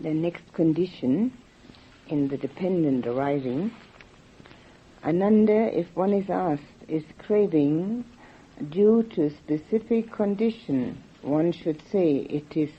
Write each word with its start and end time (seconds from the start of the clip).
The 0.00 0.14
next 0.14 0.52
condition 0.54 1.36
in 2.08 2.28
the 2.28 2.38
dependent 2.38 3.06
arising, 3.06 3.72
Ananda, 5.04 5.78
if 5.78 5.86
one 5.94 6.12
is 6.12 6.30
asked, 6.30 6.62
is 6.88 7.04
craving 7.18 8.04
due 8.70 9.02
to 9.14 9.28
specific 9.30 10.10
condition, 10.10 11.02
one 11.20 11.52
should 11.52 11.82
say 11.90 12.16
it 12.16 12.56
is, 12.56 12.70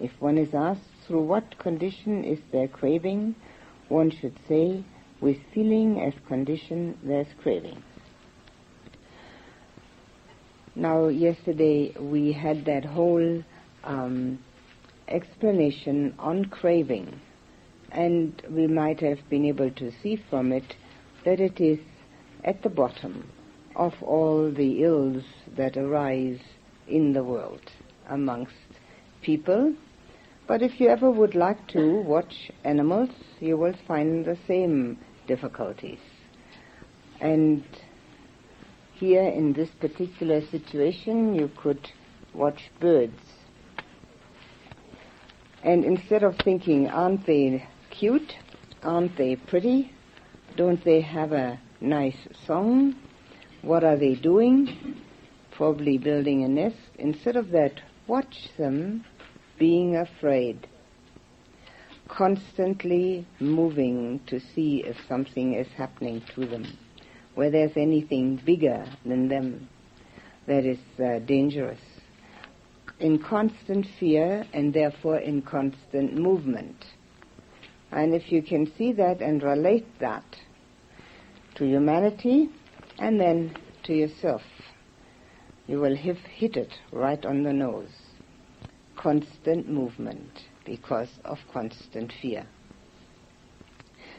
if 0.00 0.10
one 0.20 0.36
is 0.36 0.52
asked 0.52 0.90
through 1.06 1.22
what 1.22 1.58
condition 1.58 2.22
is 2.24 2.38
there 2.52 2.68
craving, 2.68 3.34
one 3.88 4.10
should 4.10 4.36
say 4.46 4.84
with 5.20 5.38
feeling 5.54 6.00
as 6.00 6.12
condition 6.28 6.98
there's 7.02 7.32
craving. 7.42 7.82
Now, 10.74 11.08
yesterday 11.08 11.92
we 11.98 12.32
had 12.32 12.66
that 12.66 12.84
whole 12.84 13.42
um, 13.84 14.38
explanation 15.08 16.14
on 16.18 16.44
craving, 16.46 17.20
and 17.92 18.42
we 18.50 18.66
might 18.66 19.00
have 19.00 19.18
been 19.28 19.44
able 19.44 19.70
to 19.70 19.92
see 20.02 20.16
from 20.28 20.52
it 20.52 20.76
that 21.24 21.40
it 21.40 21.60
is 21.60 21.78
at 22.44 22.62
the 22.62 22.68
bottom 22.68 23.30
of 23.74 23.92
all 24.02 24.50
the 24.50 24.82
ills 24.82 25.24
that 25.56 25.76
arise 25.76 26.40
in 26.88 27.12
the 27.12 27.22
world 27.24 27.60
amongst 28.08 28.54
people. 29.22 29.74
But 30.46 30.62
if 30.62 30.80
you 30.80 30.88
ever 30.88 31.10
would 31.10 31.34
like 31.34 31.66
to 31.68 32.00
watch 32.00 32.50
animals, 32.64 33.10
you 33.40 33.56
will 33.56 33.74
find 33.86 34.24
the 34.24 34.38
same 34.46 34.98
difficulties. 35.26 35.98
And 37.20 37.64
here 38.94 39.24
in 39.24 39.52
this 39.52 39.70
particular 39.80 40.40
situation, 40.40 41.34
you 41.34 41.50
could 41.56 41.90
watch 42.32 42.70
birds 42.80 43.25
and 45.66 45.84
instead 45.84 46.22
of 46.22 46.36
thinking, 46.44 46.88
aren't 46.88 47.26
they 47.26 47.66
cute? 47.90 48.36
Aren't 48.84 49.16
they 49.16 49.34
pretty? 49.34 49.90
Don't 50.56 50.82
they 50.84 51.00
have 51.00 51.32
a 51.32 51.60
nice 51.80 52.28
song? 52.46 52.94
What 53.62 53.82
are 53.82 53.96
they 53.96 54.14
doing? 54.14 55.02
Probably 55.50 55.98
building 55.98 56.44
a 56.44 56.48
nest. 56.48 56.76
Instead 57.00 57.34
of 57.34 57.50
that, 57.50 57.80
watch 58.06 58.48
them 58.56 59.04
being 59.58 59.96
afraid. 59.96 60.68
Constantly 62.06 63.26
moving 63.40 64.20
to 64.28 64.38
see 64.38 64.84
if 64.86 64.96
something 65.08 65.54
is 65.54 65.66
happening 65.76 66.22
to 66.36 66.46
them. 66.46 66.78
Where 67.34 67.50
there's 67.50 67.76
anything 67.76 68.36
bigger 68.36 68.86
than 69.04 69.26
them 69.26 69.68
that 70.46 70.64
is 70.64 70.78
uh, 71.04 71.18
dangerous 71.26 71.80
in 73.00 73.18
constant 73.18 73.86
fear 74.00 74.44
and 74.52 74.72
therefore 74.72 75.18
in 75.18 75.42
constant 75.42 76.14
movement. 76.14 76.84
And 77.92 78.14
if 78.14 78.32
you 78.32 78.42
can 78.42 78.72
see 78.76 78.92
that 78.92 79.20
and 79.20 79.42
relate 79.42 79.86
that 80.00 80.24
to 81.56 81.66
humanity 81.66 82.48
and 82.98 83.20
then 83.20 83.56
to 83.84 83.94
yourself, 83.94 84.42
you 85.66 85.80
will 85.80 85.96
hit 85.96 86.56
it 86.56 86.72
right 86.92 87.24
on 87.24 87.42
the 87.42 87.52
nose. 87.52 87.90
Constant 88.96 89.68
movement 89.68 90.30
because 90.64 91.08
of 91.24 91.38
constant 91.52 92.12
fear. 92.22 92.46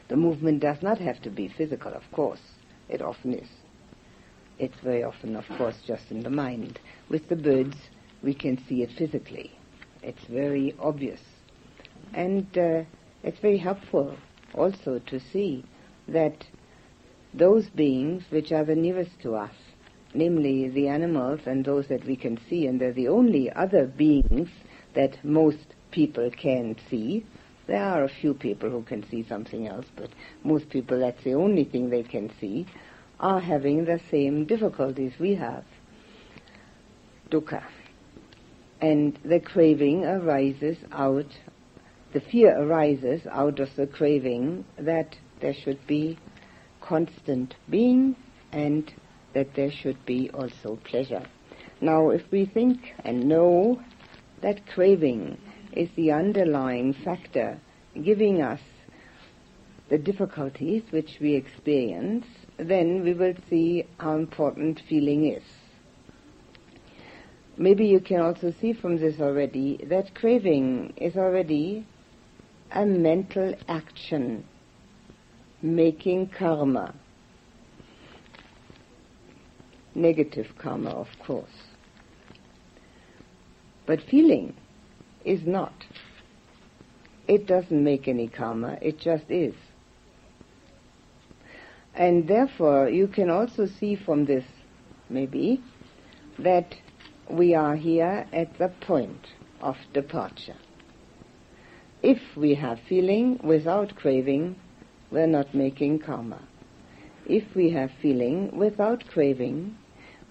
The 0.07 0.15
movement 0.15 0.61
does 0.61 0.77
not 0.81 0.99
have 0.99 1.21
to 1.23 1.29
be 1.29 1.51
physical, 1.57 1.93
of 1.93 2.03
course. 2.11 2.41
It 2.87 3.01
often 3.01 3.33
is. 3.33 3.49
It's 4.59 4.79
very 4.83 5.03
often, 5.03 5.35
of 5.35 5.45
course, 5.57 5.75
just 5.85 6.09
in 6.09 6.23
the 6.23 6.29
mind. 6.29 6.79
With 7.09 7.27
the 7.27 7.35
birds, 7.35 7.75
we 8.27 8.33
can 8.33 8.61
see 8.67 8.83
it 8.83 8.89
physically. 8.97 9.49
It's 10.03 10.25
very 10.29 10.75
obvious. 10.81 11.21
And 12.13 12.45
uh, 12.57 12.83
it's 13.23 13.39
very 13.39 13.57
helpful 13.57 14.17
also 14.53 14.99
to 14.99 15.19
see 15.31 15.63
that 16.09 16.45
those 17.33 17.69
beings 17.69 18.23
which 18.29 18.51
are 18.51 18.65
the 18.65 18.75
nearest 18.75 19.11
to 19.21 19.35
us, 19.35 19.53
namely 20.13 20.67
the 20.67 20.89
animals 20.89 21.39
and 21.45 21.63
those 21.63 21.87
that 21.87 22.05
we 22.05 22.17
can 22.17 22.37
see, 22.49 22.67
and 22.67 22.81
they're 22.81 22.91
the 22.91 23.07
only 23.07 23.49
other 23.49 23.85
beings 23.85 24.49
that 24.93 25.23
most 25.23 25.75
people 25.91 26.29
can 26.29 26.75
see. 26.89 27.25
There 27.65 27.81
are 27.81 28.03
a 28.03 28.09
few 28.21 28.33
people 28.33 28.69
who 28.69 28.81
can 28.81 29.07
see 29.09 29.23
something 29.23 29.67
else, 29.67 29.85
but 29.95 30.09
most 30.43 30.69
people, 30.69 30.99
that's 30.99 31.23
the 31.23 31.35
only 31.35 31.63
thing 31.63 31.89
they 31.89 32.03
can 32.03 32.29
see, 32.41 32.65
are 33.21 33.39
having 33.39 33.85
the 33.85 34.01
same 34.11 34.45
difficulties 34.45 35.13
we 35.17 35.35
have. 35.35 35.63
Dukkha. 37.31 37.63
And 38.81 39.17
the 39.25 39.39
craving 39.39 40.05
arises 40.05 40.77
out, 40.91 41.25
the 42.13 42.21
fear 42.21 42.55
arises 42.61 43.21
out 43.31 43.59
of 43.59 43.69
the 43.75 43.87
craving 43.87 44.65
that 44.77 45.15
there 45.41 45.53
should 45.53 45.85
be 45.87 46.17
constant 46.81 47.55
being 47.69 48.15
and 48.51 48.91
that 49.33 49.55
there 49.55 49.71
should 49.71 50.05
be 50.05 50.29
also 50.31 50.77
pleasure. 50.83 51.25
Now, 51.81 52.09
if 52.09 52.23
we 52.31 52.45
think 52.45 52.79
and 53.03 53.27
know 53.27 53.81
that 54.41 54.67
craving 54.67 55.37
is 55.73 55.89
the 55.95 56.11
underlying 56.11 56.93
factor 56.93 57.59
giving 58.03 58.41
us 58.41 58.61
the 59.89 59.97
difficulties 59.97 60.83
which 60.91 61.17
we 61.21 61.35
experience, 61.35 62.25
then 62.57 63.03
we 63.03 63.13
will 63.13 63.35
see 63.49 63.85
how 63.97 64.15
important 64.15 64.81
feeling 64.89 65.25
is. 65.25 65.43
Maybe 67.57 67.87
you 67.87 67.99
can 67.99 68.21
also 68.21 68.53
see 68.61 68.73
from 68.73 68.99
this 68.99 69.19
already 69.19 69.79
that 69.89 70.13
craving 70.13 70.93
is 70.95 71.15
already 71.15 71.87
a 72.71 72.85
mental 72.85 73.55
action, 73.67 74.45
making 75.61 76.29
karma. 76.37 76.93
Negative 79.95 80.45
karma, 80.59 80.91
of 80.91 81.07
course. 81.25 81.49
But 83.87 84.01
feeling 84.01 84.53
is 85.25 85.41
not. 85.47 85.73
It 87.27 87.47
doesn't 87.47 87.83
make 87.83 88.07
any 88.07 88.27
karma, 88.27 88.77
it 88.81 88.99
just 88.99 89.29
is. 89.29 89.55
And 91.95 92.27
therefore, 92.27 92.89
you 92.89 93.07
can 93.07 93.31
also 93.31 93.65
see 93.65 93.95
from 93.95 94.25
this, 94.25 94.45
maybe, 95.09 95.63
that 96.37 96.75
we 97.29 97.53
are 97.53 97.75
here 97.75 98.25
at 98.31 98.57
the 98.57 98.69
point 98.69 99.27
of 99.61 99.75
departure. 99.93 100.55
If 102.01 102.19
we 102.35 102.55
have 102.55 102.79
feeling 102.87 103.39
without 103.43 103.95
craving, 103.95 104.55
we're 105.11 105.27
not 105.27 105.53
making 105.53 105.99
karma. 105.99 106.41
If 107.25 107.43
we 107.55 107.71
have 107.71 107.91
feeling 108.01 108.57
without 108.57 109.07
craving, 109.07 109.77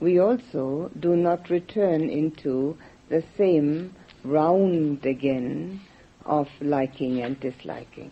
we 0.00 0.18
also 0.18 0.90
do 0.98 1.16
not 1.16 1.50
return 1.50 2.08
into 2.08 2.76
the 3.08 3.22
same 3.36 3.94
round 4.24 5.04
again 5.04 5.80
of 6.24 6.48
liking 6.60 7.22
and 7.22 7.38
disliking. 7.40 8.10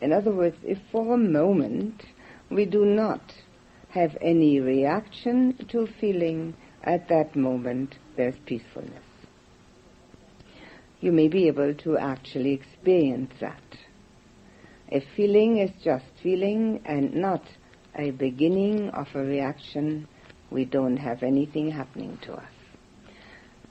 In 0.00 0.12
other 0.12 0.32
words, 0.32 0.56
if 0.62 0.78
for 0.92 1.14
a 1.14 1.18
moment 1.18 2.04
we 2.50 2.64
do 2.64 2.84
not 2.84 3.34
have 3.90 4.16
any 4.20 4.60
reaction 4.60 5.54
to 5.68 5.86
feeling, 6.00 6.54
at 6.84 7.08
that 7.08 7.34
moment 7.34 7.96
there's 8.18 8.34
peacefulness. 8.44 9.04
You 11.00 11.12
may 11.12 11.28
be 11.28 11.46
able 11.46 11.72
to 11.84 11.96
actually 11.96 12.52
experience 12.52 13.32
that. 13.40 13.62
A 14.90 15.00
feeling 15.16 15.58
is 15.58 15.70
just 15.84 16.04
feeling 16.20 16.82
and 16.84 17.14
not 17.14 17.44
a 17.94 18.10
beginning 18.10 18.90
of 18.90 19.06
a 19.14 19.20
reaction. 19.20 20.08
We 20.50 20.64
don't 20.64 20.96
have 20.96 21.22
anything 21.22 21.70
happening 21.70 22.18
to 22.22 22.32
us. 22.32 22.52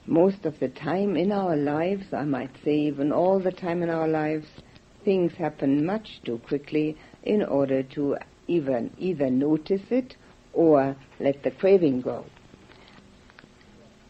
Most 0.05 0.45
of 0.45 0.57
the 0.61 0.69
time 0.69 1.17
in 1.17 1.33
our 1.33 1.57
lives, 1.57 2.05
I 2.13 2.23
might 2.23 2.55
say 2.63 2.77
even 2.77 3.11
all 3.11 3.41
the 3.41 3.51
time 3.51 3.83
in 3.83 3.89
our 3.89 4.07
lives, 4.07 4.47
things 5.03 5.33
happen 5.33 5.85
much 5.85 6.21
too 6.23 6.39
quickly 6.47 6.95
in 7.23 7.43
order 7.43 7.83
to 7.83 8.15
even 8.47 8.91
either 8.97 9.29
notice 9.29 9.91
it 9.91 10.15
or 10.53 10.95
let 11.19 11.43
the 11.43 11.51
craving 11.51 11.99
go 11.99 12.23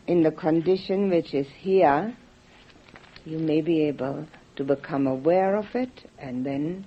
in 0.07 0.24
the 0.24 0.31
condition 0.31 1.09
which 1.09 1.33
is 1.33 1.48
here, 1.59 2.15
you 3.25 3.38
may 3.38 3.62
be 3.62 3.83
able 3.83 4.25
to 4.56 4.63
become 4.63 5.06
aware 5.06 5.56
of 5.56 5.65
it 5.75 6.09
and 6.18 6.45
then, 6.45 6.86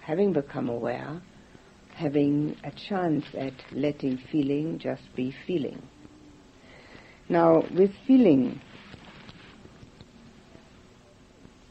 having 0.00 0.32
become 0.32 0.68
aware, 0.68 1.20
having 1.94 2.56
a 2.64 2.70
chance 2.70 3.24
at 3.36 3.52
letting 3.72 4.18
feeling 4.30 4.78
just 4.78 5.02
be 5.16 5.34
feeling. 5.46 5.82
Now, 7.28 7.64
with 7.76 7.90
feeling, 8.06 8.60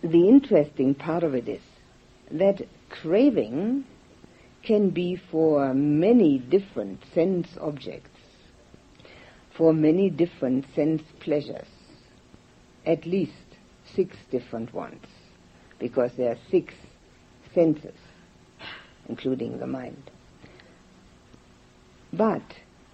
the 0.01 0.27
interesting 0.27 0.93
part 0.93 1.23
of 1.23 1.33
it 1.33 1.47
is 1.47 1.61
that 2.29 2.61
craving 2.89 3.85
can 4.63 4.89
be 4.89 5.19
for 5.31 5.73
many 5.73 6.37
different 6.37 6.99
sense 7.15 7.47
objects 7.61 8.06
for 9.57 9.73
many 9.73 10.09
different 10.09 10.65
sense 10.75 11.01
pleasures, 11.19 11.67
at 12.85 13.05
least 13.05 13.31
six 13.95 14.15
different 14.31 14.73
ones. 14.73 15.03
because 15.79 16.11
there 16.17 16.31
are 16.31 16.37
six 16.49 16.73
senses, 17.53 17.93
including 19.07 19.59
the 19.59 19.67
mind. 19.67 20.09
But 22.11 22.41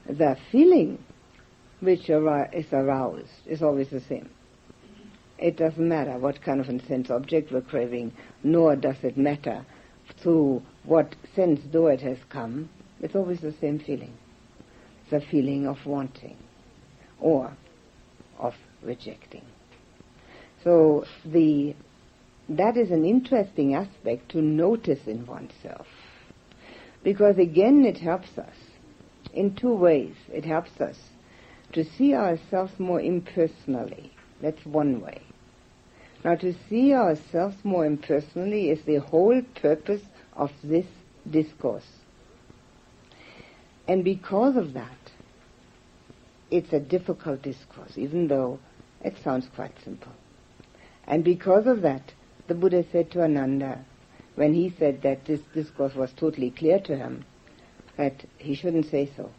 the 0.06 0.36
feeling 0.52 1.00
which 1.80 2.10
is 2.10 2.66
aroused 2.74 3.30
is 3.46 3.62
always 3.62 3.90
the 3.90 4.02
same. 4.02 4.30
It 5.38 5.58
doesn't 5.58 5.88
matter 5.88 6.18
what 6.18 6.42
kind 6.42 6.60
of 6.60 6.70
a 6.70 6.86
sense 6.86 7.10
object 7.10 7.52
we're 7.52 7.62
craving, 7.62 8.12
nor 8.44 8.76
does 8.76 8.98
it 9.04 9.18
matter 9.18 9.66
through 10.22 10.62
what 10.84 11.16
sense 11.36 11.60
door 11.72 11.92
it 11.92 12.02
has 12.02 12.18
come. 12.30 12.70
It's 13.02 13.16
always 13.16 13.42
the 13.42 13.54
same 13.60 13.80
feeling. 13.80 14.14
The 15.10 15.22
feeling 15.22 15.68
of 15.68 15.78
wanting 15.86 16.38
or 17.20 17.54
of 18.40 18.54
rejecting. 18.82 19.46
So 20.64 21.06
the 21.26 21.76
that 22.50 22.78
is 22.78 22.92
an 22.92 23.06
interesting 23.06 23.74
aspect 23.74 24.30
to 24.30 24.42
notice 24.42 25.08
in 25.08 25.26
oneself. 25.26 25.88
Because 27.04 27.38
again 27.38 27.86
it 27.86 27.98
helps 27.98 28.38
us 28.38 28.56
in 29.34 29.56
two 29.56 29.74
ways. 29.74 30.16
It 30.32 30.46
helps 30.46 30.80
us 30.80 30.98
to 31.74 31.84
see 31.84 32.14
ourselves 32.14 32.74
more 32.80 33.02
impersonally. 33.02 34.12
That's 34.42 34.66
one 34.66 35.02
way. 35.02 35.22
Now 36.24 36.36
to 36.36 36.54
see 36.70 36.94
ourselves 36.94 37.56
more 37.64 37.86
impersonally 37.86 38.70
is 38.70 38.86
the 38.86 38.98
whole 38.98 39.42
purpose 39.62 40.02
of 40.34 40.52
this 40.64 40.86
discourse. 41.30 41.88
And 43.88 44.04
because 44.04 44.56
of 44.56 44.74
that, 44.74 45.03
it's 46.54 46.72
a 46.72 46.80
difficult 46.80 47.42
discourse, 47.42 47.94
even 47.98 48.28
though 48.28 48.60
it 49.04 49.16
sounds 49.24 49.48
quite 49.56 49.74
simple. 49.84 50.12
And 51.08 51.24
because 51.24 51.66
of 51.66 51.82
that, 51.82 52.14
the 52.48 52.54
Buddha 52.54 52.86
said 52.92 53.10
to 53.12 53.24
Ananda, 53.24 53.84
when 54.36 54.54
he 54.54 54.72
said 54.78 55.02
that 55.02 55.26
this 55.26 55.40
discourse 55.52 55.96
was 55.96 56.12
totally 56.16 56.52
clear 56.52 56.80
to 56.82 56.96
him, 56.96 57.26
that 57.98 58.24
he 58.38 58.54
shouldn't 58.54 58.86
say 58.92 59.12
so. 59.18 59.32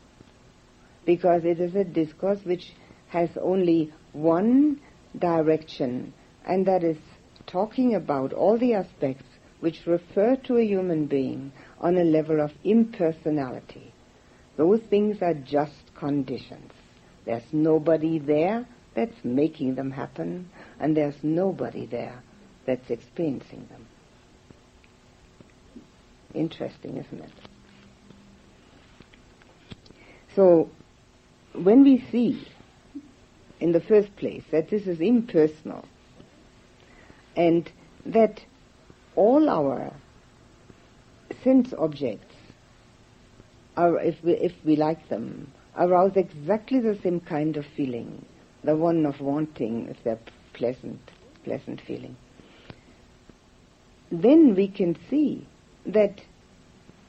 Because 1.06 1.44
it 1.44 1.60
is 1.60 1.76
a 1.76 1.84
discourse 1.84 2.40
which 2.42 2.72
has 3.10 3.30
only 3.40 3.92
one 4.12 4.80
direction, 5.16 6.12
and 6.44 6.66
that 6.66 6.82
is 6.82 6.98
talking 7.46 7.94
about 7.94 8.32
all 8.32 8.58
the 8.58 8.74
aspects 8.74 9.26
which 9.60 9.86
refer 9.86 10.34
to 10.34 10.56
a 10.56 10.66
human 10.66 11.06
being 11.06 11.52
on 11.78 11.96
a 11.96 12.02
level 12.02 12.40
of 12.40 12.50
impersonality. 12.64 13.94
Those 14.56 14.80
things 14.90 15.18
are 15.22 15.34
just 15.34 15.94
conditions. 15.94 16.72
There's 17.24 17.52
nobody 17.52 18.18
there 18.18 18.66
that's 18.94 19.24
making 19.24 19.74
them 19.74 19.90
happen, 19.90 20.50
and 20.78 20.96
there's 20.96 21.22
nobody 21.22 21.86
there 21.86 22.22
that's 22.66 22.90
experiencing 22.90 23.66
them. 23.70 23.86
Interesting, 26.34 26.96
isn't 26.96 27.20
it? 27.20 27.32
So, 30.34 30.70
when 31.52 31.84
we 31.84 32.04
see, 32.10 32.46
in 33.60 33.72
the 33.72 33.80
first 33.80 34.14
place, 34.16 34.42
that 34.50 34.68
this 34.68 34.86
is 34.86 35.00
impersonal, 35.00 35.84
and 37.36 37.70
that 38.06 38.40
all 39.16 39.48
our 39.48 39.92
sense 41.42 41.72
objects 41.78 42.34
are, 43.76 43.98
if 44.00 44.22
we, 44.22 44.32
if 44.32 44.52
we 44.64 44.76
like 44.76 45.08
them, 45.08 45.52
arouse 45.76 46.12
exactly 46.16 46.80
the 46.80 46.98
same 47.02 47.20
kind 47.20 47.56
of 47.56 47.64
feeling, 47.76 48.24
the 48.62 48.76
one 48.76 49.06
of 49.06 49.20
wanting, 49.20 49.94
they're 50.04 50.18
pleasant, 50.52 51.00
pleasant 51.44 51.80
feeling. 51.86 52.16
Then 54.10 54.54
we 54.54 54.68
can 54.68 54.96
see 55.10 55.46
that 55.86 56.20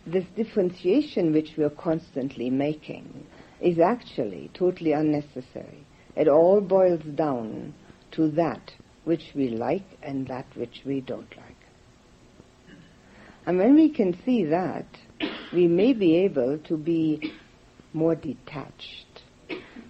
this 0.05 0.25
differentiation 0.35 1.33
which 1.33 1.51
we 1.57 1.63
are 1.63 1.69
constantly 1.69 2.49
making 2.49 3.25
is 3.61 3.79
actually 3.79 4.51
totally 4.53 4.91
unnecessary. 4.91 5.85
It 6.15 6.27
all 6.27 6.61
boils 6.61 7.03
down 7.15 7.73
to 8.11 8.29
that 8.31 8.71
which 9.03 9.31
we 9.35 9.49
like 9.49 9.85
and 10.01 10.27
that 10.27 10.45
which 10.55 10.81
we 10.85 11.01
don't 11.01 11.35
like. 11.37 11.55
And 13.45 13.59
when 13.59 13.75
we 13.75 13.89
can 13.89 14.17
see 14.25 14.45
that, 14.45 14.87
we 15.53 15.67
may 15.67 15.93
be 15.93 16.17
able 16.17 16.57
to 16.67 16.77
be 16.77 17.33
more 17.95 18.13
detached. 18.13 19.23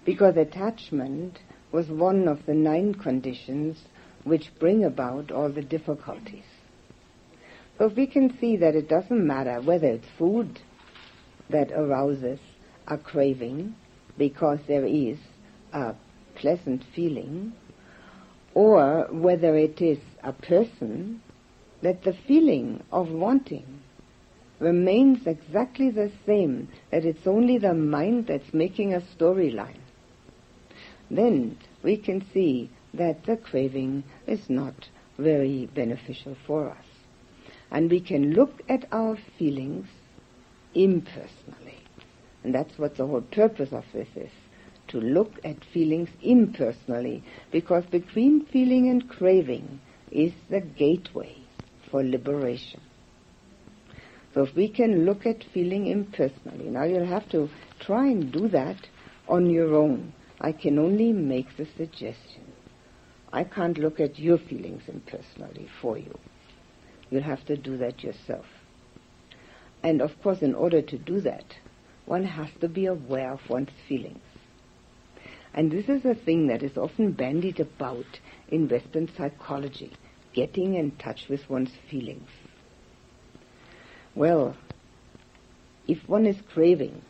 Because 0.04 0.36
attachment 0.36 1.40
was 1.72 1.88
one 1.88 2.28
of 2.28 2.46
the 2.46 2.54
nine 2.54 2.94
conditions 2.94 3.76
which 4.24 4.50
bring 4.58 4.84
about 4.84 5.30
all 5.30 5.50
the 5.50 5.62
difficulties. 5.62 6.44
So 7.78 7.88
we 7.88 8.06
can 8.06 8.38
see 8.38 8.56
that 8.56 8.74
it 8.74 8.88
doesn't 8.88 9.26
matter 9.26 9.60
whether 9.60 9.88
it's 9.88 10.06
food 10.16 10.60
that 11.50 11.70
arouses 11.72 12.38
a 12.86 12.96
craving 12.96 13.74
because 14.16 14.60
there 14.66 14.86
is 14.86 15.18
a 15.72 15.94
pleasant 16.36 16.82
feeling, 16.94 17.52
or 18.54 19.06
whether 19.10 19.56
it 19.56 19.82
is 19.82 19.98
a 20.22 20.32
person, 20.32 21.20
that 21.82 22.02
the 22.04 22.16
feeling 22.26 22.82
of 22.90 23.10
wanting 23.10 23.82
remains 24.58 25.26
exactly 25.26 25.90
the 25.90 26.10
same, 26.24 26.68
that 26.90 27.04
it's 27.04 27.26
only 27.26 27.58
the 27.58 27.74
mind 27.74 28.26
that's 28.26 28.54
making 28.54 28.94
a 28.94 29.00
storyline. 29.00 29.80
Then 31.10 31.58
we 31.82 31.96
can 31.96 32.26
see 32.32 32.70
that 32.94 33.24
the 33.24 33.36
craving 33.36 34.04
is 34.26 34.48
not 34.48 34.88
very 35.18 35.66
beneficial 35.74 36.36
for 36.46 36.70
us 36.70 36.84
and 37.70 37.90
we 37.90 38.00
can 38.00 38.32
look 38.32 38.62
at 38.68 38.86
our 38.92 39.18
feelings 39.38 39.86
impersonally. 40.74 41.82
And 42.44 42.54
that's 42.54 42.78
what 42.78 42.96
the 42.96 43.06
whole 43.06 43.22
purpose 43.22 43.72
of 43.72 43.84
this 43.92 44.08
is, 44.14 44.30
to 44.88 44.98
look 44.98 45.32
at 45.44 45.64
feelings 45.72 46.08
impersonally, 46.22 47.24
because 47.50 47.84
between 47.86 48.46
feeling 48.46 48.88
and 48.88 49.08
craving 49.08 49.80
is 50.12 50.32
the 50.48 50.60
gateway 50.60 51.36
for 51.90 52.04
liberation. 52.04 52.80
So 54.36 54.42
if 54.42 54.54
we 54.54 54.68
can 54.68 55.06
look 55.06 55.24
at 55.24 55.42
feeling 55.54 55.86
impersonally, 55.86 56.68
now 56.68 56.84
you'll 56.84 57.06
have 57.06 57.26
to 57.30 57.48
try 57.80 58.08
and 58.08 58.30
do 58.30 58.48
that 58.48 58.76
on 59.28 59.48
your 59.48 59.74
own. 59.74 60.12
I 60.42 60.52
can 60.52 60.78
only 60.78 61.10
make 61.10 61.56
the 61.56 61.66
suggestion. 61.78 62.52
I 63.32 63.44
can't 63.44 63.78
look 63.78 63.98
at 63.98 64.18
your 64.18 64.36
feelings 64.36 64.82
impersonally 64.88 65.70
for 65.80 65.96
you. 65.96 66.14
You'll 67.08 67.22
have 67.22 67.46
to 67.46 67.56
do 67.56 67.78
that 67.78 68.04
yourself. 68.04 68.44
And 69.82 70.02
of 70.02 70.10
course, 70.22 70.42
in 70.42 70.54
order 70.54 70.82
to 70.82 70.98
do 70.98 71.22
that, 71.22 71.54
one 72.04 72.24
has 72.24 72.50
to 72.60 72.68
be 72.68 72.84
aware 72.84 73.32
of 73.32 73.40
one's 73.48 73.70
feelings. 73.88 74.20
And 75.54 75.72
this 75.72 75.88
is 75.88 76.04
a 76.04 76.14
thing 76.14 76.48
that 76.48 76.62
is 76.62 76.76
often 76.76 77.12
bandied 77.12 77.58
about 77.58 78.20
in 78.48 78.68
Western 78.68 79.08
psychology, 79.16 79.94
getting 80.34 80.74
in 80.74 80.90
touch 80.98 81.22
with 81.30 81.48
one's 81.48 81.72
feelings. 81.90 82.28
Well, 84.16 84.56
if 85.86 86.08
one 86.08 86.24
is 86.24 86.38
craving, 86.52 87.02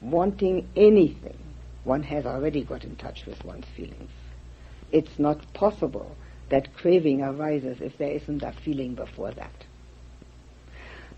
wanting 0.00 0.66
anything, 0.74 1.36
one 1.84 2.02
has 2.04 2.24
already 2.24 2.64
got 2.64 2.84
in 2.84 2.96
touch 2.96 3.26
with 3.26 3.44
one's 3.44 3.66
feelings. 3.76 4.10
It's 4.90 5.18
not 5.18 5.52
possible 5.52 6.16
that 6.48 6.74
craving 6.74 7.20
arises 7.22 7.82
if 7.82 7.98
there 7.98 8.10
isn't 8.10 8.42
a 8.42 8.52
feeling 8.64 8.94
before 8.94 9.32
that. 9.32 9.52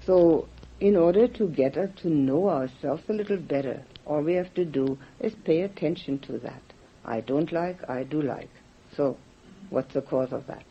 So, 0.05 0.49
in 0.81 0.97
order 0.97 1.29
to 1.29 1.49
get 1.49 1.77
us 1.77 1.91
to 2.03 2.11
know 2.11 2.49
ourselves 2.49 3.05
a 3.09 3.13
little 3.13 3.37
better, 3.39 3.83
all 4.05 4.23
we 4.23 4.35
have 4.35 4.53
to 4.55 4.65
do 4.65 4.99
is 5.21 5.35
pay 5.45 5.63
attention 5.63 6.19
to 6.21 6.39
that. 6.39 6.63
I 7.05 7.21
don't 7.21 7.53
like, 7.53 7.89
I 7.89 8.03
do 8.03 8.21
like. 8.21 8.51
So, 8.97 9.17
what's 9.71 9.95
the 9.95 10.03
cause 10.03 10.33
of 10.33 10.49
that? 10.49 10.65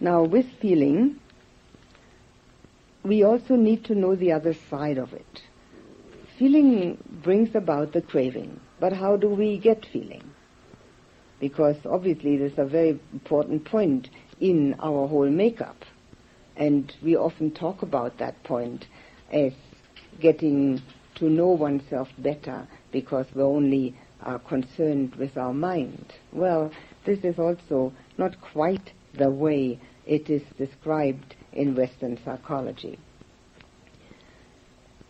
Now, 0.00 0.22
with 0.22 0.46
feeling, 0.60 1.20
we 3.08 3.24
also 3.24 3.56
need 3.56 3.84
to 3.84 3.94
know 3.94 4.14
the 4.14 4.32
other 4.32 4.54
side 4.70 4.98
of 4.98 5.12
it. 5.12 5.42
Feeling 6.38 6.98
brings 7.24 7.54
about 7.54 7.92
the 7.92 8.02
craving, 8.02 8.60
but 8.78 8.92
how 8.92 9.16
do 9.16 9.28
we 9.28 9.58
get 9.58 9.84
feeling? 9.92 10.22
because 11.40 11.76
obviously 11.86 12.36
this 12.36 12.52
is 12.52 12.58
a 12.58 12.64
very 12.64 12.98
important 13.12 13.64
point 13.64 14.08
in 14.40 14.74
our 14.80 15.06
whole 15.06 15.28
makeup. 15.28 15.84
And 16.56 16.92
we 17.02 17.16
often 17.16 17.52
talk 17.52 17.82
about 17.82 18.18
that 18.18 18.42
point 18.44 18.86
as 19.32 19.52
getting 20.20 20.82
to 21.16 21.28
know 21.30 21.48
oneself 21.48 22.08
better 22.18 22.66
because 22.90 23.26
we're 23.34 23.44
only 23.44 23.94
uh, 24.22 24.38
concerned 24.38 25.14
with 25.14 25.36
our 25.36 25.54
mind. 25.54 26.12
Well, 26.32 26.72
this 27.04 27.20
is 27.20 27.38
also 27.38 27.92
not 28.16 28.40
quite 28.40 28.92
the 29.14 29.30
way 29.30 29.78
it 30.06 30.28
is 30.28 30.42
described 30.56 31.36
in 31.52 31.74
Western 31.74 32.18
psychology. 32.24 32.98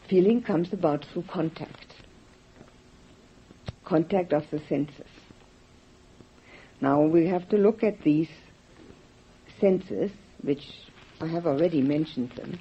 Feeling 0.08 0.42
comes 0.42 0.72
about 0.72 1.04
through 1.12 1.24
contact, 1.30 1.94
contact 3.84 4.32
of 4.32 4.44
the 4.50 4.60
senses. 4.68 5.10
Now 6.80 7.02
we 7.02 7.26
have 7.26 7.48
to 7.50 7.56
look 7.56 7.82
at 7.82 8.02
these 8.02 8.28
senses, 9.60 10.10
which 10.42 10.64
I 11.20 11.26
have 11.26 11.46
already 11.46 11.82
mentioned 11.82 12.30
them, 12.36 12.58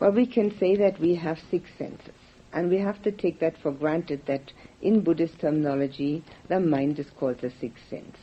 well, 0.00 0.12
we 0.12 0.26
can 0.26 0.56
say 0.58 0.76
that 0.76 1.00
we 1.00 1.14
have 1.14 1.38
six 1.50 1.70
senses. 1.78 2.14
And 2.52 2.70
we 2.70 2.78
have 2.78 3.02
to 3.02 3.10
take 3.10 3.40
that 3.40 3.56
for 3.62 3.72
granted 3.72 4.22
that 4.26 4.52
in 4.80 5.02
Buddhist 5.02 5.40
terminology, 5.40 6.22
the 6.48 6.60
mind 6.60 6.98
is 6.98 7.06
called 7.18 7.40
the 7.40 7.52
sixth 7.60 7.82
sense. 7.90 8.16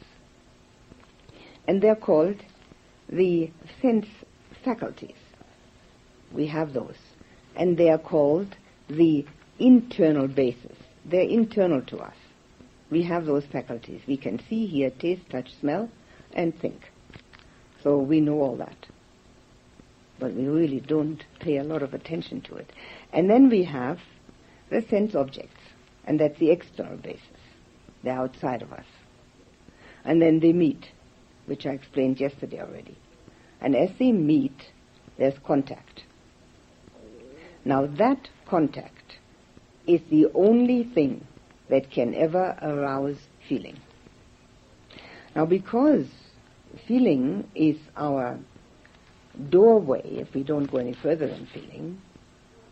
And 1.67 1.81
they're 1.81 1.95
called 1.95 2.37
the 3.09 3.51
sense 3.81 4.05
faculties. 4.63 5.15
We 6.31 6.47
have 6.47 6.73
those. 6.73 6.97
And 7.55 7.77
they 7.77 7.89
are 7.89 7.97
called 7.97 8.55
the 8.89 9.25
internal 9.59 10.27
basis. 10.27 10.77
They're 11.05 11.21
internal 11.21 11.81
to 11.83 11.97
us. 11.97 12.15
We 12.89 13.03
have 13.03 13.25
those 13.25 13.45
faculties. 13.45 14.01
We 14.07 14.17
can 14.17 14.41
see, 14.49 14.65
hear, 14.67 14.89
taste, 14.89 15.29
touch, 15.29 15.49
smell, 15.59 15.89
and 16.33 16.57
think. 16.59 16.91
So 17.83 17.99
we 17.99 18.19
know 18.19 18.41
all 18.41 18.57
that. 18.57 18.87
But 20.19 20.33
we 20.33 20.47
really 20.47 20.79
don't 20.79 21.23
pay 21.39 21.57
a 21.57 21.63
lot 21.63 21.81
of 21.81 21.93
attention 21.93 22.41
to 22.41 22.55
it. 22.55 22.71
And 23.11 23.29
then 23.29 23.49
we 23.49 23.63
have 23.63 23.99
the 24.69 24.81
sense 24.83 25.15
objects, 25.15 25.59
and 26.05 26.19
that's 26.19 26.37
the 26.39 26.51
external 26.51 26.97
basis. 26.97 27.21
They're 28.03 28.17
outside 28.17 28.61
of 28.61 28.71
us. 28.71 28.85
And 30.03 30.21
then 30.21 30.39
they 30.39 30.53
meet, 30.53 30.85
which 31.45 31.65
I 31.65 31.71
explained 31.71 32.19
yesterday 32.19 32.61
already. 32.61 32.97
And 33.61 33.75
as 33.75 33.89
they 33.99 34.11
meet, 34.11 34.71
there's 35.17 35.37
contact. 35.45 36.03
Now 37.63 37.85
that 37.85 38.29
contact 38.47 39.17
is 39.87 40.01
the 40.09 40.27
only 40.33 40.83
thing 40.83 41.27
that 41.69 41.91
can 41.91 42.13
ever 42.15 42.57
arouse 42.61 43.17
feeling. 43.47 43.77
Now 45.35 45.45
because 45.45 46.07
feeling 46.87 47.47
is 47.55 47.77
our 47.95 48.39
doorway, 49.49 50.01
if 50.03 50.33
we 50.33 50.43
don't 50.43 50.69
go 50.69 50.77
any 50.77 50.93
further 50.93 51.27
than 51.27 51.47
feeling, 51.53 52.01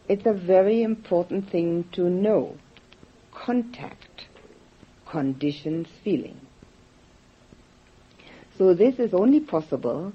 it's 0.07 0.25
a 0.25 0.33
very 0.33 0.81
important 0.81 1.49
thing 1.51 1.87
to 1.93 2.09
know. 2.09 2.57
Contact 3.31 4.25
conditions 5.09 5.87
feeling. 6.03 6.39
So 8.57 8.73
this 8.73 8.99
is 8.99 9.13
only 9.13 9.39
possible 9.39 10.11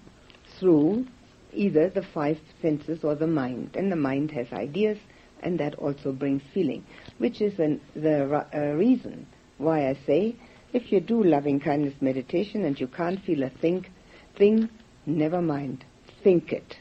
through 0.58 1.06
either 1.52 1.88
the 1.88 2.02
five 2.14 2.38
senses 2.60 3.04
or 3.04 3.14
the 3.14 3.26
mind. 3.26 3.76
And 3.76 3.90
the 3.90 3.96
mind 3.96 4.30
has 4.32 4.46
ideas, 4.52 4.98
and 5.40 5.58
that 5.60 5.74
also 5.76 6.12
brings 6.12 6.42
feeling, 6.52 6.84
which 7.18 7.40
is 7.40 7.58
an, 7.58 7.80
the 7.94 8.46
uh, 8.54 8.58
reason 8.74 9.26
why 9.58 9.88
I 9.88 9.98
say 10.06 10.36
if 10.74 10.90
you 10.90 11.00
do 11.00 11.22
loving 11.22 11.60
kindness 11.60 11.94
meditation 12.00 12.64
and 12.64 12.78
you 12.78 12.88
can't 12.88 13.22
feel 13.24 13.44
a 13.44 13.50
think, 13.50 13.90
thing, 14.36 14.68
never 15.06 15.40
mind. 15.40 15.84
Think 16.24 16.52
it. 16.52 16.74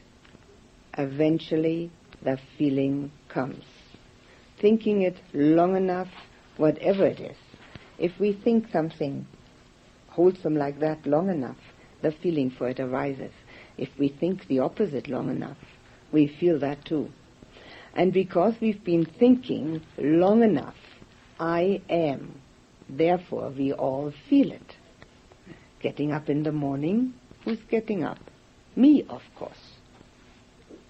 Eventually, 0.98 1.92
the 2.24 2.38
feeling 2.58 3.12
comes. 3.28 3.62
Thinking 4.60 5.02
it 5.02 5.16
long 5.32 5.76
enough, 5.76 6.08
whatever 6.56 7.06
it 7.06 7.20
is, 7.20 7.36
if 7.98 8.18
we 8.18 8.32
think 8.32 8.66
something 8.72 9.26
wholesome 10.08 10.56
like 10.56 10.80
that 10.80 11.06
long 11.06 11.30
enough, 11.30 11.58
the 12.02 12.10
feeling 12.20 12.50
for 12.50 12.68
it 12.68 12.80
arises. 12.80 13.32
If 13.76 13.88
we 13.98 14.08
think 14.08 14.46
the 14.46 14.60
opposite 14.60 15.08
long 15.08 15.30
enough, 15.30 15.56
we 16.12 16.28
feel 16.28 16.58
that 16.60 16.84
too. 16.84 17.10
And 17.94 18.12
because 18.12 18.54
we've 18.60 18.82
been 18.84 19.04
thinking 19.04 19.80
long 19.98 20.42
enough, 20.42 20.76
I 21.38 21.82
am, 21.88 22.40
therefore 22.88 23.50
we 23.56 23.72
all 23.72 24.12
feel 24.28 24.52
it. 24.52 24.76
Getting 25.80 26.12
up 26.12 26.28
in 26.28 26.42
the 26.42 26.52
morning, 26.52 27.14
who's 27.44 27.58
getting 27.70 28.04
up? 28.04 28.18
Me, 28.76 29.04
of 29.08 29.22
course. 29.36 29.76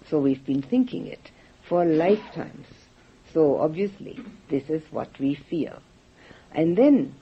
So 0.09 0.19
we've 0.19 0.45
been 0.45 0.61
thinking 0.61 1.07
it 1.07 1.31
for 1.67 1.85
lifetimes. 1.85 2.67
So 3.33 3.57
obviously, 3.57 4.19
this 4.49 4.63
is 4.69 4.83
what 4.91 5.09
we 5.19 5.37
feel. 5.49 5.81
And 6.51 6.77
then, 6.77 7.15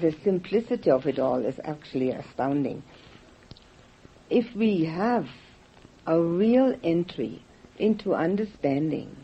the 0.00 0.14
simplicity 0.22 0.90
of 0.90 1.06
it 1.06 1.18
all 1.18 1.44
is 1.44 1.58
actually 1.64 2.10
astounding 2.10 2.82
if 4.30 4.54
we 4.54 4.84
have 4.84 5.26
a 6.06 6.20
real 6.20 6.74
entry 6.84 7.42
into 7.78 8.14
understanding 8.14 9.16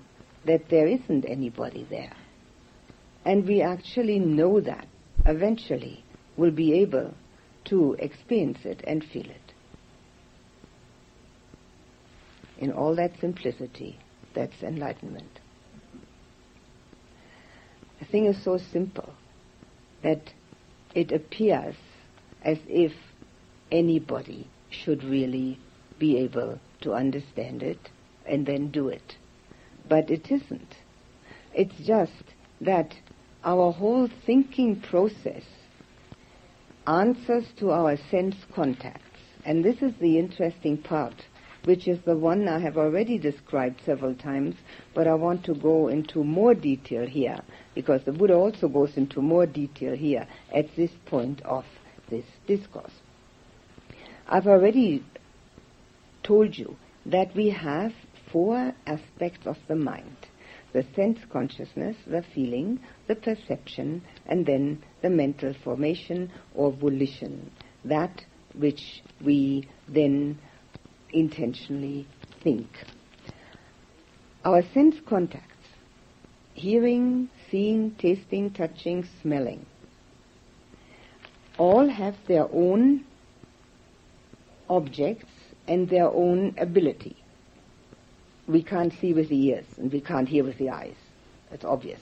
that 0.44 0.68
there 0.68 0.88
isn't 0.88 1.24
anybody 1.24 1.86
there, 1.88 2.14
and 3.24 3.46
we 3.46 3.62
actually 3.62 4.18
know 4.18 4.60
that, 4.60 4.86
eventually 5.24 6.04
we'll 6.36 6.50
be 6.50 6.72
able 6.74 7.14
to 7.64 7.94
experience 7.98 8.58
it 8.64 8.82
and 8.86 9.04
feel 9.04 9.26
it. 9.26 9.52
In 12.58 12.72
all 12.72 12.94
that 12.96 13.12
simplicity, 13.20 13.98
that's 14.34 14.62
enlightenment. 14.62 15.40
The 18.00 18.06
thing 18.06 18.26
is 18.26 18.42
so 18.44 18.58
simple 18.72 19.12
that 20.02 20.32
it 20.94 21.12
appears 21.12 21.74
as 22.42 22.58
if 22.68 22.92
anybody 23.70 24.48
should 24.70 25.04
really 25.04 25.58
be 25.98 26.18
able 26.18 26.58
to 26.80 26.92
understand 26.92 27.62
it 27.62 27.90
and 28.26 28.46
then 28.46 28.70
do 28.70 28.88
it. 28.88 29.16
But 29.88 30.10
it 30.10 30.30
isn't. 30.30 30.74
It's 31.54 31.86
just 31.86 32.34
that 32.60 32.94
our 33.44 33.72
whole 33.72 34.08
thinking 34.26 34.80
process 34.80 35.42
answers 36.86 37.44
to 37.58 37.70
our 37.70 37.96
sense 38.10 38.36
contacts. 38.54 39.02
And 39.44 39.64
this 39.64 39.80
is 39.80 39.92
the 40.00 40.18
interesting 40.18 40.76
part, 40.76 41.14
which 41.64 41.86
is 41.86 41.98
the 42.04 42.16
one 42.16 42.48
I 42.48 42.58
have 42.58 42.76
already 42.76 43.18
described 43.18 43.80
several 43.86 44.14
times, 44.14 44.56
but 44.94 45.06
I 45.06 45.14
want 45.14 45.44
to 45.44 45.54
go 45.54 45.88
into 45.88 46.24
more 46.24 46.54
detail 46.54 47.06
here, 47.06 47.40
because 47.74 48.02
the 48.04 48.12
Buddha 48.12 48.34
also 48.34 48.68
goes 48.68 48.96
into 48.96 49.22
more 49.22 49.46
detail 49.46 49.96
here 49.96 50.26
at 50.52 50.74
this 50.74 50.90
point 51.06 51.42
of 51.42 51.64
this 52.10 52.24
discourse. 52.46 52.92
I've 54.28 54.48
already 54.48 55.04
told 56.24 56.58
you 56.58 56.76
that 57.06 57.34
we 57.36 57.50
have 57.50 57.92
four 58.32 58.74
aspects 58.86 59.46
of 59.46 59.56
the 59.68 59.76
mind. 59.76 60.16
The 60.72 60.84
sense 60.96 61.18
consciousness, 61.30 61.96
the 62.06 62.24
feeling, 62.34 62.80
the 63.06 63.14
perception, 63.14 64.02
and 64.26 64.44
then 64.44 64.82
the 65.00 65.10
mental 65.10 65.54
formation 65.62 66.32
or 66.54 66.72
volition. 66.72 67.52
That 67.84 68.24
which 68.58 69.02
we 69.24 69.68
then 69.88 70.38
intentionally 71.12 72.08
think. 72.42 72.66
Our 74.44 74.62
sense 74.74 74.96
contacts, 75.08 75.68
hearing, 76.54 77.30
seeing, 77.50 77.94
tasting, 77.96 78.50
touching, 78.50 79.06
smelling, 79.22 79.66
all 81.58 81.88
have 81.88 82.16
their 82.26 82.48
own 82.52 83.04
objects 84.68 85.32
and 85.66 85.88
their 85.88 86.08
own 86.08 86.54
ability. 86.58 87.16
We 88.46 88.62
can't 88.62 88.92
see 89.00 89.12
with 89.12 89.28
the 89.28 89.46
ears 89.48 89.66
and 89.76 89.92
we 89.92 90.00
can't 90.00 90.28
hear 90.28 90.44
with 90.44 90.58
the 90.58 90.70
eyes. 90.70 90.94
That's 91.50 91.64
obvious. 91.64 92.00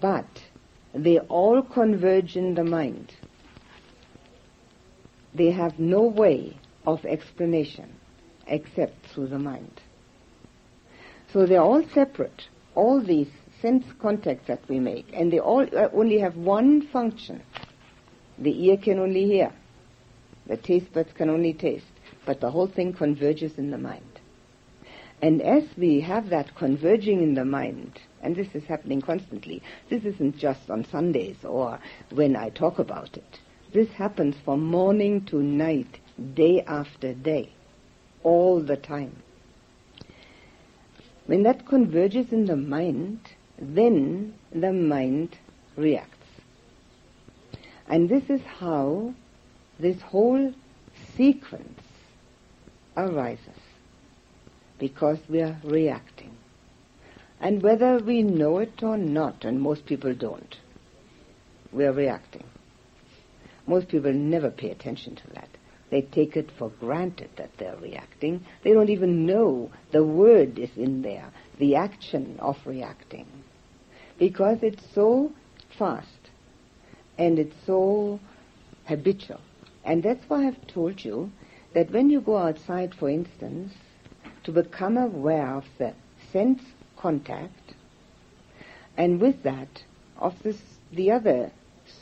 But 0.00 0.26
they 0.94 1.18
all 1.18 1.62
converge 1.62 2.36
in 2.36 2.54
the 2.54 2.64
mind. 2.64 3.12
They 5.34 5.50
have 5.50 5.78
no 5.78 6.02
way 6.02 6.56
of 6.86 7.04
explanation 7.04 7.94
except 8.46 9.06
through 9.06 9.28
the 9.28 9.38
mind. 9.38 9.80
So 11.32 11.46
they're 11.46 11.62
all 11.62 11.86
separate, 11.94 12.48
all 12.74 13.00
these 13.00 13.28
sense 13.60 13.84
contacts 14.00 14.48
that 14.48 14.66
we 14.68 14.80
make, 14.80 15.06
and 15.12 15.32
they 15.32 15.38
all 15.38 15.62
uh, 15.62 15.88
only 15.92 16.18
have 16.18 16.36
one 16.36 16.88
function. 16.88 17.42
The 18.38 18.66
ear 18.66 18.78
can 18.78 18.98
only 18.98 19.26
hear. 19.26 19.52
The 20.46 20.56
taste 20.56 20.92
buds 20.92 21.12
can 21.12 21.30
only 21.30 21.52
taste, 21.52 21.92
but 22.26 22.40
the 22.40 22.50
whole 22.50 22.66
thing 22.66 22.92
converges 22.92 23.58
in 23.58 23.70
the 23.70 23.78
mind. 23.78 24.20
And 25.22 25.42
as 25.42 25.64
we 25.76 26.00
have 26.00 26.30
that 26.30 26.54
converging 26.54 27.22
in 27.22 27.34
the 27.34 27.44
mind, 27.44 28.00
and 28.22 28.34
this 28.34 28.54
is 28.54 28.64
happening 28.64 29.02
constantly, 29.02 29.62
this 29.90 30.04
isn't 30.04 30.38
just 30.38 30.70
on 30.70 30.84
Sundays 30.84 31.44
or 31.44 31.78
when 32.10 32.36
I 32.36 32.48
talk 32.48 32.78
about 32.78 33.16
it. 33.16 33.38
This 33.72 33.90
happens 33.90 34.34
from 34.44 34.64
morning 34.64 35.24
to 35.26 35.42
night, 35.42 35.98
day 36.34 36.62
after 36.66 37.14
day, 37.14 37.52
all 38.22 38.60
the 38.60 38.76
time. 38.76 39.22
When 41.26 41.42
that 41.44 41.66
converges 41.66 42.32
in 42.32 42.46
the 42.46 42.56
mind, 42.56 43.20
then 43.58 44.34
the 44.52 44.72
mind 44.72 45.36
reacts. 45.76 46.16
And 47.86 48.08
this 48.08 48.24
is 48.28 48.40
how 48.42 49.14
this 49.80 50.00
whole 50.02 50.52
sequence 51.16 51.80
arises 52.96 53.48
because 54.78 55.18
we 55.28 55.42
are 55.42 55.56
reacting. 55.64 56.36
And 57.40 57.62
whether 57.62 57.98
we 57.98 58.22
know 58.22 58.58
it 58.58 58.82
or 58.82 58.98
not, 58.98 59.44
and 59.44 59.60
most 59.60 59.86
people 59.86 60.14
don't, 60.14 60.56
we 61.72 61.84
are 61.84 61.92
reacting. 61.92 62.44
Most 63.66 63.88
people 63.88 64.12
never 64.12 64.50
pay 64.50 64.70
attention 64.70 65.16
to 65.16 65.26
that. 65.34 65.48
They 65.90 66.02
take 66.02 66.36
it 66.36 66.50
for 66.58 66.68
granted 66.68 67.30
that 67.36 67.50
they're 67.58 67.76
reacting. 67.76 68.44
They 68.62 68.72
don't 68.72 68.90
even 68.90 69.26
know 69.26 69.70
the 69.92 70.04
word 70.04 70.58
is 70.58 70.70
in 70.76 71.02
there, 71.02 71.30
the 71.58 71.76
action 71.76 72.36
of 72.38 72.56
reacting. 72.64 73.26
Because 74.18 74.58
it's 74.62 74.84
so 74.94 75.32
fast 75.78 76.08
and 77.18 77.38
it's 77.38 77.56
so 77.66 78.20
habitual. 78.86 79.40
And 79.84 80.02
that's 80.02 80.28
why 80.28 80.46
I've 80.46 80.66
told 80.66 81.04
you 81.04 81.30
that 81.74 81.90
when 81.90 82.10
you 82.10 82.20
go 82.20 82.36
outside, 82.36 82.94
for 82.94 83.08
instance, 83.08 83.72
to 84.44 84.52
become 84.52 84.96
aware 84.96 85.54
of 85.54 85.64
the 85.78 85.94
sense 86.32 86.62
contact, 86.96 87.74
and 88.96 89.20
with 89.20 89.42
that, 89.44 89.84
of 90.18 90.42
this, 90.42 90.60
the 90.92 91.10
other 91.10 91.50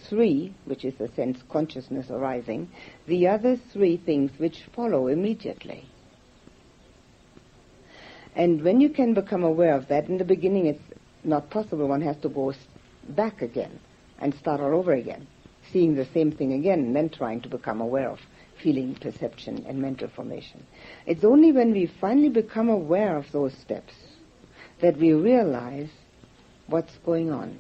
three, 0.09 0.53
which 0.65 0.85
is 0.85 0.95
the 0.95 1.09
sense 1.09 1.39
consciousness 1.49 2.11
arising, 2.11 2.69
the 3.07 3.29
other 3.29 3.57
three 3.57 3.97
things 3.97 4.31
which 4.39 4.65
follow 4.75 5.07
immediately. 5.07 5.85
And 8.35 8.63
when 8.63 8.81
you 8.81 8.91
can 8.91 9.15
become 9.15 9.45
aware 9.45 9.75
of 9.75 9.89
that, 9.89 10.09
in 10.09 10.19
the 10.19 10.25
beginning 10.25 10.67
it's 10.67 10.83
not 11.25 11.51
possible. 11.51 11.89
One 11.89 12.03
has 12.03 12.17
to 12.19 12.29
go 12.29 12.55
back 13.09 13.43
again 13.43 13.81
and 14.21 14.35
start 14.35 14.61
all 14.61 14.75
over 14.75 14.93
again, 14.93 15.27
seeing 15.73 15.95
the 15.95 16.07
same 16.07 16.33
thing 16.33 16.53
again, 16.53 16.81
and 16.81 16.97
then 16.97 17.09
trying 17.09 17.41
to 17.43 17.49
become 17.49 17.81
aware 17.81 18.11
of 18.11 18.21
feeling, 18.63 18.95
perception, 18.97 19.65
and 19.69 19.81
mental 19.81 20.09
formation. 20.09 20.67
It's 21.07 21.25
only 21.25 21.53
when 21.53 21.73
we 21.73 21.87
finally 22.01 22.29
become 22.29 22.69
aware 22.69 23.17
of 23.17 23.31
those 23.33 23.55
steps 23.55 23.95
that 24.81 24.97
we 24.97 25.13
realize 25.13 25.91
what's 26.67 26.97
going 27.05 27.31
on. 27.31 27.59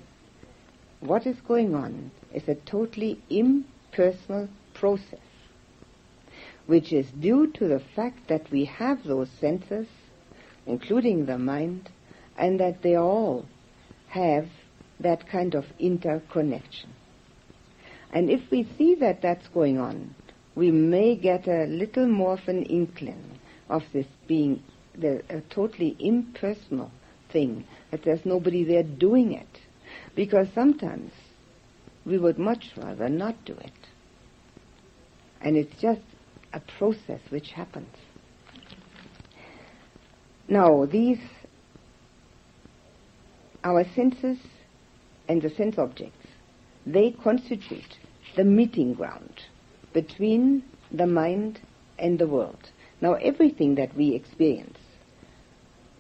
What 1.01 1.27
is 1.27 1.37
going 1.47 1.75
on 1.75 2.11
is 2.35 2.49
a 2.49 2.55
totally 2.55 3.21
impersonal 3.31 4.49
process, 4.75 5.21
which 6.67 6.93
is 6.93 7.07
due 7.21 7.47
to 7.53 7.69
the 7.69 7.83
fact 7.95 8.29
that 8.29 8.51
we 8.51 8.65
have 8.65 9.05
those 9.05 9.31
senses, 9.41 9.87
including 10.67 11.27
the 11.27 11.39
mind, 11.39 11.91
and 12.37 12.61
that 12.61 12.83
they 12.83 12.97
all 12.97 13.47
have 14.09 14.49
that 15.01 15.29
kind 15.29 15.55
of 15.55 15.65
interconnection. 15.79 16.91
And 18.13 18.31
if 18.31 18.51
we 18.51 18.67
see 18.77 18.95
that 18.97 19.23
that's 19.23 19.47
going 19.49 19.79
on, 19.79 20.15
we 20.55 20.71
may 20.71 21.15
get 21.15 21.47
a 21.47 21.65
little 21.67 22.09
more 22.09 22.35
of 22.35 22.49
an 22.49 22.65
inkling 22.65 23.39
of 23.69 23.83
this 23.93 24.07
being 24.27 24.63
the, 24.97 25.23
a 25.29 25.41
totally 25.43 25.97
impersonal 25.99 26.91
thing, 27.31 27.65
that 27.91 28.03
there's 28.05 28.25
nobody 28.25 28.65
there 28.65 28.83
doing 28.83 29.33
it. 29.33 29.61
Because 30.15 30.49
sometimes 30.55 31.13
we 32.05 32.19
would 32.19 32.39
much 32.39 32.73
rather 32.77 33.09
not 33.09 33.45
do 33.45 33.53
it. 33.53 33.73
And 35.41 35.57
it's 35.57 35.81
just 35.81 36.01
a 36.53 36.61
process 36.61 37.21
which 37.31 37.51
happens. 37.51 37.95
Now, 40.49 40.87
these, 40.87 41.21
our 43.63 43.85
senses 43.95 44.39
and 45.29 45.43
the 45.43 45.51
sense 45.51 45.77
objects, 45.79 46.18
they 46.93 47.11
constitute 47.11 47.99
the 48.35 48.45
meeting 48.45 48.95
ground 48.95 49.43
between 49.93 50.63
the 50.91 51.07
mind 51.07 51.61
and 51.99 52.19
the 52.19 52.27
world. 52.27 52.71
Now, 53.03 53.15
everything 53.15 53.75
that 53.75 53.95
we 53.95 54.15
experience 54.15 54.79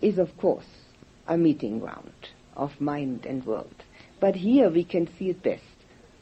is, 0.00 0.18
of 0.18 0.34
course, 0.38 0.86
a 1.26 1.36
meeting 1.36 1.78
ground 1.78 2.30
of 2.56 2.80
mind 2.80 3.26
and 3.26 3.44
world. 3.44 3.84
But 4.18 4.36
here 4.36 4.70
we 4.70 4.82
can 4.82 5.06
see 5.18 5.28
it 5.28 5.42
best. 5.42 5.62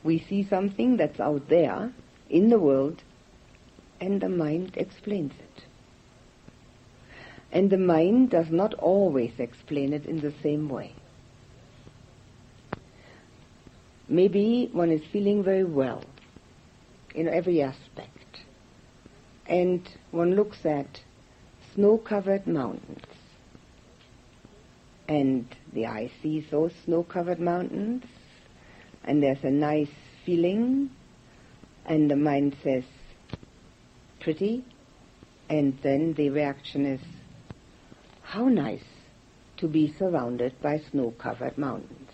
We 0.02 0.18
see 0.18 0.42
something 0.42 0.96
that's 0.96 1.20
out 1.20 1.48
there 1.48 1.92
in 2.28 2.48
the 2.48 2.58
world, 2.58 3.02
and 4.00 4.20
the 4.20 4.28
mind 4.28 4.72
explains 4.76 5.32
it. 5.32 5.64
And 7.52 7.70
the 7.70 7.78
mind 7.78 8.30
does 8.30 8.50
not 8.50 8.74
always 8.74 9.38
explain 9.38 9.92
it 9.92 10.06
in 10.06 10.20
the 10.20 10.34
same 10.42 10.68
way. 10.68 10.92
Maybe 14.08 14.68
one 14.72 14.92
is 14.92 15.02
feeling 15.12 15.42
very 15.42 15.64
well 15.64 16.04
in 17.14 17.28
every 17.28 17.60
aspect, 17.60 18.40
and 19.46 19.88
one 20.12 20.36
looks 20.36 20.64
at 20.64 21.00
snow-covered 21.74 22.46
mountains, 22.46 23.02
and 25.08 25.46
the 25.72 25.86
eye 25.86 26.10
sees 26.22 26.44
those 26.50 26.72
snow-covered 26.84 27.40
mountains, 27.40 28.04
and 29.02 29.22
there's 29.22 29.42
a 29.42 29.50
nice 29.50 29.90
feeling, 30.24 30.90
and 31.84 32.08
the 32.08 32.16
mind 32.16 32.56
says, 32.62 32.84
pretty, 34.20 34.64
and 35.48 35.78
then 35.82 36.12
the 36.14 36.30
reaction 36.30 36.86
is, 36.86 37.00
how 38.22 38.48
nice 38.48 38.84
to 39.56 39.66
be 39.66 39.92
surrounded 39.98 40.60
by 40.62 40.78
snow-covered 40.78 41.58
mountains. 41.58 42.05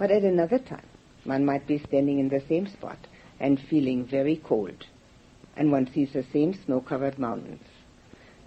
But 0.00 0.10
at 0.10 0.22
another 0.22 0.58
time, 0.58 0.86
one 1.24 1.44
might 1.44 1.66
be 1.66 1.76
standing 1.76 2.20
in 2.20 2.30
the 2.30 2.40
same 2.48 2.66
spot 2.66 2.96
and 3.38 3.60
feeling 3.60 4.06
very 4.06 4.36
cold, 4.36 4.86
and 5.58 5.70
one 5.70 5.92
sees 5.92 6.14
the 6.14 6.24
same 6.32 6.54
snow-covered 6.64 7.18
mountains, 7.18 7.66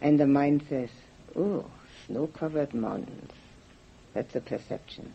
and 0.01 0.19
the 0.19 0.25
mind 0.25 0.63
says, 0.67 0.89
oh, 1.35 1.69
snow-covered 2.07 2.73
mountains. 2.73 3.31
That's 4.15 4.35
a 4.35 4.41
perception. 4.41 5.13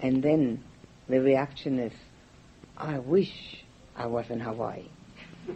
And 0.00 0.22
then 0.22 0.64
the 1.06 1.20
reaction 1.20 1.78
is, 1.78 1.92
I 2.78 3.00
wish 3.00 3.62
I 3.94 4.06
was 4.06 4.30
in 4.30 4.40
Hawaii. 4.40 4.88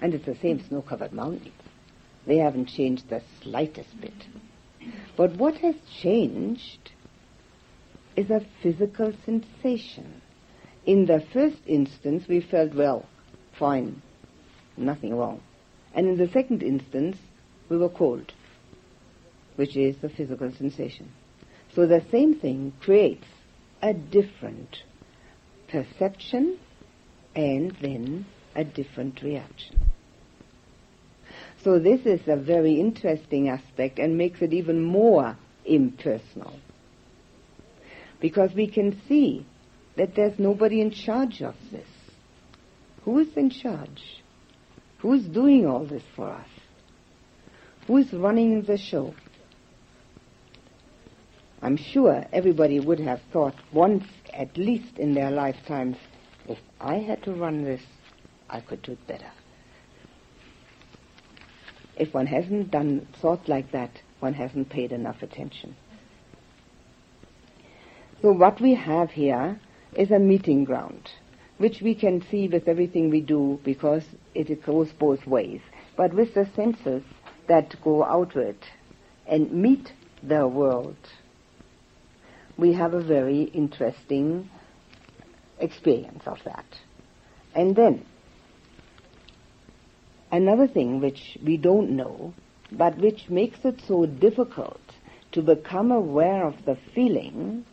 and 0.00 0.14
it's 0.14 0.24
the 0.24 0.36
same 0.36 0.66
snow-covered 0.66 1.12
mountains. 1.12 1.52
They 2.26 2.38
haven't 2.38 2.70
changed 2.70 3.10
the 3.10 3.20
slightest 3.42 4.00
bit. 4.00 4.26
But 5.18 5.36
what 5.36 5.56
has 5.58 5.74
changed 6.00 6.92
is 8.16 8.30
a 8.30 8.40
physical 8.62 9.12
sensation. 9.24 10.22
In 10.84 11.06
the 11.06 11.22
first 11.32 11.60
instance, 11.66 12.24
we 12.28 12.40
felt, 12.40 12.74
well, 12.74 13.06
fine, 13.58 14.02
nothing 14.76 15.14
wrong. 15.14 15.40
And 15.94 16.06
in 16.06 16.16
the 16.16 16.28
second 16.32 16.62
instance, 16.62 17.16
we 17.68 17.76
were 17.76 17.88
cold, 17.88 18.32
which 19.56 19.76
is 19.76 19.96
the 19.98 20.08
physical 20.08 20.52
sensation. 20.52 21.10
So 21.74 21.86
the 21.86 22.04
same 22.10 22.38
thing 22.38 22.72
creates 22.80 23.26
a 23.82 23.92
different 23.92 24.76
perception 25.68 26.58
and 27.34 27.76
then 27.82 28.26
a 28.54 28.64
different 28.64 29.20
reaction. 29.22 29.78
So 31.62 31.78
this 31.78 32.06
is 32.06 32.20
a 32.28 32.36
very 32.36 32.80
interesting 32.80 33.48
aspect 33.48 33.98
and 33.98 34.16
makes 34.16 34.40
it 34.40 34.52
even 34.52 34.82
more 34.82 35.36
impersonal. 35.64 36.54
Because 38.26 38.52
we 38.54 38.66
can 38.66 39.00
see 39.06 39.46
that 39.94 40.16
there's 40.16 40.36
nobody 40.36 40.80
in 40.80 40.90
charge 40.90 41.42
of 41.42 41.54
this. 41.70 41.86
Who 43.04 43.20
is 43.20 43.28
in 43.36 43.50
charge? 43.50 44.02
Who's 44.98 45.22
doing 45.22 45.64
all 45.64 45.86
this 45.86 46.02
for 46.16 46.32
us? 46.32 46.48
Who 47.86 47.98
is 47.98 48.12
running 48.12 48.62
the 48.62 48.78
show? 48.78 49.14
I'm 51.62 51.76
sure 51.76 52.26
everybody 52.32 52.80
would 52.80 52.98
have 52.98 53.20
thought 53.32 53.54
once, 53.72 54.02
at 54.34 54.56
least 54.56 54.98
in 54.98 55.14
their 55.14 55.30
lifetimes, 55.30 55.96
if 56.48 56.58
I 56.80 56.94
had 56.94 57.22
to 57.22 57.32
run 57.32 57.62
this, 57.62 57.82
I 58.50 58.58
could 58.58 58.82
do 58.82 58.90
it 58.94 59.06
better. 59.06 59.30
If 61.96 62.12
one 62.12 62.26
hasn't 62.26 62.72
done 62.72 63.06
thought 63.22 63.48
like 63.48 63.70
that, 63.70 63.92
one 64.18 64.34
hasn't 64.34 64.68
paid 64.68 64.90
enough 64.90 65.22
attention. 65.22 65.76
So 68.22 68.32
what 68.32 68.60
we 68.60 68.74
have 68.74 69.10
here 69.10 69.60
is 69.94 70.10
a 70.10 70.18
meeting 70.18 70.64
ground, 70.64 71.10
which 71.58 71.82
we 71.82 71.94
can 71.94 72.22
see 72.30 72.48
with 72.48 72.68
everything 72.68 73.10
we 73.10 73.20
do 73.20 73.60
because 73.64 74.04
it 74.34 74.64
goes 74.64 74.90
both 74.92 75.26
ways. 75.26 75.60
But 75.96 76.14
with 76.14 76.34
the 76.34 76.48
senses, 76.54 77.02
that 77.48 77.74
go 77.82 78.04
outward 78.04 78.56
and 79.26 79.52
meet 79.52 79.92
the 80.22 80.46
world, 80.46 80.96
we 82.56 82.72
have 82.72 82.94
a 82.94 83.02
very 83.02 83.42
interesting 83.42 84.50
experience 85.58 86.22
of 86.26 86.38
that. 86.44 86.64
And 87.54 87.76
then, 87.76 88.04
another 90.30 90.66
thing 90.66 91.00
which 91.00 91.38
we 91.44 91.56
don't 91.56 91.90
know, 91.90 92.34
but 92.72 92.98
which 92.98 93.28
makes 93.28 93.58
it 93.64 93.80
so 93.86 94.06
difficult 94.06 94.80
to 95.32 95.42
become 95.42 95.90
aware 95.90 96.46
of 96.46 96.64
the 96.64 96.76
feeling 96.94 97.64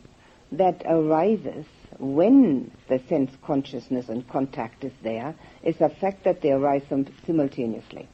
that 0.58 0.82
arises 0.86 1.66
when 1.98 2.70
the 2.88 3.00
sense 3.08 3.30
consciousness 3.44 4.08
and 4.08 4.28
contact 4.28 4.84
is 4.84 4.92
there, 5.02 5.34
is 5.62 5.76
the 5.78 5.88
fact 5.88 6.24
that 6.24 6.42
they 6.42 6.50
arise 6.50 6.82
simultaneously. 7.26 8.08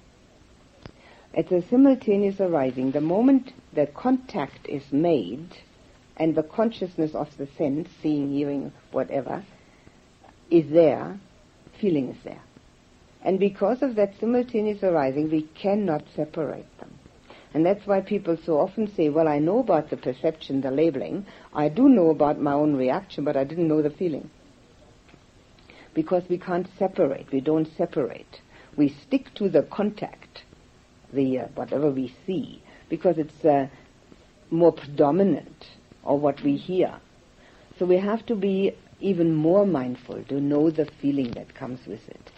It's 1.33 1.53
a 1.53 1.67
simultaneous 1.69 2.41
arising. 2.41 2.91
The 2.91 3.01
moment 3.01 3.53
the 3.73 3.87
contact 3.87 4.69
is 4.69 4.83
made 4.91 5.57
and 6.17 6.35
the 6.35 6.43
consciousness 6.43 7.15
of 7.15 7.29
the 7.39 7.47
sense, 7.57 7.89
seeing, 8.03 8.33
hearing, 8.33 8.73
whatever, 8.91 9.45
is 10.51 10.71
there, 10.71 11.19
feeling 11.81 12.11
is 12.11 12.17
there. 12.25 12.43
And 13.23 13.39
because 13.39 13.83
of 13.83 13.95
that 13.97 14.15
simultaneous 14.19 14.83
arising, 14.83 15.31
we 15.31 15.43
cannot 15.43 16.05
separate 16.17 16.67
them. 16.79 16.99
And 17.53 17.67
that's 17.67 17.87
why 17.87 18.01
people 18.01 18.37
so 18.45 18.61
often 18.61 18.93
say, 18.95 19.09
well, 19.09 19.27
I 19.27 19.39
know 19.39 19.59
about 19.59 19.91
the 19.91 19.97
perception, 19.97 20.61
the 20.61 20.71
labeling. 20.71 21.27
I 21.53 21.69
do 21.69 21.89
know 21.89 22.11
about 22.11 22.41
my 22.41 22.53
own 22.53 22.77
reaction, 22.77 23.25
but 23.25 23.37
I 23.37 23.45
didn't 23.45 23.67
know 23.67 23.83
the 23.83 23.91
feeling. 23.91 24.31
Because 25.93 26.23
we 26.29 26.39
can't 26.39 26.69
separate. 26.79 27.33
We 27.33 27.41
don't 27.41 27.69
separate. 27.77 28.41
We 28.77 28.95
stick 29.07 29.35
to 29.35 29.49
the 29.49 29.65
contact, 29.65 30.43
the 31.13 31.41
uh, 31.41 31.49
whatever 31.57 31.91
we 31.91 32.15
see, 32.25 32.63
because 32.89 33.19
it's 33.19 33.45
uh, 33.45 33.67
more 34.51 34.73
predominant, 34.73 35.67
or 36.05 36.19
what 36.19 36.41
we 36.43 36.57
hear. 36.57 37.01
So 37.79 37.87
we 37.87 37.97
have 37.97 38.25
to 38.27 38.37
be 38.37 38.77
even 39.01 39.35
more 39.35 39.67
mindful 39.67 40.23
to 40.25 40.41
know 40.41 40.71
the 40.71 40.89
feeling 41.01 41.33
that 41.33 41.55
comes 41.55 41.85
with 41.87 42.07
it. 42.09 42.31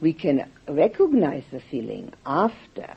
We 0.00 0.12
can 0.12 0.50
recognize 0.66 1.44
the 1.52 1.60
feeling 1.70 2.12
after 2.26 2.96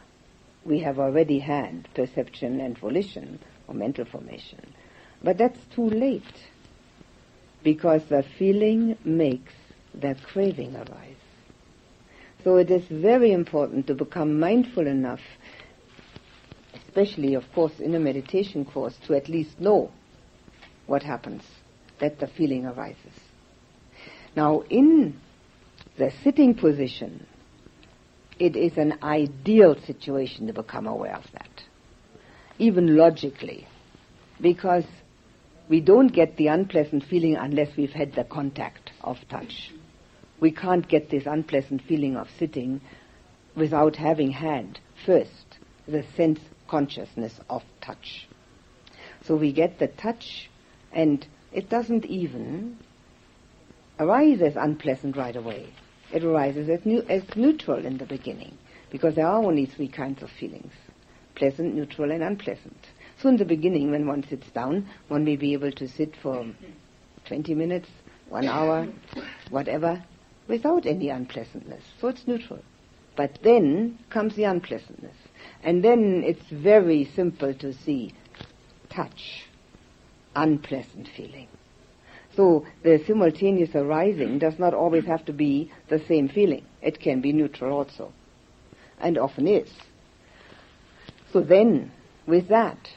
we 0.66 0.80
have 0.80 1.00
already 1.00 1.40
had 1.40 1.88
perception 1.94 2.62
and 2.62 2.78
volition 2.78 3.40
or 3.68 3.74
mental 3.74 4.06
formation. 4.06 4.74
But 5.22 5.38
that's 5.38 5.60
too 5.74 5.90
late 5.90 6.24
because 7.64 8.04
the 8.06 8.24
feeling 8.38 8.98
makes 9.04 9.54
the 9.94 10.16
craving 10.24 10.76
arise. 10.76 11.16
So 12.44 12.58
it 12.58 12.70
is 12.70 12.84
very 12.88 13.32
important 13.32 13.88
to 13.88 13.94
become 13.96 14.40
mindful 14.40 14.86
enough, 14.86 15.22
especially, 16.86 17.36
of 17.36 17.50
course, 17.54 17.80
in 17.80 17.96
a 17.96 18.00
meditation 18.00 18.66
course, 18.66 18.98
to 19.08 19.16
at 19.16 19.30
least 19.30 19.60
know 19.62 19.92
what 20.88 21.04
happens, 21.04 21.44
that 22.00 22.20
the 22.20 22.28
feeling 22.28 22.66
arises. 22.66 23.14
Now, 24.36 24.64
in 24.70 25.20
the 25.98 26.12
sitting 26.24 26.54
position, 26.56 27.26
it 28.40 28.56
is 28.56 28.78
an 28.78 28.98
ideal 29.04 29.76
situation 29.86 30.48
to 30.48 30.54
become 30.54 30.88
aware 30.88 31.16
of 31.16 31.32
that, 31.34 31.64
even 32.58 32.96
logically, 32.96 33.68
because 34.42 34.86
we 35.70 35.80
don't 35.80 36.12
get 36.12 36.38
the 36.38 36.48
unpleasant 36.48 37.04
feeling 37.04 37.36
unless 37.36 37.76
we've 37.78 37.94
had 37.94 38.14
the 38.14 38.24
contact 38.24 38.92
of 39.02 39.18
touch. 39.30 39.72
We 40.40 40.52
can't 40.52 40.88
get 40.88 41.10
this 41.10 41.26
unpleasant 41.26 41.84
feeling 41.84 42.18
of 42.18 42.28
sitting 42.38 42.82
without 43.56 43.96
having 43.96 44.32
had 44.32 44.80
first 45.06 45.58
the 45.88 46.04
sense 46.16 46.40
consciousness 46.68 47.40
of 47.50 47.64
touch. 47.82 48.28
So 49.26 49.36
we 49.36 49.54
get 49.54 49.80
the 49.80 49.88
touch 49.88 50.50
and 50.92 51.26
it 51.54 51.70
doesn't 51.70 52.06
even 52.06 52.78
arise 54.00 54.42
as 54.42 54.56
unpleasant 54.56 55.16
right 55.16 55.36
away 55.36 55.70
it 56.14 56.24
arises 56.24 56.70
as, 56.70 56.86
new, 56.86 57.02
as 57.10 57.24
neutral 57.36 57.86
in 57.86 57.98
the 57.98 58.06
beginning, 58.06 58.58
because 58.92 59.16
there 59.16 59.26
are 59.26 59.44
only 59.44 59.66
three 59.66 59.88
kinds 59.88 60.22
of 60.22 60.30
feelings 60.40 60.72
pleasant, 61.36 61.74
neutral, 61.74 62.12
and 62.12 62.22
unpleasant. 62.22 62.78
So 63.20 63.28
in 63.28 63.38
the 63.38 63.46
beginning, 63.46 63.90
when 63.90 64.06
one 64.06 64.24
sits 64.30 64.48
down, 64.52 64.88
one 65.08 65.26
may 65.26 65.36
be 65.36 65.54
able 65.54 65.72
to 65.72 65.88
sit 65.88 66.16
for 66.22 66.46
20 67.26 67.56
minutes, 67.56 67.90
one 68.30 68.46
hour, 68.46 68.88
whatever, 69.50 70.04
without 70.48 70.86
any 70.86 71.10
unpleasantness. 71.10 71.84
So 72.00 72.10
it's 72.10 72.28
neutral. 72.28 72.60
But 73.16 73.40
then 73.44 73.98
comes 74.12 74.36
the 74.36 74.44
unpleasantness. 74.44 75.16
And 75.64 75.84
then 75.84 76.24
it's 76.24 76.46
very 76.52 77.10
simple 77.16 77.54
to 77.56 77.74
see 77.74 78.14
touch, 78.90 79.46
unpleasant 80.36 81.10
feeling. 81.18 81.48
So 82.36 82.66
the 82.84 83.02
simultaneous 83.06 83.76
arising 83.76 84.40
does 84.40 84.58
not 84.58 84.74
always 84.74 85.06
have 85.06 85.26
to 85.26 85.34
be 85.34 85.72
the 85.90 86.00
same 86.08 86.30
feeling. 86.30 86.66
It 86.82 87.00
can 87.00 87.22
be 87.22 87.32
neutral 87.32 87.78
also. 87.78 88.12
And 89.00 89.18
often 89.18 89.48
is. 89.48 89.70
So 91.32 91.42
then, 91.42 91.92
with 92.26 92.48
that, 92.50 92.90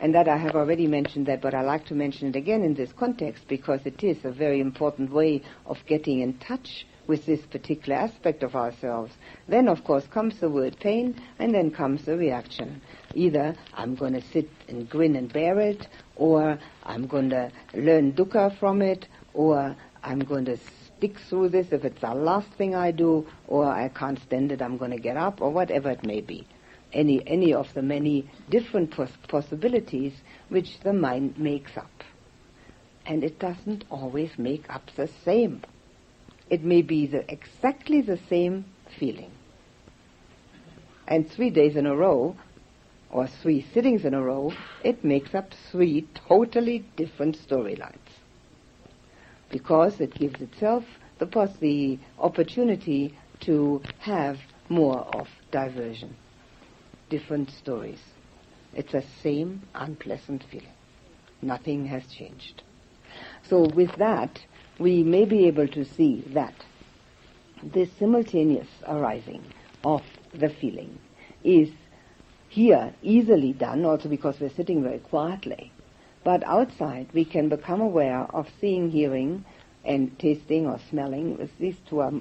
and 0.00 0.14
that 0.14 0.28
I 0.28 0.36
have 0.36 0.54
already 0.54 0.86
mentioned 0.86 1.26
that, 1.26 1.42
but 1.42 1.54
I 1.54 1.62
like 1.62 1.86
to 1.86 1.94
mention 1.94 2.28
it 2.28 2.36
again 2.36 2.62
in 2.62 2.74
this 2.74 2.92
context 2.92 3.44
because 3.48 3.80
it 3.84 4.02
is 4.02 4.24
a 4.24 4.30
very 4.30 4.60
important 4.60 5.12
way 5.12 5.42
of 5.66 5.78
getting 5.86 6.20
in 6.20 6.38
touch 6.38 6.86
with 7.08 7.24
this 7.26 7.40
particular 7.46 7.98
aspect 7.98 8.42
of 8.42 8.54
ourselves. 8.54 9.12
Then, 9.48 9.66
of 9.66 9.82
course, 9.82 10.06
comes 10.06 10.38
the 10.38 10.50
word 10.50 10.76
pain, 10.78 11.20
and 11.38 11.54
then 11.54 11.70
comes 11.70 12.04
the 12.04 12.16
reaction. 12.16 12.82
Either 13.14 13.56
I'm 13.74 13.96
going 13.96 14.12
to 14.12 14.22
sit 14.30 14.48
and 14.68 14.88
grin 14.88 15.16
and 15.16 15.32
bear 15.32 15.58
it, 15.58 15.88
or 16.16 16.58
I'm 16.88 17.06
going 17.06 17.28
to 17.30 17.52
learn 17.74 18.14
dukkha 18.14 18.58
from 18.58 18.80
it, 18.80 19.06
or 19.34 19.76
I'm 20.02 20.20
going 20.20 20.46
to 20.46 20.56
stick 20.96 21.18
through 21.28 21.50
this 21.50 21.70
if 21.70 21.84
it's 21.84 22.00
the 22.00 22.14
last 22.14 22.48
thing 22.54 22.74
I 22.74 22.92
do, 22.92 23.26
or 23.46 23.66
I 23.66 23.88
can't 23.88 24.18
stand 24.22 24.50
it, 24.52 24.62
I'm 24.62 24.78
going 24.78 24.92
to 24.92 24.98
get 24.98 25.18
up, 25.18 25.42
or 25.42 25.50
whatever 25.50 25.90
it 25.90 26.02
may 26.04 26.22
be. 26.22 26.46
Any, 26.92 27.22
any 27.26 27.52
of 27.52 27.72
the 27.74 27.82
many 27.82 28.30
different 28.48 28.90
pos- 28.90 29.12
possibilities 29.28 30.14
which 30.48 30.80
the 30.80 30.94
mind 30.94 31.38
makes 31.38 31.76
up. 31.76 32.02
And 33.04 33.22
it 33.22 33.38
doesn't 33.38 33.84
always 33.90 34.30
make 34.38 34.72
up 34.74 34.90
the 34.96 35.08
same. 35.26 35.62
It 36.48 36.64
may 36.64 36.80
be 36.80 37.06
the, 37.06 37.30
exactly 37.30 38.00
the 38.00 38.18
same 38.30 38.64
feeling. 38.98 39.30
And 41.06 41.30
three 41.30 41.50
days 41.50 41.76
in 41.76 41.86
a 41.86 41.94
row, 41.94 42.36
or 43.10 43.26
three 43.26 43.64
sittings 43.72 44.04
in 44.04 44.14
a 44.14 44.22
row, 44.22 44.52
it 44.84 45.04
makes 45.04 45.34
up 45.34 45.52
three 45.70 46.06
totally 46.28 46.84
different 46.96 47.36
storylines. 47.36 47.96
Because 49.50 50.00
it 50.00 50.14
gives 50.14 50.40
itself 50.40 50.84
the, 51.18 51.26
pos- 51.26 51.56
the 51.58 51.98
opportunity 52.18 53.14
to 53.40 53.82
have 54.00 54.38
more 54.68 54.98
of 55.14 55.28
diversion, 55.50 56.16
different 57.08 57.50
stories. 57.50 58.00
It's 58.74 58.92
the 58.92 59.04
same 59.22 59.62
unpleasant 59.74 60.44
feeling. 60.50 60.72
Nothing 61.40 61.86
has 61.86 62.06
changed. 62.06 62.62
So 63.48 63.66
with 63.68 63.96
that, 63.96 64.38
we 64.78 65.02
may 65.02 65.24
be 65.24 65.46
able 65.46 65.68
to 65.68 65.84
see 65.84 66.22
that 66.34 66.54
this 67.62 67.90
simultaneous 67.98 68.68
arising 68.86 69.42
of 69.84 70.02
the 70.32 70.48
feeling 70.48 70.98
is 71.42 71.70
here 72.48 72.94
easily 73.02 73.52
done, 73.52 73.84
also 73.84 74.08
because 74.08 74.40
we're 74.40 74.50
sitting 74.50 74.82
very 74.82 74.98
quietly. 74.98 75.72
But 76.24 76.42
outside, 76.44 77.08
we 77.12 77.24
can 77.24 77.48
become 77.48 77.80
aware 77.80 78.26
of 78.34 78.48
seeing, 78.60 78.90
hearing, 78.90 79.44
and 79.84 80.18
tasting 80.18 80.66
or 80.66 80.78
smelling. 80.90 81.48
These 81.58 81.76
two 81.88 82.00
are, 82.00 82.12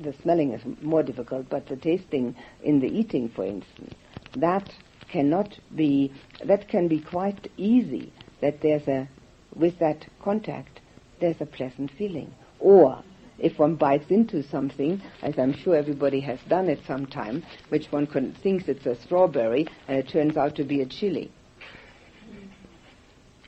the 0.00 0.12
smelling 0.22 0.52
is 0.52 0.62
more 0.82 1.02
difficult, 1.02 1.48
but 1.48 1.66
the 1.66 1.76
tasting 1.76 2.36
in 2.62 2.80
the 2.80 2.86
eating, 2.86 3.28
for 3.28 3.44
instance, 3.44 3.94
that 4.36 4.72
cannot 5.10 5.58
be, 5.74 6.12
that 6.44 6.68
can 6.68 6.86
be 6.88 7.00
quite 7.00 7.50
easy, 7.56 8.12
that 8.40 8.60
there's 8.60 8.86
a, 8.86 9.08
with 9.54 9.78
that 9.78 10.06
contact, 10.22 10.80
there's 11.20 11.40
a 11.40 11.46
pleasant 11.46 11.90
feeling. 11.98 12.32
Or 12.60 13.02
if 13.40 13.58
one 13.58 13.74
bites 13.74 14.10
into 14.10 14.42
something, 14.42 15.00
as 15.22 15.38
I'm 15.38 15.54
sure 15.54 15.74
everybody 15.74 16.20
has 16.20 16.38
done 16.48 16.68
at 16.68 16.84
some 16.86 17.06
time, 17.06 17.42
which 17.70 17.86
one 17.90 18.06
can, 18.06 18.34
thinks 18.42 18.68
it's 18.68 18.86
a 18.86 19.00
strawberry 19.02 19.66
and 19.88 19.98
it 19.98 20.08
turns 20.08 20.36
out 20.36 20.56
to 20.56 20.64
be 20.64 20.82
a 20.82 20.86
chili. 20.86 21.32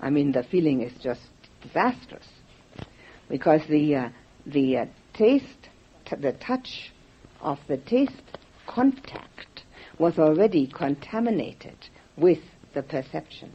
I 0.01 0.11
mean, 0.11 0.33
the 0.33 0.43
feeling 0.43 0.83
is 0.83 0.93
just 1.01 1.21
disastrous 1.63 2.27
because 3.29 3.61
the 3.69 3.95
uh, 3.97 4.09
the 4.47 4.79
uh, 4.79 4.87
taste, 5.15 5.69
t- 6.05 6.17
the 6.17 6.33
touch 6.33 6.93
of 7.41 7.59
the 7.69 7.77
taste 7.77 8.39
contact 8.67 9.63
was 9.99 10.19
already 10.19 10.67
contaminated 10.67 11.77
with 12.17 12.41
the 12.75 12.83
perception. 12.83 13.53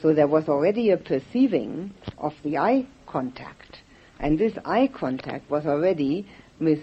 So 0.00 0.14
there 0.14 0.28
was 0.28 0.48
already 0.48 0.90
a 0.90 0.96
perceiving 0.96 1.92
of 2.16 2.32
the 2.42 2.56
eye 2.56 2.86
contact 3.06 3.69
and 4.20 4.38
this 4.38 4.52
eye 4.64 4.88
contact 4.92 5.50
was 5.50 5.66
already 5.66 6.26
with 6.60 6.80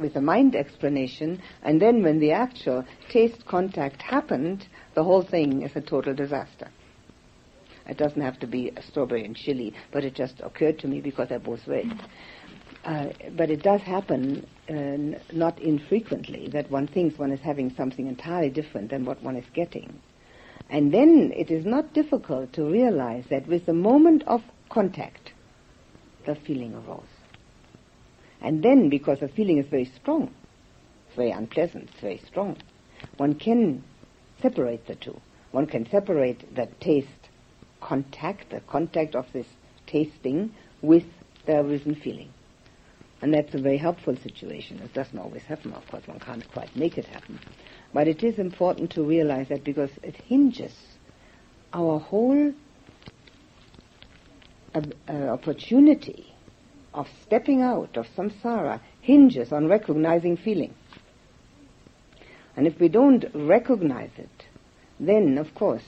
with 0.00 0.14
the 0.14 0.20
mind 0.20 0.56
explanation, 0.56 1.40
and 1.62 1.80
then 1.80 2.02
when 2.02 2.18
the 2.18 2.32
actual 2.32 2.84
taste 3.10 3.44
contact 3.46 4.00
happened, 4.00 4.66
the 4.94 5.04
whole 5.04 5.22
thing 5.22 5.62
is 5.62 5.72
a 5.76 5.80
total 5.80 6.14
disaster. 6.14 6.70
It 7.86 7.98
doesn't 7.98 8.22
have 8.22 8.38
to 8.40 8.46
be 8.46 8.70
a 8.70 8.82
strawberry 8.82 9.24
and 9.24 9.36
chili, 9.36 9.74
but 9.92 10.04
it 10.04 10.14
just 10.14 10.40
occurred 10.40 10.78
to 10.80 10.88
me 10.88 11.00
because 11.00 11.30
I 11.30 11.38
both 11.38 11.66
read. 11.66 11.92
Uh, 12.84 13.08
but 13.36 13.50
it 13.50 13.62
does 13.62 13.80
happen 13.82 14.46
uh, 14.68 15.18
not 15.32 15.58
infrequently 15.60 16.48
that 16.52 16.70
one 16.70 16.86
thinks 16.86 17.18
one 17.18 17.30
is 17.30 17.40
having 17.40 17.72
something 17.76 18.06
entirely 18.06 18.50
different 18.50 18.90
than 18.90 19.04
what 19.04 19.22
one 19.22 19.36
is 19.36 19.44
getting. 19.54 20.00
And 20.68 20.92
then 20.92 21.32
it 21.36 21.50
is 21.50 21.64
not 21.64 21.92
difficult 21.92 22.52
to 22.54 22.64
realize 22.64 23.24
that 23.30 23.46
with 23.46 23.66
the 23.66 23.72
moment 23.72 24.24
of 24.26 24.42
contact, 24.68 25.21
the 26.24 26.34
feeling 26.34 26.74
arose. 26.74 27.02
And 28.40 28.62
then, 28.62 28.88
because 28.88 29.20
the 29.20 29.28
feeling 29.28 29.58
is 29.58 29.66
very 29.66 29.84
strong, 29.84 30.32
it's 31.06 31.16
very 31.16 31.30
unpleasant, 31.30 31.90
it's 31.92 32.00
very 32.00 32.22
strong, 32.26 32.56
one 33.16 33.34
can 33.34 33.84
separate 34.40 34.86
the 34.86 34.96
two. 34.96 35.20
One 35.52 35.66
can 35.66 35.88
separate 35.88 36.54
the 36.54 36.66
taste 36.80 37.08
contact, 37.80 38.50
the 38.50 38.60
contact 38.60 39.14
of 39.14 39.26
this 39.32 39.46
tasting 39.86 40.54
with 40.80 41.04
there 41.46 41.68
isn't 41.70 41.96
feeling. 41.96 42.30
And 43.20 43.32
that's 43.34 43.54
a 43.54 43.58
very 43.58 43.76
helpful 43.76 44.16
situation. 44.16 44.80
It 44.80 44.94
doesn't 44.94 45.18
always 45.18 45.42
happen, 45.42 45.72
of 45.72 45.86
course, 45.88 46.06
one 46.06 46.18
can't 46.18 46.50
quite 46.52 46.74
make 46.74 46.98
it 46.98 47.04
happen. 47.04 47.38
But 47.92 48.08
it 48.08 48.24
is 48.24 48.38
important 48.38 48.90
to 48.92 49.04
realize 49.04 49.48
that 49.48 49.62
because 49.62 49.90
it 50.02 50.16
hinges 50.16 50.74
our 51.72 52.00
whole 52.00 52.52
uh, 54.74 55.12
opportunity 55.12 56.32
of 56.94 57.06
stepping 57.22 57.62
out 57.62 57.96
of 57.96 58.06
samsara 58.16 58.80
hinges 59.00 59.52
on 59.52 59.66
recognizing 59.66 60.36
feeling. 60.36 60.74
And 62.56 62.66
if 62.66 62.78
we 62.78 62.88
don't 62.88 63.24
recognize 63.34 64.10
it, 64.16 64.46
then, 65.00 65.38
of 65.38 65.54
course, 65.54 65.84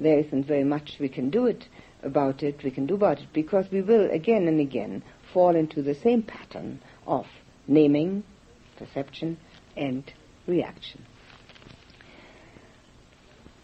there 0.00 0.18
isn't 0.18 0.46
very 0.46 0.64
much 0.64 0.96
we 0.98 1.08
can 1.08 1.30
do 1.30 1.46
it 1.46 1.68
about 2.02 2.42
it, 2.42 2.62
we 2.62 2.70
can 2.70 2.86
do 2.86 2.94
about 2.94 3.18
it, 3.18 3.28
because 3.32 3.66
we 3.70 3.82
will 3.82 4.10
again 4.10 4.48
and 4.48 4.60
again 4.60 5.02
fall 5.32 5.54
into 5.54 5.82
the 5.82 5.94
same 5.94 6.22
pattern 6.22 6.80
of 7.06 7.26
naming, 7.66 8.22
perception, 8.78 9.36
and 9.76 10.12
reaction. 10.46 11.04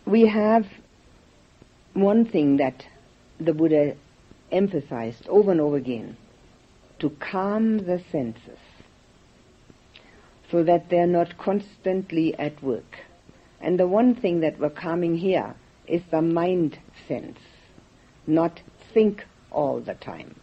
We 0.04 0.26
have 0.26 0.66
one 1.94 2.24
thing 2.26 2.56
that 2.56 2.84
the 3.38 3.54
Buddha 3.54 3.96
emphasized 4.52 5.26
over 5.28 5.50
and 5.50 5.60
over 5.60 5.76
again 5.76 6.16
to 6.98 7.10
calm 7.10 7.78
the 7.78 8.00
senses 8.12 8.58
so 10.50 10.62
that 10.62 10.90
they're 10.90 11.06
not 11.06 11.38
constantly 11.38 12.34
at 12.38 12.62
work. 12.62 12.98
And 13.60 13.80
the 13.80 13.88
one 13.88 14.14
thing 14.14 14.40
that 14.40 14.60
we're 14.60 14.70
calming 14.70 15.16
here 15.16 15.54
is 15.86 16.02
the 16.10 16.22
mind 16.22 16.78
sense, 17.08 17.38
not 18.26 18.60
think 18.92 19.24
all 19.50 19.80
the 19.80 19.94
time. 19.94 20.36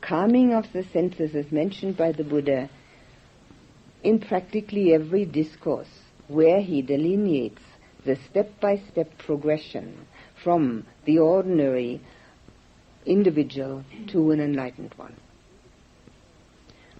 Calming 0.00 0.52
of 0.52 0.66
the 0.72 0.84
senses 0.92 1.34
is 1.34 1.50
mentioned 1.50 1.96
by 1.96 2.12
the 2.12 2.24
Buddha 2.24 2.68
in 4.02 4.18
practically 4.18 4.92
every 4.92 5.24
discourse 5.24 5.88
where 6.28 6.60
he 6.60 6.82
delineates 6.82 7.62
the 8.04 8.16
step-by-step 8.30 9.18
progression 9.18 10.06
from 10.42 10.86
the 11.04 11.18
ordinary 11.18 12.00
individual 13.06 13.84
to 14.08 14.30
an 14.32 14.40
enlightened 14.40 14.92
one. 14.96 15.16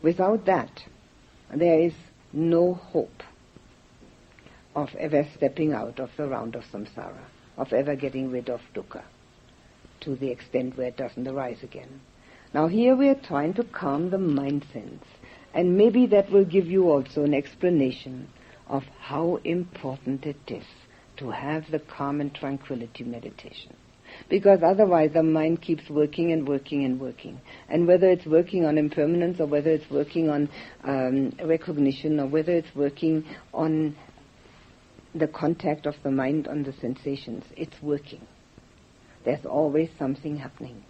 Without 0.03 0.47
that, 0.47 0.85
there 1.55 1.81
is 1.81 1.93
no 2.33 2.75
hope 2.75 3.23
of 4.75 4.95
ever 4.97 5.27
stepping 5.37 5.73
out 5.73 5.99
of 5.99 6.11
the 6.17 6.29
round 6.29 6.55
of 6.55 6.65
samsara, 6.65 7.25
of 7.57 7.73
ever 7.73 7.97
getting 7.97 8.31
rid 8.31 8.49
of 8.49 8.61
dukkha 8.75 9.03
to 10.01 10.15
the 10.17 10.31
extent 10.31 10.77
where 10.77 10.89
it 10.89 10.97
doesn't 10.97 11.27
arise 11.27 11.63
again. 11.63 12.01
Now 12.55 12.69
here 12.69 12.95
we 12.95 13.09
are 13.09 13.15
trying 13.15 13.55
to 13.55 13.65
calm 13.65 14.11
the 14.11 14.19
mind 14.19 14.65
sense, 14.73 15.05
and 15.55 15.77
maybe 15.77 16.07
that 16.07 16.31
will 16.31 16.45
give 16.45 16.67
you 16.67 16.91
also 16.91 17.25
an 17.25 17.35
explanation 17.35 18.29
of 18.69 18.85
how 19.01 19.41
important 19.45 20.27
it 20.27 20.37
is 20.49 20.65
to 21.17 21.31
have 21.31 21.71
the 21.71 21.79
calm 21.79 22.21
and 22.21 22.35
tranquility 22.35 23.05
meditation 23.05 23.75
because 24.29 24.61
otherwise 24.63 25.13
the 25.13 25.23
mind 25.23 25.63
keeps 25.63 25.89
working 25.89 26.33
and 26.33 26.47
working 26.47 26.85
and 26.85 27.01
working. 27.01 27.41
And 27.69 27.87
whether 27.87 28.09
it's 28.09 28.27
working 28.27 28.65
on 28.65 28.79
impermanence 28.79 29.41
or 29.41 29.47
whether 29.47 29.71
it's 29.71 29.91
working 29.91 30.29
on 30.31 30.49
um, 30.85 31.33
recognition 31.45 32.21
or 32.21 32.27
whether 32.27 32.53
it's 32.53 32.75
working 32.75 33.25
on 33.53 33.97
the 35.15 35.29
contact 35.29 35.87
of 35.87 35.95
the 36.03 36.11
mind 36.11 36.49
on 36.49 36.63
the 36.63 36.73
sensations, 36.75 37.45
it's 37.57 37.81
working. 37.83 38.21
There's 39.25 39.45
always 39.47 39.91
something 39.99 40.37
happening. 40.37 40.85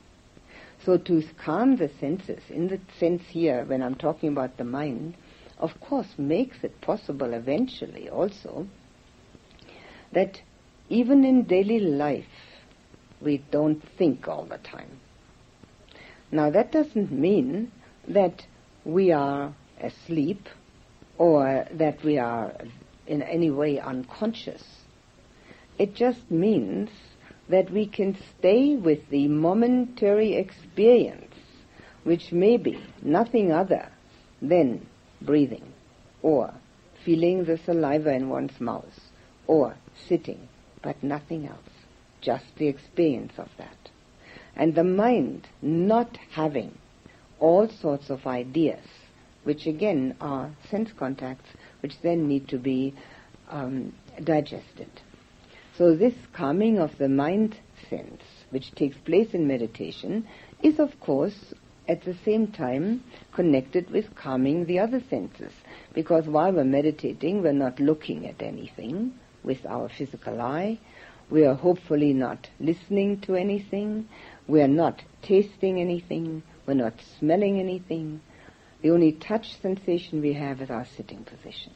So 0.85 0.99
to 0.99 1.23
calm 1.43 1.77
the 1.77 1.91
senses, 2.01 2.43
in 2.51 2.69
the 2.69 2.81
sense 2.99 3.23
here, 3.29 3.65
when 3.65 3.83
I'm 3.83 3.95
talking 3.95 4.29
about 4.31 4.57
the 4.57 4.65
mind, 4.65 5.17
of 5.59 5.71
course 5.81 6.09
makes 6.19 6.59
it 6.62 6.81
possible 6.81 7.33
eventually 7.33 8.09
also 8.09 8.67
that 10.12 10.41
even 10.89 11.25
in 11.25 11.45
daily 11.45 11.81
life, 11.81 12.25
we 13.21 13.39
don't 13.51 13.83
think 13.97 14.29
all 14.29 14.45
the 14.45 14.59
time. 14.59 15.01
Now 16.31 16.51
that 16.51 16.73
doesn't 16.73 17.13
mean 17.13 17.73
that 18.09 18.45
we 18.85 19.13
are 19.13 19.53
asleep 19.81 20.49
or 21.19 21.67
that 21.73 22.03
we 22.05 22.19
are 22.19 22.53
in 23.07 23.23
any 23.23 23.51
way 23.51 23.79
unconscious. 23.79 24.63
It 25.79 25.95
just 25.95 26.31
means 26.31 26.91
that 27.49 27.71
we 27.71 27.87
can 27.87 28.17
stay 28.39 28.77
with 28.77 29.09
the 29.09 29.29
momentary 29.29 30.35
experience, 30.35 31.35
which 32.03 32.33
may 32.33 32.57
be 32.57 32.83
nothing 33.03 33.53
other 33.53 33.89
than 34.43 34.87
breathing, 35.23 35.73
or 36.23 36.53
feeling 37.05 37.45
the 37.45 37.59
saliva 37.59 38.13
in 38.13 38.29
one's 38.29 38.61
mouth, 38.61 39.01
or 39.47 39.77
sitting, 40.09 40.49
but 40.83 41.01
nothing 41.03 41.47
else 41.47 41.76
just 42.21 42.45
the 42.57 42.69
experience 42.69 43.33
of 43.39 43.49
that. 43.59 43.77
And 44.55 44.75
the 44.75 44.85
mind 44.85 45.49
not 45.61 46.17
having 46.31 46.77
all 47.39 47.69
sorts 47.69 48.11
of 48.11 48.27
ideas, 48.27 48.85
which 49.45 49.67
again 49.67 50.17
are 50.21 50.51
sense 50.71 50.91
contacts, 50.99 51.49
which 51.81 51.93
then 52.03 52.27
need 52.27 52.49
to 52.49 52.59
be 52.59 52.95
um, 53.49 53.93
digested. 54.23 54.91
So 55.77 55.95
this 55.95 56.15
calming 56.33 56.79
of 56.79 56.97
the 56.99 57.09
mind 57.09 57.59
sense, 57.91 58.23
which 58.51 58.75
takes 58.75 58.97
place 58.99 59.35
in 59.35 59.47
meditation, 59.47 60.27
is 60.63 60.79
of 60.79 60.99
course 61.01 61.53
at 61.89 62.03
the 62.05 62.17
same 62.25 62.49
time 62.49 63.05
connected 63.33 63.91
with 63.91 64.15
calming 64.15 64.65
the 64.65 64.79
other 64.79 65.03
senses. 65.09 65.53
Because 65.95 66.27
while 66.27 66.53
we're 66.53 66.65
meditating, 66.65 67.43
we're 67.43 67.53
not 67.53 67.79
looking 67.79 68.27
at 68.27 68.43
anything 68.43 69.15
with 69.45 69.65
our 69.67 69.89
physical 69.89 70.41
eye, 70.41 70.79
we 71.31 71.45
are 71.45 71.55
hopefully 71.55 72.12
not 72.12 72.49
listening 72.61 73.21
to 73.23 73.35
anything. 73.35 74.09
We 74.47 74.61
are 74.61 74.69
not 74.69 75.03
tasting 75.23 75.81
anything. 75.81 76.43
We're 76.67 76.75
not 76.75 76.95
smelling 77.19 77.59
anything. 77.59 78.21
The 78.83 78.91
only 78.91 79.12
touch 79.12 79.61
sensation 79.61 80.21
we 80.21 80.35
have 80.35 80.61
is 80.61 80.71
our 80.71 80.85
sitting 80.85 81.25
position. 81.25 81.73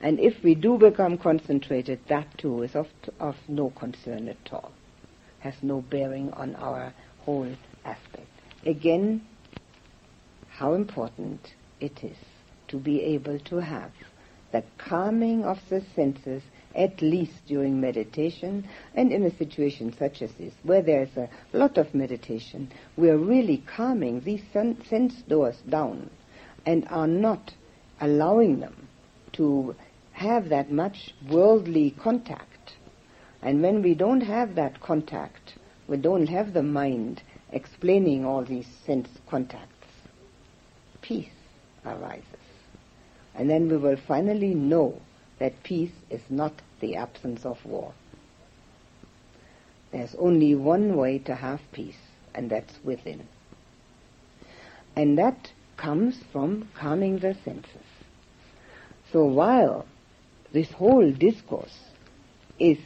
And 0.00 0.20
if 0.20 0.42
we 0.42 0.54
do 0.54 0.76
become 0.76 1.16
concentrated, 1.16 2.00
that 2.08 2.36
too 2.36 2.62
is 2.62 2.74
of, 2.74 2.88
of 3.18 3.36
no 3.48 3.70
concern 3.70 4.28
at 4.28 4.52
all. 4.52 4.72
Has 5.38 5.54
no 5.62 5.80
bearing 5.80 6.32
on 6.32 6.54
our 6.56 6.92
whole 7.20 7.50
aspect. 7.84 8.28
Again, 8.66 9.22
how 10.48 10.74
important 10.74 11.54
it 11.80 12.04
is 12.04 12.16
to 12.68 12.76
be 12.76 13.02
able 13.02 13.38
to 13.38 13.56
have 13.56 13.92
the 14.54 14.62
calming 14.78 15.44
of 15.44 15.58
the 15.68 15.82
senses 15.96 16.40
at 16.76 17.02
least 17.02 17.44
during 17.48 17.80
meditation 17.80 18.64
and 18.94 19.10
in 19.10 19.24
a 19.24 19.36
situation 19.36 19.92
such 19.98 20.22
as 20.22 20.32
this, 20.34 20.54
where 20.62 20.80
there's 20.80 21.16
a 21.16 21.28
lot 21.52 21.76
of 21.76 21.92
meditation, 21.92 22.70
we're 22.96 23.18
really 23.18 23.64
calming 23.76 24.20
these 24.20 24.42
sense 24.52 25.14
doors 25.28 25.56
down 25.68 26.08
and 26.64 26.86
are 26.88 27.08
not 27.08 27.52
allowing 28.00 28.60
them 28.60 28.86
to 29.32 29.74
have 30.12 30.48
that 30.50 30.70
much 30.70 31.12
worldly 31.28 31.90
contact. 31.90 32.74
And 33.42 33.60
when 33.60 33.82
we 33.82 33.94
don't 33.94 34.20
have 34.20 34.54
that 34.54 34.80
contact, 34.80 35.54
we 35.88 35.96
don't 35.96 36.28
have 36.28 36.52
the 36.52 36.62
mind 36.62 37.22
explaining 37.50 38.24
all 38.24 38.44
these 38.44 38.68
sense 38.86 39.08
contacts, 39.28 39.88
peace 41.02 41.26
arises. 41.84 42.33
And 43.34 43.50
then 43.50 43.68
we 43.68 43.76
will 43.76 43.96
finally 43.96 44.54
know 44.54 45.00
that 45.38 45.62
peace 45.62 45.92
is 46.10 46.22
not 46.30 46.52
the 46.80 46.96
absence 46.96 47.44
of 47.44 47.64
war. 47.64 47.92
There's 49.90 50.14
only 50.16 50.54
one 50.54 50.96
way 50.96 51.18
to 51.20 51.34
have 51.34 51.60
peace, 51.72 51.98
and 52.34 52.50
that's 52.50 52.74
within. 52.84 53.28
And 54.96 55.18
that 55.18 55.50
comes 55.76 56.20
from 56.32 56.68
calming 56.74 57.18
the 57.18 57.34
senses. 57.44 57.86
So 59.12 59.24
while 59.24 59.86
this 60.52 60.70
whole 60.72 61.12
discourse 61.12 61.78
is 62.58 62.78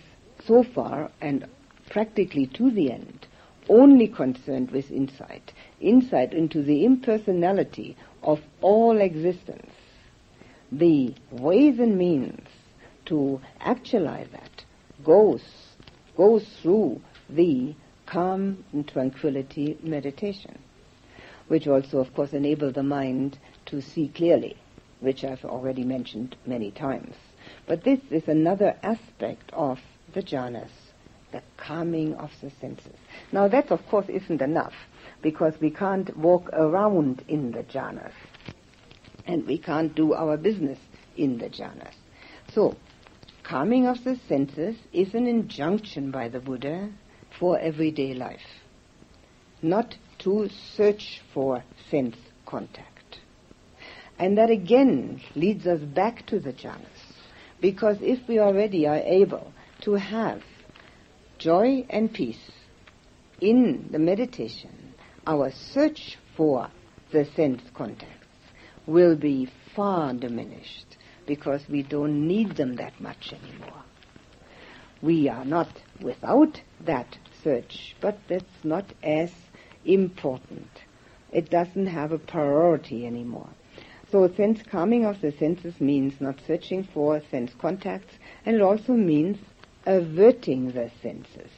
so 0.46 0.62
far 0.62 1.11
and 1.20 1.46
practically 1.90 2.46
to 2.46 2.70
the 2.70 2.92
end 2.92 3.26
only 3.68 4.08
concerned 4.08 4.70
with 4.70 4.90
insight, 4.90 5.52
insight 5.80 6.32
into 6.32 6.62
the 6.62 6.84
impersonality 6.84 7.96
of 8.22 8.40
all 8.61 8.98
existence, 9.00 9.70
the 10.70 11.14
ways 11.31 11.78
and 11.78 11.96
means 11.96 12.46
to 13.07 13.40
actualize 13.61 14.28
that 14.33 14.64
goes 15.04 15.42
goes 16.16 16.44
through 16.61 17.00
the 17.31 17.74
calm 18.07 18.64
and 18.72 18.88
tranquility 18.88 19.78
meditation, 19.83 20.59
which 21.46 21.68
also, 21.68 21.98
of 21.98 22.12
course, 22.14 22.33
enable 22.33 22.72
the 22.72 22.83
mind 22.83 23.38
to 23.66 23.81
see 23.81 24.09
clearly, 24.09 24.57
which 25.00 25.22
I've 25.22 25.44
already 25.44 25.85
mentioned 25.85 26.35
many 26.44 26.72
times. 26.72 27.14
But 27.66 27.85
this 27.85 28.00
is 28.11 28.26
another 28.26 28.76
aspect 28.83 29.50
of 29.52 29.78
the 30.12 30.22
jhanas, 30.22 30.70
the 31.31 31.42
calming 31.57 32.14
of 32.14 32.33
the 32.40 32.50
senses. 32.61 32.96
Now 33.31 33.46
that, 33.48 33.70
of 33.70 33.87
course, 33.87 34.09
isn't 34.09 34.42
enough. 34.42 34.74
because 35.22 35.54
we 35.61 35.70
can't 35.70 36.16
walk 36.16 36.48
around 36.52 37.24
in 37.28 37.52
the 37.52 37.64
jhanas. 37.64 38.12
And 39.28 39.46
we 39.46 39.58
can't 39.58 39.94
do 39.94 40.14
our 40.14 40.38
business 40.38 40.78
in 41.14 41.36
the 41.36 41.50
jhanas. 41.50 41.92
So, 42.54 42.76
calming 43.42 43.86
of 43.86 44.02
the 44.02 44.16
senses 44.26 44.74
is 44.90 45.12
an 45.12 45.26
injunction 45.26 46.10
by 46.10 46.30
the 46.30 46.40
Buddha 46.40 46.90
for 47.38 47.58
everyday 47.58 48.14
life. 48.14 48.48
Not 49.60 49.96
to 50.20 50.48
search 50.74 51.20
for 51.34 51.62
sense 51.90 52.16
contact. 52.46 53.18
And 54.18 54.38
that 54.38 54.48
again 54.48 55.20
leads 55.34 55.66
us 55.66 55.80
back 55.80 56.24
to 56.28 56.40
the 56.40 56.54
jhanas. 56.54 57.12
Because 57.60 57.98
if 58.00 58.26
we 58.28 58.38
already 58.38 58.86
are 58.86 58.96
able 58.96 59.52
to 59.82 59.92
have 59.94 60.42
joy 61.36 61.84
and 61.90 62.10
peace 62.10 62.50
in 63.42 63.90
the 63.92 63.98
meditation, 63.98 64.94
our 65.26 65.52
search 65.52 66.16
for 66.34 66.70
the 67.12 67.26
sense 67.36 67.60
contacts 67.74 68.17
will 68.88 69.14
be 69.14 69.46
far 69.77 70.14
diminished 70.14 70.96
because 71.27 71.68
we 71.68 71.83
don't 71.83 72.27
need 72.27 72.57
them 72.57 72.77
that 72.77 72.98
much 73.01 73.35
anymore. 73.35 73.83
We 75.03 75.29
are 75.29 75.44
not 75.44 75.68
without 76.01 76.61
that 76.81 77.18
search, 77.44 77.94
but 78.01 78.18
that's 78.29 78.64
not 78.64 78.87
as 79.03 79.31
important. 79.85 80.70
It 81.31 81.51
doesn't 81.51 81.87
have 81.87 82.12
a 82.12 82.18
priority 82.18 83.07
anymore. 83.07 83.51
So 84.11 84.27
sense 84.35 84.62
calming 84.62 85.05
of 85.05 85.20
the 85.20 85.33
senses 85.33 85.79
means 85.81 86.18
not 86.18 86.40
searching 86.46 86.83
for 86.83 87.20
sense 87.31 87.53
contacts, 87.59 88.14
and 88.46 88.57
it 88.57 88.62
also 88.62 88.94
means 88.94 89.37
averting 89.85 90.72
the 90.72 90.90
senses. 91.03 91.51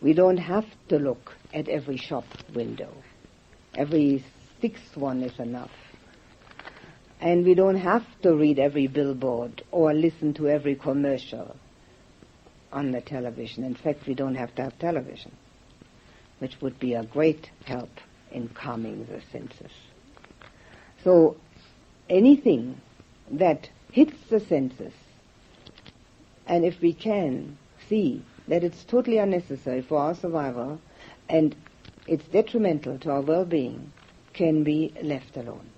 We 0.00 0.14
don't 0.14 0.38
have 0.38 0.66
to 0.88 0.98
look 0.98 1.36
at 1.52 1.68
every 1.68 1.98
shop 1.98 2.24
window. 2.54 2.92
Every 3.74 4.24
sixth 4.62 4.96
one 4.96 5.22
is 5.22 5.38
enough. 5.38 5.72
And 7.20 7.44
we 7.44 7.54
don't 7.54 7.76
have 7.76 8.06
to 8.22 8.34
read 8.34 8.58
every 8.58 8.86
billboard 8.86 9.62
or 9.70 9.92
listen 9.92 10.32
to 10.34 10.48
every 10.48 10.76
commercial 10.76 11.56
on 12.72 12.92
the 12.92 13.00
television. 13.00 13.64
In 13.64 13.74
fact, 13.74 14.06
we 14.06 14.14
don't 14.14 14.36
have 14.36 14.54
to 14.54 14.62
have 14.62 14.78
television, 14.78 15.32
which 16.38 16.60
would 16.60 16.78
be 16.78 16.94
a 16.94 17.04
great 17.04 17.50
help 17.64 17.90
in 18.30 18.48
calming 18.48 19.04
the 19.06 19.20
senses. 19.30 19.72
So 21.04 21.36
anything 22.08 22.80
that 23.32 23.68
hits 23.90 24.16
the 24.30 24.40
senses, 24.40 24.92
and 26.46 26.64
if 26.64 26.80
we 26.80 26.92
can 26.92 27.58
see 27.88 28.22
that 28.48 28.64
it's 28.64 28.84
totally 28.84 29.18
unnecessary 29.18 29.82
for 29.82 29.98
our 29.98 30.14
survival 30.14 30.80
and 31.28 31.54
it's 32.06 32.24
detrimental 32.26 32.98
to 33.00 33.10
our 33.10 33.20
well-being, 33.20 33.92
can 34.32 34.64
be 34.64 34.92
left 35.02 35.36
alone. 35.36 35.68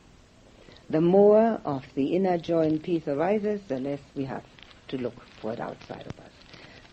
The 0.91 1.01
more 1.01 1.61
of 1.65 1.85
the 1.95 2.15
inner 2.15 2.39
joy 2.39 2.67
and 2.67 2.83
peace 2.83 3.09
arises, 3.09 3.61
the 3.69 3.79
less 3.79 4.01
we 4.15 4.25
have 4.25 4.45
to 4.89 4.99
look 4.99 5.15
for 5.41 5.53
it 5.53 5.61
outside 5.61 6.07
of 6.07 6.19
us. 6.21 6.31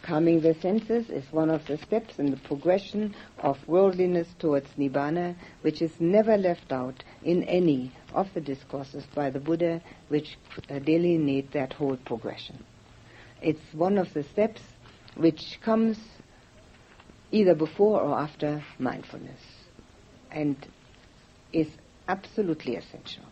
Calming 0.02 0.42
the 0.42 0.56
senses 0.56 1.10
is 1.10 1.32
one 1.32 1.52
of 1.52 1.68
the 1.68 1.78
steps 1.78 2.18
in 2.18 2.32
the 2.32 2.38
progression 2.38 3.14
of 3.40 3.68
worldliness 3.68 4.28
towards 4.40 4.68
Nibbana, 4.78 5.36
which 5.62 5.82
is 5.82 5.92
never 6.00 6.38
left 6.38 6.72
out 6.72 7.04
in 7.24 7.44
any 7.44 7.92
of 8.14 8.34
the 8.34 8.42
discourses 8.42 9.06
by 9.14 9.30
the 9.30 9.40
Buddha 9.40 9.82
which 10.08 10.38
uh, 10.70 10.80
delineate 10.80 11.52
that 11.52 11.74
whole 11.74 11.98
progression. 11.98 12.64
It's 13.42 13.74
one 13.74 14.00
of 14.00 14.12
the 14.14 14.24
steps 14.24 14.62
which 15.16 15.60
comes 15.62 16.00
either 17.32 17.54
before 17.54 18.02
or 18.02 18.18
after 18.18 18.64
mindfulness 18.80 19.42
and 20.32 20.56
is 21.54 21.68
absolutely 22.08 22.76
essential. 22.76 23.24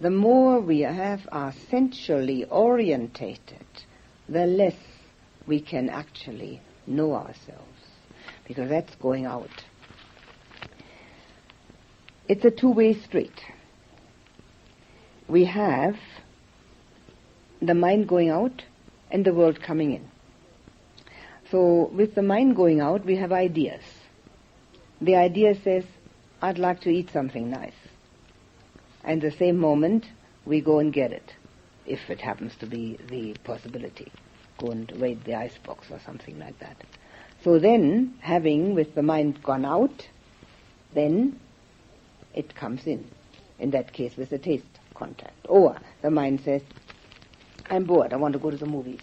The 0.00 0.10
more 0.10 0.60
we 0.60 0.80
have 0.80 1.26
are 1.32 1.52
sensually 1.70 2.44
orientated, 2.44 3.66
the 4.28 4.46
less 4.46 4.76
we 5.46 5.60
can 5.60 5.88
actually 5.88 6.60
know 6.86 7.14
ourselves, 7.14 7.80
because 8.46 8.68
that's 8.68 8.94
going 8.96 9.24
out. 9.24 9.64
It's 12.28 12.44
a 12.44 12.50
two-way 12.50 13.00
street. 13.02 13.40
We 15.28 15.44
have 15.44 15.96
the 17.62 17.74
mind 17.74 18.08
going 18.08 18.30
out 18.30 18.62
and 19.10 19.24
the 19.24 19.32
world 19.32 19.62
coming 19.62 19.92
in. 19.92 20.10
So 21.50 21.90
with 21.92 22.14
the 22.14 22.22
mind 22.22 22.56
going 22.56 22.80
out, 22.80 23.04
we 23.04 23.16
have 23.16 23.32
ideas. 23.32 23.82
The 25.00 25.14
idea 25.14 25.54
says, 25.62 25.84
I'd 26.42 26.58
like 26.58 26.80
to 26.82 26.90
eat 26.90 27.10
something 27.12 27.50
nice. 27.50 27.72
And 29.02 29.22
the 29.22 29.30
same 29.30 29.56
moment, 29.56 30.04
we 30.44 30.60
go 30.60 30.80
and 30.80 30.92
get 30.92 31.12
it, 31.12 31.32
if 31.86 32.10
it 32.10 32.20
happens 32.20 32.54
to 32.60 32.66
be 32.66 32.98
the 33.08 33.34
possibility. 33.44 34.12
Go 34.58 34.70
and 34.70 34.92
raid 35.00 35.24
the 35.24 35.34
icebox 35.34 35.90
or 35.90 35.98
something 36.04 36.38
like 36.38 36.58
that. 36.58 36.76
So 37.42 37.58
then, 37.58 38.14
having 38.20 38.74
with 38.74 38.94
the 38.94 39.02
mind 39.02 39.42
gone 39.42 39.64
out, 39.64 40.06
then 40.94 41.40
it 42.34 42.54
comes 42.54 42.86
in. 42.86 43.06
In 43.58 43.70
that 43.70 43.92
case, 43.92 44.16
with 44.16 44.30
the 44.30 44.38
taste 44.38 44.64
contact. 44.94 45.46
Or 45.48 45.78
the 46.02 46.10
mind 46.10 46.42
says, 46.44 46.62
I'm 47.70 47.84
bored, 47.84 48.12
I 48.12 48.16
want 48.16 48.34
to 48.34 48.38
go 48.38 48.50
to 48.50 48.56
the 48.56 48.66
movies. 48.66 49.00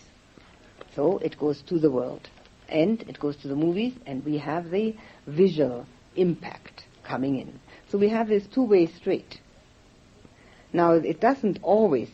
So 0.95 1.17
it 1.19 1.39
goes 1.39 1.61
to 1.63 1.79
the 1.79 1.89
world. 1.89 2.29
And 2.69 3.01
it 3.03 3.19
goes 3.19 3.37
to 3.37 3.47
the 3.47 3.55
movies, 3.55 3.93
and 4.05 4.23
we 4.23 4.37
have 4.37 4.69
the 4.69 4.95
visual 5.25 5.85
impact 6.15 6.72
coming 7.03 7.39
in. 7.39 7.59
So 7.89 7.97
we 7.97 8.09
have 8.09 8.27
this 8.27 8.47
two-way 8.47 8.87
street. 8.87 9.39
Now, 10.71 10.93
it 10.93 11.19
doesn't 11.19 11.59
always 11.61 12.09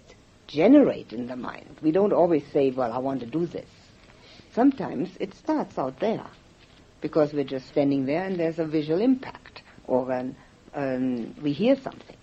generate 0.47 1.13
in 1.13 1.28
the 1.28 1.36
mind. 1.36 1.78
We 1.82 1.91
don't 1.91 2.13
always 2.13 2.43
say, 2.52 2.71
well, 2.71 2.91
I 2.91 2.97
want 2.97 3.21
to 3.21 3.25
do 3.25 3.45
this. 3.45 3.69
Sometimes 4.54 5.10
it 5.19 5.34
starts 5.36 5.78
out 5.78 5.99
there 5.99 6.25
because 7.02 7.34
we're 7.34 7.43
just 7.43 7.67
standing 7.67 8.06
there 8.06 8.25
and 8.25 8.39
there's 8.39 8.60
a 8.60 8.65
visual 8.65 8.99
impact 9.02 9.62
or 9.88 10.12
um, 10.73 11.36
we 11.41 11.54
hear 11.54 11.75
something. 11.75 12.17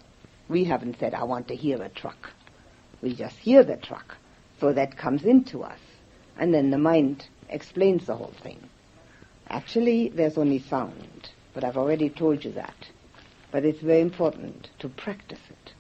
We 0.49 0.65
haven't 0.65 0.99
said, 0.99 1.15
I 1.15 1.25
want 1.25 1.49
to 1.49 1.57
hear 1.57 1.83
a 1.83 1.89
truck. 1.89 2.31
We 3.03 3.15
just 3.15 3.37
hear 3.37 3.65
the 3.65 3.77
truck. 3.77 4.17
So 4.61 4.73
that 4.73 4.97
comes 4.97 5.25
into 5.25 5.63
us. 5.63 5.79
And 6.39 6.53
then 6.53 6.71
the 6.71 6.79
mind 6.79 7.27
explains 7.49 8.07
the 8.07 8.17
whole 8.17 8.35
thing. 8.43 8.61
Actually, 9.49 10.09
there's 10.09 10.39
only 10.39 10.59
sound, 10.59 11.31
but 11.57 11.65
I've 11.65 11.79
already 11.79 12.11
told 12.11 12.45
you 12.45 12.53
that. 12.53 12.77
But 13.51 13.65
it's 13.65 13.81
very 13.81 14.03
important 14.03 14.69
to 14.81 14.91
practice 14.91 15.41
it. 15.49 15.73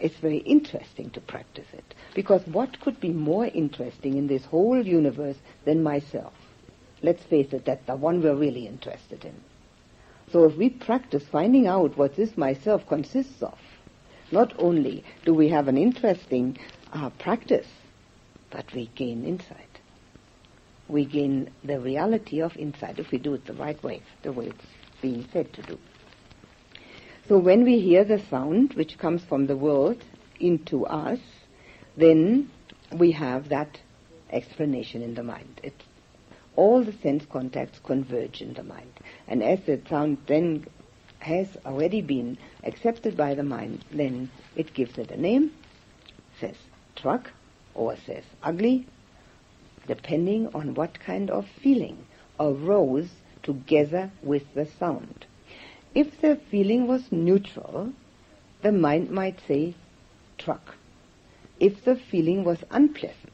It's 0.00 0.18
very 0.18 0.38
interesting 0.38 1.10
to 1.10 1.20
practice 1.20 1.68
it. 1.72 1.94
Because 2.16 2.44
what 2.48 2.80
could 2.80 2.98
be 2.98 3.10
more 3.10 3.46
interesting 3.46 4.16
in 4.16 4.26
this 4.26 4.44
whole 4.44 4.84
universe 4.84 5.36
than 5.64 5.84
myself? 5.84 6.32
Let's 7.00 7.22
face 7.22 7.52
it, 7.52 7.64
that's 7.64 7.86
the 7.86 7.94
one 7.94 8.20
we're 8.20 8.34
really 8.34 8.66
interested 8.66 9.24
in. 9.24 9.36
So 10.32 10.42
if 10.46 10.56
we 10.56 10.70
practice 10.70 11.22
finding 11.30 11.68
out 11.68 11.96
what 11.96 12.16
this 12.16 12.36
myself 12.36 12.88
consists 12.88 13.44
of, 13.44 13.56
not 14.32 14.52
only 14.58 15.04
do 15.24 15.32
we 15.32 15.48
have 15.50 15.68
an 15.68 15.78
interesting 15.78 16.58
uh, 16.92 17.10
practice, 17.20 17.68
but 18.50 18.64
we 18.74 18.90
gain 18.96 19.24
insight. 19.24 19.65
We 20.88 21.04
gain 21.04 21.50
the 21.64 21.80
reality 21.80 22.40
of 22.40 22.56
insight 22.56 22.98
if 22.98 23.10
we 23.10 23.18
do 23.18 23.34
it 23.34 23.46
the 23.46 23.54
right 23.54 23.82
way, 23.82 24.02
the 24.22 24.32
way 24.32 24.46
it's 24.46 24.66
being 25.02 25.26
said 25.32 25.52
to 25.54 25.62
do. 25.62 25.78
So 27.28 27.38
when 27.38 27.64
we 27.64 27.80
hear 27.80 28.04
the 28.04 28.20
sound 28.30 28.74
which 28.74 28.98
comes 28.98 29.24
from 29.24 29.46
the 29.46 29.56
world 29.56 30.02
into 30.38 30.86
us, 30.86 31.18
then 31.96 32.50
we 32.92 33.10
have 33.12 33.48
that 33.48 33.80
explanation 34.30 35.02
in 35.02 35.14
the 35.14 35.24
mind. 35.24 35.60
It, 35.62 35.74
all 36.54 36.84
the 36.84 36.92
sense 36.92 37.26
contacts 37.26 37.80
converge 37.80 38.40
in 38.40 38.54
the 38.54 38.62
mind. 38.62 38.92
And 39.26 39.42
as 39.42 39.60
the 39.66 39.80
sound 39.88 40.18
then 40.26 40.66
has 41.18 41.56
already 41.66 42.00
been 42.00 42.38
accepted 42.62 43.16
by 43.16 43.34
the 43.34 43.42
mind, 43.42 43.84
then 43.90 44.30
it 44.54 44.72
gives 44.72 44.96
it 44.96 45.10
a 45.10 45.20
name, 45.20 45.50
says 46.40 46.56
truck, 46.94 47.32
or 47.74 47.96
says 48.06 48.24
ugly, 48.42 48.86
depending 49.86 50.48
on 50.54 50.74
what 50.74 51.00
kind 51.00 51.30
of 51.30 51.46
feeling 51.62 52.06
arose 52.38 53.08
together 53.42 54.10
with 54.22 54.42
the 54.54 54.66
sound. 54.78 55.26
If 55.94 56.20
the 56.20 56.38
feeling 56.50 56.86
was 56.86 57.10
neutral, 57.10 57.92
the 58.62 58.72
mind 58.72 59.10
might 59.10 59.38
say 59.46 59.74
truck. 60.38 60.74
If 61.58 61.84
the 61.84 61.96
feeling 61.96 62.44
was 62.44 62.58
unpleasant, 62.70 63.32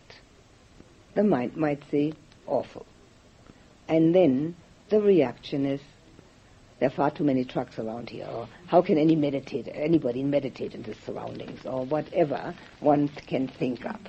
the 1.15 1.25
mind 1.25 1.57
might 1.57 1.83
say 1.91 2.13
awful. 2.47 2.87
And 3.89 4.15
then 4.15 4.55
the 4.91 5.01
reaction 5.01 5.67
is 5.67 5.81
there 6.79 6.89
are 6.89 6.95
far 6.95 7.11
too 7.11 7.25
many 7.25 7.45
trucks 7.45 7.79
around 7.79 8.11
here, 8.11 8.27
or 8.27 8.49
how 8.67 8.83
can 8.83 8.99
any 8.99 9.15
meditate, 9.15 9.69
anybody 9.73 10.23
meditate 10.23 10.75
in 10.75 10.83
the 10.83 10.95
surroundings, 11.07 11.65
or 11.65 11.85
whatever 11.85 12.55
one 12.81 13.09
can 13.29 13.47
think 13.47 13.87
up. 13.87 14.01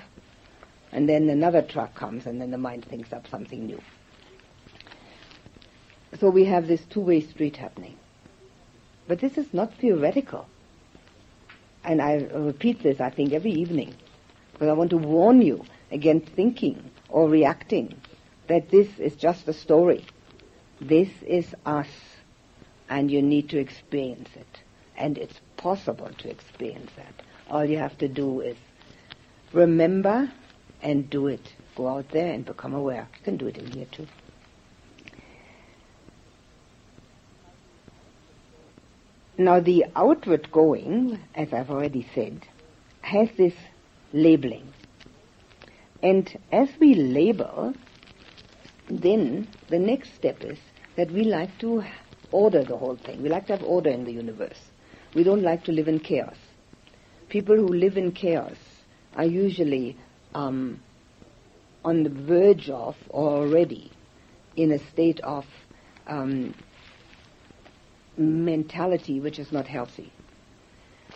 And 0.93 1.09
then 1.09 1.27
another 1.27 1.63
truck 1.63 1.95
comes, 1.95 2.27
and 2.27 2.39
then 2.39 2.51
the 2.51 2.57
mind 2.57 2.85
thinks 2.85 3.11
up 3.11 3.27
something 3.27 3.65
new. 3.65 3.81
So 6.19 6.29
we 6.29 6.45
have 6.45 6.67
this 6.67 6.81
two-way 6.85 7.21
street 7.21 7.57
happening. 7.57 7.97
But 9.07 9.19
this 9.19 9.35
is 9.39 9.51
not 9.53 9.73
theoretical. 9.73 10.47
And 11.83 11.99
I 11.99 12.27
repeat 12.31 12.83
this, 12.83 13.01
I 13.01 13.09
think, 13.09 13.33
every 13.33 13.51
evening. 13.53 13.95
Because 14.53 14.69
I 14.69 14.73
want 14.73 14.91
to 14.91 14.97
warn 14.97 15.41
you 15.41 15.65
against 15.91 16.27
thinking 16.33 16.91
or 17.09 17.27
reacting 17.27 17.99
that 18.47 18.69
this 18.69 18.87
is 18.99 19.15
just 19.15 19.47
a 19.47 19.53
story. 19.53 20.05
This 20.79 21.09
is 21.25 21.55
us. 21.65 21.89
And 22.87 23.09
you 23.09 23.23
need 23.23 23.49
to 23.49 23.57
experience 23.57 24.29
it. 24.35 24.59
And 24.95 25.17
it's 25.17 25.39
possible 25.57 26.11
to 26.19 26.29
experience 26.29 26.91
that. 26.97 27.23
All 27.49 27.65
you 27.65 27.79
have 27.79 27.97
to 27.97 28.07
do 28.07 28.41
is 28.41 28.57
remember 29.53 30.31
and 30.83 31.09
do 31.09 31.27
it. 31.27 31.53
Go 31.75 31.87
out 31.87 32.09
there 32.09 32.31
and 32.31 32.45
become 32.45 32.75
aware. 32.75 33.07
You 33.17 33.23
can 33.23 33.37
do 33.37 33.47
it 33.47 33.57
in 33.57 33.71
here 33.71 33.87
too. 33.91 34.05
Now 39.37 39.59
the 39.59 39.85
outward 39.95 40.51
going, 40.51 41.19
as 41.33 41.51
I've 41.53 41.71
already 41.71 42.07
said, 42.13 42.45
has 43.01 43.29
this 43.35 43.55
labeling. 44.11 44.71
And 46.03 46.37
as 46.51 46.69
we 46.79 46.93
label, 46.93 47.73
then 48.87 49.47
the 49.69 49.79
next 49.79 50.13
step 50.13 50.43
is 50.43 50.59
that 50.97 51.09
we 51.09 51.23
like 51.23 51.57
to 51.59 51.83
order 52.31 52.63
the 52.63 52.77
whole 52.77 52.97
thing. 52.97 53.23
We 53.23 53.29
like 53.29 53.47
to 53.47 53.53
have 53.53 53.63
order 53.63 53.89
in 53.89 54.03
the 54.03 54.11
universe. 54.11 54.59
We 55.15 55.23
don't 55.23 55.41
like 55.41 55.63
to 55.63 55.71
live 55.71 55.87
in 55.87 55.99
chaos. 55.99 56.35
People 57.29 57.55
who 57.55 57.67
live 57.67 57.97
in 57.97 58.11
chaos 58.11 58.57
are 59.15 59.25
usually 59.25 59.97
um, 60.33 60.81
on 61.83 62.03
the 62.03 62.09
verge 62.09 62.69
of 62.69 62.95
or 63.09 63.29
already 63.29 63.91
in 64.55 64.71
a 64.71 64.79
state 64.91 65.19
of 65.21 65.45
um, 66.07 66.53
mentality 68.17 69.19
which 69.19 69.39
is 69.39 69.51
not 69.51 69.67
healthy. 69.67 70.11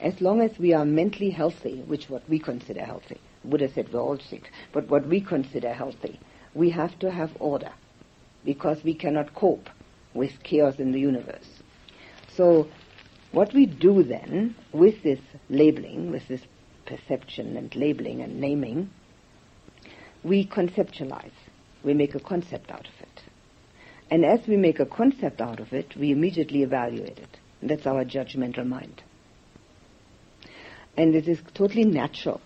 As 0.02 0.22
long 0.22 0.42
as 0.42 0.58
we 0.60 0.74
are 0.74 0.86
mentally 0.86 1.32
healthy, 1.32 1.82
which 1.88 2.10
what 2.10 2.28
we 2.30 2.40
consider 2.40 2.84
healthy, 2.84 3.20
Buddha 3.44 3.72
said 3.74 3.92
we're 3.92 4.02
all 4.02 4.20
sick, 4.20 4.52
but 4.74 4.88
what 4.90 5.08
we 5.08 5.22
consider 5.22 5.74
healthy, 5.74 6.20
we 6.54 6.70
have 6.72 6.98
to 7.00 7.10
have 7.10 7.32
order 7.40 7.72
because 8.46 8.84
we 8.84 8.94
cannot 8.94 9.34
cope 9.34 9.70
with 10.14 10.32
chaos 10.44 10.76
in 10.80 10.92
the 10.92 11.00
universe. 11.00 11.48
So 12.36 12.68
what 13.32 13.54
we 13.54 13.66
do 13.66 14.04
then 14.04 14.56
with 14.72 15.02
this 15.04 15.20
labeling, 15.50 16.12
with 16.12 16.28
this 16.28 16.42
perception 16.86 17.58
and 17.58 17.76
labeling 17.76 18.22
and 18.22 18.40
naming, 18.40 18.90
we 20.24 20.46
conceptualize. 20.46 21.32
We 21.84 21.94
make 21.94 22.16
a 22.16 22.20
concept 22.20 22.72
out 22.72 22.88
of 22.88 23.02
it. 23.02 23.22
And 24.10 24.26
as 24.26 24.48
we 24.48 24.58
make 24.58 24.80
a 24.80 24.86
concept 24.86 25.42
out 25.42 25.60
of 25.60 25.74
it, 25.74 25.96
we 25.96 26.12
immediately 26.12 26.64
evaluate 26.64 27.18
it. 27.18 27.38
That's 27.62 27.86
our 27.86 28.06
judgmental 28.06 28.66
mind. 28.66 29.04
And 30.96 31.16
it 31.16 31.28
is 31.28 31.40
totally 31.54 31.86
natural. 31.86 32.42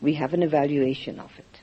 We 0.00 0.14
have 0.14 0.32
an 0.32 0.42
evaluation 0.42 1.20
of 1.20 1.30
it. 1.38 1.60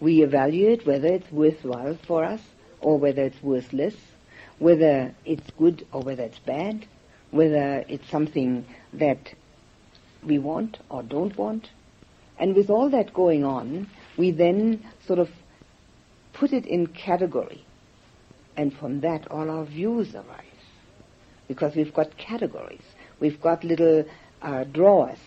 We 0.00 0.22
evaluate 0.22 0.86
whether 0.86 1.08
it's 1.08 1.30
worthwhile 1.30 1.98
for 2.06 2.24
us 2.24 2.40
or 2.80 2.98
whether 2.98 3.22
it's 3.22 3.42
worthless, 3.42 3.94
whether 4.58 5.14
it's 5.24 5.50
good 5.58 5.86
or 5.92 6.02
whether 6.02 6.24
it's 6.24 6.38
bad, 6.38 6.86
whether 7.30 7.84
it's 7.88 8.08
something 8.10 8.64
that 8.92 9.34
we 10.24 10.38
want 10.38 10.78
or 10.88 11.02
don't 11.02 11.36
want. 11.36 11.68
And 12.38 12.54
with 12.54 12.70
all 12.70 12.90
that 12.90 13.12
going 13.12 13.44
on, 13.44 13.88
we 14.18 14.32
then 14.32 14.84
sort 15.06 15.18
of 15.18 15.30
put 16.34 16.52
it 16.52 16.66
in 16.66 16.88
category. 16.88 17.64
And 18.56 18.76
from 18.76 19.00
that, 19.00 19.30
all 19.30 19.48
our 19.48 19.64
views 19.64 20.14
arise. 20.14 20.44
Because 21.46 21.74
we've 21.74 21.94
got 21.94 22.16
categories. 22.18 22.82
We've 23.20 23.40
got 23.40 23.64
little 23.64 24.04
uh, 24.42 24.64
drawers 24.64 25.18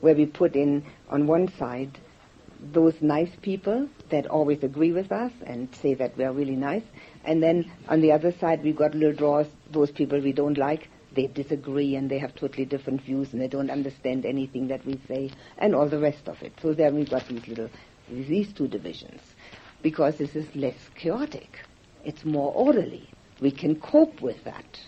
where 0.00 0.14
we 0.14 0.26
put 0.26 0.56
in, 0.56 0.84
on 1.10 1.26
one 1.26 1.48
side, 1.56 1.98
those 2.60 2.94
nice 3.00 3.30
people 3.42 3.88
that 4.10 4.26
always 4.26 4.62
agree 4.62 4.92
with 4.92 5.12
us 5.12 5.32
and 5.46 5.72
say 5.76 5.94
that 5.94 6.16
we're 6.16 6.32
really 6.32 6.56
nice. 6.56 6.82
And 7.24 7.42
then 7.42 7.70
on 7.88 8.00
the 8.00 8.12
other 8.12 8.32
side, 8.32 8.64
we've 8.64 8.76
got 8.76 8.94
little 8.94 9.14
drawers, 9.14 9.46
those 9.70 9.90
people 9.90 10.18
we 10.20 10.32
don't 10.32 10.58
like, 10.58 10.88
they 11.14 11.26
disagree 11.26 11.96
and 11.96 12.10
they 12.10 12.18
have 12.18 12.34
totally 12.34 12.64
different 12.64 13.02
views 13.02 13.32
and 13.32 13.40
they 13.40 13.48
don't 13.48 13.70
understand 13.70 14.24
anything 14.24 14.68
that 14.68 14.84
we 14.84 15.00
say 15.08 15.30
and 15.58 15.74
all 15.74 15.88
the 15.88 15.98
rest 15.98 16.28
of 16.28 16.40
it. 16.42 16.52
So 16.62 16.74
there 16.74 16.90
we've 16.92 17.10
got 17.10 17.26
these 17.28 17.46
little, 17.48 17.70
these 18.10 18.52
two 18.52 18.68
divisions 18.68 19.20
because 19.82 20.16
this 20.16 20.34
is 20.34 20.54
less 20.54 20.76
chaotic. 20.94 21.60
It's 22.04 22.24
more 22.24 22.52
orderly. 22.52 23.08
We 23.40 23.50
can 23.50 23.80
cope 23.80 24.20
with 24.20 24.42
that. 24.44 24.80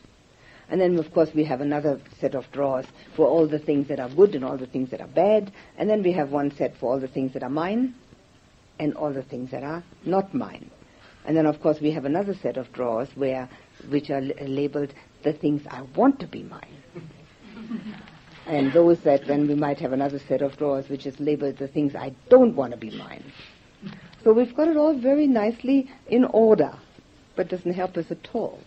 And 0.69 0.81
then, 0.81 0.99
of 0.99 1.13
course, 1.13 1.31
we 1.35 1.45
have 1.45 1.61
another 1.61 2.01
set 2.21 2.35
of 2.35 2.51
drawers 2.53 2.87
for 3.17 3.27
all 3.27 3.47
the 3.47 3.59
things 3.59 3.89
that 3.89 3.99
are 3.99 4.09
good 4.09 4.35
and 4.35 4.45
all 4.45 4.57
the 4.57 4.67
things 4.67 4.91
that 4.91 5.01
are 5.01 5.09
bad. 5.09 5.53
And 5.77 5.91
then 5.91 6.03
we 6.03 6.13
have 6.13 6.31
one 6.31 6.55
set 6.57 6.77
for 6.77 6.93
all 6.93 7.01
the 7.01 7.09
things 7.09 7.33
that 7.33 7.43
are 7.43 7.51
mine 7.51 7.95
and 8.79 8.95
all 8.95 9.13
the 9.13 9.23
things 9.23 9.51
that 9.51 9.65
are 9.65 9.83
not 10.05 10.33
mine. 10.33 10.71
And 11.25 11.37
then, 11.37 11.47
of 11.47 11.61
course, 11.61 11.81
we 11.81 11.91
have 11.91 12.05
another 12.05 12.35
set 12.35 12.57
of 12.57 12.73
drawers 12.73 13.09
where, 13.15 13.49
which 13.89 14.11
are 14.11 14.21
labeled 14.21 14.95
the 15.23 15.33
things 15.33 15.63
I 15.69 15.83
want 15.97 16.21
to 16.21 16.27
be 16.27 16.45
mine. 16.45 16.83
and 18.51 18.73
those 18.73 18.99
that 19.03 19.29
then 19.29 19.47
we 19.47 19.55
might 19.55 19.79
have 19.79 19.93
another 19.93 20.19
set 20.19 20.43
of 20.43 20.57
drawers 20.57 20.89
which 20.89 21.07
is 21.07 21.21
labeled 21.21 21.57
the 21.59 21.69
things 21.69 21.95
I 21.95 22.13
don't 22.29 22.57
want 22.57 22.73
to 22.73 22.77
be 22.77 22.91
mine. 22.91 23.33
So 24.25 24.33
we've 24.33 24.55
got 24.57 24.67
it 24.67 24.77
all 24.77 24.99
very 24.99 25.29
nicely 25.29 25.89
in 26.09 26.25
order, 26.25 26.77
but 27.37 27.49
doesn't 27.49 27.75
help 27.75 27.97
us 27.97 28.11
at 28.11 28.29
all. 28.33 28.59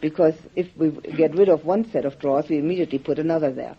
Because 0.00 0.34
if 0.54 0.68
we 0.76 0.90
get 0.90 1.34
rid 1.34 1.48
of 1.48 1.64
one 1.64 1.90
set 1.90 2.04
of 2.04 2.20
drawers, 2.20 2.48
we 2.48 2.58
immediately 2.58 3.00
put 3.00 3.18
another 3.18 3.50
there. 3.50 3.76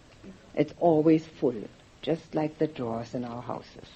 It's 0.54 0.74
always 0.82 1.26
full, 1.40 1.64
just 2.02 2.36
like 2.36 2.60
the 2.60 2.68
drawers 2.68 3.14
in 3.14 3.24
our 3.24 3.42
houses. 3.42 3.88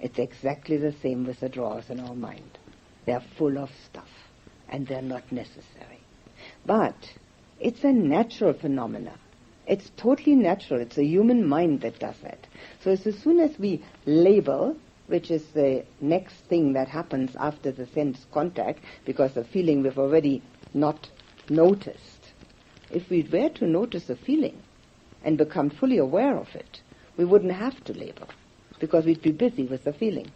It's 0.00 0.18
exactly 0.18 0.78
the 0.78 0.94
same 1.02 1.26
with 1.26 1.40
the 1.40 1.50
drawers 1.50 1.90
in 1.90 2.00
our 2.00 2.14
mind. 2.14 2.58
They're 3.04 3.24
full 3.36 3.58
of 3.58 3.68
stuff, 3.90 4.08
and 4.70 4.86
they're 4.86 5.02
not 5.02 5.30
necessary. 5.30 6.00
But 6.64 6.96
it's 7.60 7.84
a 7.84 7.92
natural 7.92 8.54
phenomena. 8.54 9.18
It's 9.72 9.90
totally 9.96 10.36
natural. 10.36 10.82
It's 10.82 10.98
a 10.98 11.04
human 11.04 11.48
mind 11.48 11.80
that 11.80 11.98
does 11.98 12.18
that. 12.22 12.46
So 12.84 12.90
as 12.90 13.04
soon 13.22 13.40
as 13.40 13.58
we 13.58 13.82
label, 14.04 14.76
which 15.06 15.30
is 15.30 15.46
the 15.54 15.86
next 15.98 16.34
thing 16.50 16.74
that 16.74 16.88
happens 16.88 17.34
after 17.36 17.72
the 17.72 17.86
sense 17.86 18.26
contact, 18.32 18.80
because 19.06 19.32
the 19.32 19.44
feeling 19.44 19.82
we've 19.82 19.98
already 19.98 20.42
not 20.74 21.08
noticed. 21.48 22.32
If 22.90 23.08
we 23.08 23.22
were 23.22 23.48
to 23.48 23.66
notice 23.66 24.10
a 24.10 24.16
feeling 24.16 24.60
and 25.24 25.38
become 25.38 25.70
fully 25.70 25.96
aware 25.96 26.36
of 26.36 26.54
it, 26.54 26.82
we 27.16 27.24
wouldn't 27.24 27.52
have 27.52 27.82
to 27.84 27.94
label, 27.94 28.28
because 28.78 29.06
we'd 29.06 29.22
be 29.22 29.32
busy 29.32 29.64
with 29.64 29.84
the 29.84 29.94
feeling. 29.94 30.30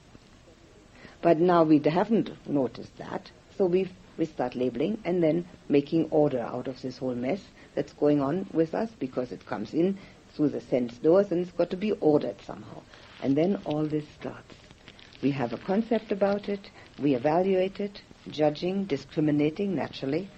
But 1.20 1.40
now 1.40 1.62
we 1.62 1.78
haven't 1.80 2.30
noticed 2.48 2.96
that, 2.96 3.30
so 3.58 3.66
we've 3.66 3.92
we 4.16 4.24
start 4.24 4.54
labeling 4.54 4.98
and 5.04 5.22
then 5.22 5.46
making 5.68 6.08
order 6.10 6.40
out 6.40 6.68
of 6.68 6.80
this 6.80 6.96
whole 6.96 7.14
mess 7.14 7.40
that's 7.76 7.92
going 7.92 8.20
on 8.20 8.48
with 8.52 8.74
us 8.74 8.90
because 8.98 9.30
it 9.30 9.46
comes 9.46 9.72
in 9.72 9.96
through 10.34 10.48
the 10.48 10.60
sense 10.60 10.94
doors 10.98 11.30
and 11.30 11.42
it's 11.42 11.56
got 11.56 11.70
to 11.70 11.76
be 11.76 11.92
ordered 11.92 12.36
somehow. 12.44 12.82
And 13.22 13.36
then 13.36 13.62
all 13.64 13.86
this 13.86 14.04
starts. 14.18 14.54
We 15.22 15.30
have 15.30 15.52
a 15.52 15.58
concept 15.58 16.10
about 16.10 16.48
it, 16.48 16.70
we 17.00 17.14
evaluate 17.14 17.78
it, 17.80 18.02
judging, 18.28 18.84
discriminating 18.84 19.74
naturally. 19.74 20.28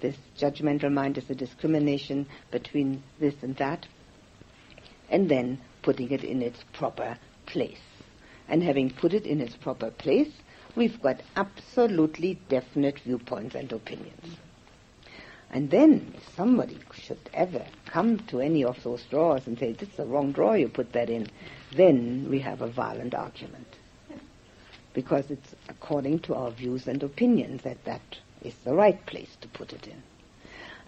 This 0.00 0.16
judgmental 0.38 0.92
mind 0.92 1.18
is 1.18 1.30
a 1.30 1.34
discrimination 1.34 2.26
between 2.50 3.02
this 3.20 3.34
and 3.42 3.56
that, 3.56 3.86
and 5.08 5.28
then 5.28 5.58
putting 5.82 6.10
it 6.10 6.24
in 6.24 6.42
its 6.42 6.62
proper 6.72 7.18
place. 7.46 7.80
And 8.48 8.62
having 8.62 8.90
put 8.90 9.12
it 9.12 9.26
in 9.26 9.40
its 9.40 9.56
proper 9.56 9.90
place, 9.90 10.32
we've 10.76 11.00
got 11.00 11.22
absolutely 11.36 12.38
definite 12.48 12.98
viewpoints 13.00 13.54
and 13.54 13.72
opinions. 13.72 14.36
And 15.50 15.70
then, 15.70 16.12
if 16.14 16.34
somebody 16.36 16.78
should 16.92 17.30
ever 17.32 17.64
come 17.86 18.18
to 18.28 18.40
any 18.40 18.64
of 18.64 18.82
those 18.82 19.02
drawers 19.10 19.46
and 19.46 19.58
say, 19.58 19.72
this 19.72 19.88
is 19.88 19.96
the 19.96 20.04
wrong 20.04 20.32
drawer 20.32 20.58
you 20.58 20.68
put 20.68 20.92
that 20.92 21.08
in, 21.08 21.28
then 21.74 22.28
we 22.30 22.38
have 22.40 22.60
a 22.60 22.70
violent 22.70 23.14
argument. 23.14 23.66
Because 24.92 25.30
it's 25.30 25.54
according 25.68 26.20
to 26.20 26.34
our 26.34 26.50
views 26.50 26.86
and 26.86 27.02
opinions 27.02 27.62
that 27.62 27.82
that 27.84 28.02
is 28.42 28.54
the 28.64 28.74
right 28.74 29.04
place 29.06 29.36
to 29.40 29.48
put 29.48 29.72
it 29.72 29.86
in. 29.86 30.02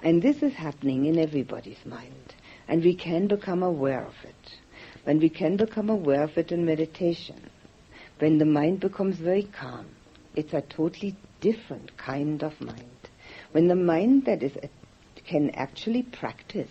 And 0.02 0.22
this 0.22 0.42
is 0.42 0.52
happening 0.52 1.06
in 1.06 1.18
everybody's 1.18 1.84
mind. 1.84 2.34
And 2.68 2.84
we 2.84 2.94
can 2.94 3.28
become 3.28 3.62
aware 3.62 4.04
of 4.04 4.14
it. 4.24 4.56
When 5.04 5.20
we 5.20 5.30
can 5.30 5.56
become 5.56 5.88
aware 5.88 6.22
of 6.22 6.36
it 6.36 6.52
in 6.52 6.64
meditation, 6.64 7.48
when 8.18 8.38
the 8.38 8.44
mind 8.44 8.80
becomes 8.80 9.16
very 9.16 9.44
calm, 9.44 9.86
it's 10.34 10.52
a 10.52 10.60
totally 10.60 11.16
different 11.40 11.96
kind 11.96 12.42
of 12.42 12.60
mind. 12.60 12.99
When 13.52 13.66
the 13.66 13.74
mind 13.74 14.26
that 14.26 14.42
is 14.42 14.56
can 15.24 15.50
actually 15.50 16.02
practice 16.02 16.70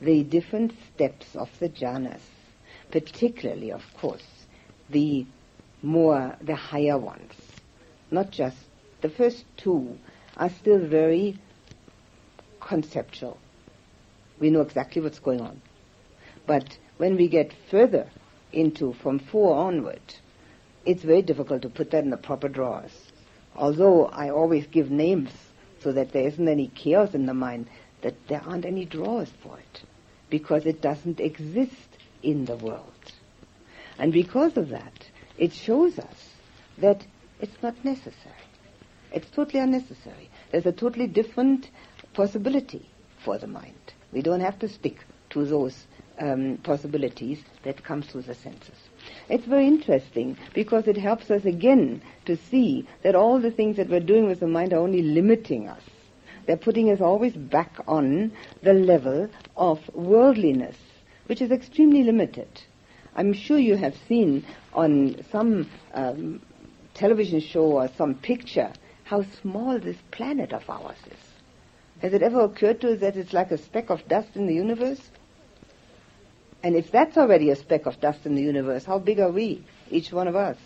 the 0.00 0.22
different 0.22 0.72
steps 0.94 1.34
of 1.36 1.48
the 1.58 1.68
jhanas, 1.68 2.20
particularly, 2.90 3.72
of 3.72 3.82
course, 3.96 4.46
the 4.90 5.26
more, 5.82 6.36
the 6.40 6.54
higher 6.54 6.98
ones, 6.98 7.32
not 8.10 8.30
just 8.30 8.56
the 9.00 9.08
first 9.08 9.44
two 9.56 9.98
are 10.36 10.50
still 10.50 10.78
very 10.78 11.38
conceptual. 12.60 13.38
We 14.40 14.50
know 14.50 14.60
exactly 14.60 15.02
what's 15.02 15.18
going 15.18 15.40
on. 15.40 15.60
But 16.46 16.78
when 16.96 17.16
we 17.16 17.28
get 17.28 17.52
further 17.70 18.08
into 18.52 18.92
from 18.92 19.18
four 19.18 19.54
onward, 19.56 20.14
it's 20.84 21.02
very 21.02 21.22
difficult 21.22 21.62
to 21.62 21.68
put 21.68 21.90
that 21.90 22.04
in 22.04 22.10
the 22.10 22.16
proper 22.16 22.48
drawers. 22.48 22.92
Although 23.54 24.06
I 24.06 24.30
always 24.30 24.66
give 24.66 24.90
names 24.90 25.30
so 25.80 25.92
that 25.92 26.12
there 26.12 26.26
isn't 26.26 26.48
any 26.48 26.68
chaos 26.68 27.14
in 27.14 27.26
the 27.26 27.34
mind, 27.34 27.68
that 28.02 28.14
there 28.28 28.42
aren't 28.46 28.64
any 28.64 28.84
drawers 28.84 29.30
for 29.42 29.58
it, 29.58 29.82
because 30.30 30.66
it 30.66 30.80
doesn't 30.80 31.20
exist 31.20 31.88
in 32.22 32.44
the 32.44 32.56
world. 32.56 32.92
And 33.98 34.12
because 34.12 34.56
of 34.56 34.68
that, 34.70 35.06
it 35.36 35.52
shows 35.52 35.98
us 35.98 36.30
that 36.78 37.04
it's 37.40 37.62
not 37.62 37.84
necessary. 37.84 38.34
It's 39.12 39.30
totally 39.30 39.60
unnecessary. 39.60 40.30
There's 40.50 40.66
a 40.66 40.72
totally 40.72 41.06
different 41.06 41.70
possibility 42.12 42.88
for 43.24 43.38
the 43.38 43.46
mind. 43.46 43.74
We 44.12 44.22
don't 44.22 44.40
have 44.40 44.58
to 44.60 44.68
stick 44.68 44.98
to 45.30 45.44
those 45.44 45.86
um, 46.18 46.58
possibilities 46.62 47.42
that 47.62 47.84
come 47.84 48.02
through 48.02 48.22
the 48.22 48.34
senses. 48.34 48.87
It's 49.28 49.44
very 49.44 49.66
interesting 49.66 50.36
because 50.54 50.86
it 50.86 50.96
helps 50.96 51.30
us 51.30 51.44
again 51.44 52.02
to 52.24 52.36
see 52.36 52.86
that 53.02 53.14
all 53.14 53.40
the 53.40 53.50
things 53.50 53.76
that 53.76 53.88
we're 53.88 54.00
doing 54.00 54.26
with 54.26 54.40
the 54.40 54.46
mind 54.46 54.72
are 54.72 54.80
only 54.80 55.02
limiting 55.02 55.68
us. 55.68 55.82
They're 56.46 56.56
putting 56.56 56.90
us 56.90 57.00
always 57.00 57.34
back 57.34 57.78
on 57.86 58.32
the 58.62 58.72
level 58.72 59.28
of 59.56 59.80
worldliness, 59.94 60.76
which 61.26 61.42
is 61.42 61.50
extremely 61.50 62.02
limited. 62.04 62.48
I'm 63.14 63.32
sure 63.32 63.58
you 63.58 63.76
have 63.76 63.96
seen 64.08 64.44
on 64.72 65.22
some 65.30 65.68
um, 65.92 66.40
television 66.94 67.40
show 67.40 67.64
or 67.64 67.88
some 67.96 68.14
picture 68.14 68.72
how 69.04 69.24
small 69.42 69.78
this 69.78 69.96
planet 70.10 70.52
of 70.52 70.68
ours 70.70 70.98
is. 71.06 71.18
Has 72.00 72.12
it 72.12 72.22
ever 72.22 72.40
occurred 72.40 72.80
to 72.82 72.92
us 72.92 73.00
that 73.00 73.16
it's 73.16 73.32
like 73.32 73.50
a 73.50 73.58
speck 73.58 73.90
of 73.90 74.06
dust 74.08 74.36
in 74.36 74.46
the 74.46 74.54
universe? 74.54 75.00
And 76.62 76.74
if 76.74 76.90
that's 76.90 77.16
already 77.16 77.50
a 77.50 77.56
speck 77.56 77.86
of 77.86 78.00
dust 78.00 78.26
in 78.26 78.34
the 78.34 78.42
universe, 78.42 78.84
how 78.84 78.98
big 78.98 79.20
are 79.20 79.30
we, 79.30 79.64
each 79.90 80.12
one 80.12 80.26
of 80.26 80.34
us? 80.36 80.56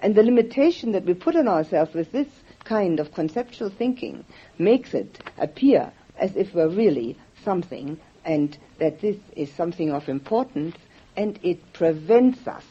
And 0.00 0.14
the 0.14 0.22
limitation 0.22 0.92
that 0.92 1.04
we 1.04 1.14
put 1.14 1.36
on 1.36 1.48
ourselves 1.48 1.92
with 1.92 2.12
this 2.12 2.28
kind 2.64 3.00
of 3.00 3.12
conceptual 3.12 3.68
thinking 3.68 4.24
makes 4.58 4.94
it 4.94 5.18
appear 5.38 5.92
as 6.18 6.36
if 6.36 6.54
we're 6.54 6.68
really 6.68 7.16
something 7.44 7.98
and 8.24 8.56
that 8.78 9.00
this 9.00 9.16
is 9.34 9.52
something 9.52 9.90
of 9.90 10.08
importance 10.08 10.76
and 11.16 11.38
it 11.42 11.72
prevents 11.72 12.46
us 12.46 12.64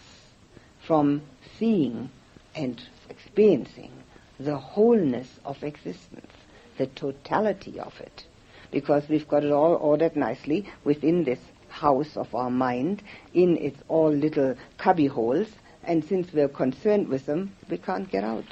from 0.86 1.21
seeing 1.57 2.09
and 2.55 2.82
experiencing 3.09 3.91
the 4.39 4.57
wholeness 4.57 5.28
of 5.43 5.63
existence, 5.63 6.32
the 6.78 6.88
totality 6.88 7.80
of 7.80 7.99
it. 7.99 8.25
Because 8.71 9.07
we've 9.09 9.28
got 9.28 9.43
it 9.43 9.51
all 9.51 9.75
ordered 9.75 10.15
nicely 10.15 10.69
within 10.84 11.23
this 11.23 11.39
house 11.70 12.18
of 12.18 12.34
our 12.34 12.49
mind 12.49 13.03
in 13.34 13.57
its 13.57 13.80
all 13.88 14.11
little 14.11 14.55
cubby 14.78 15.07
holes, 15.07 15.47
and 15.84 16.03
since 16.03 16.32
we're 16.34 16.47
concerned 16.47 17.07
with 17.07 17.26
them, 17.26 17.53
we 17.70 17.78
can't 17.78 18.09
get 18.09 18.24
out. 18.24 18.45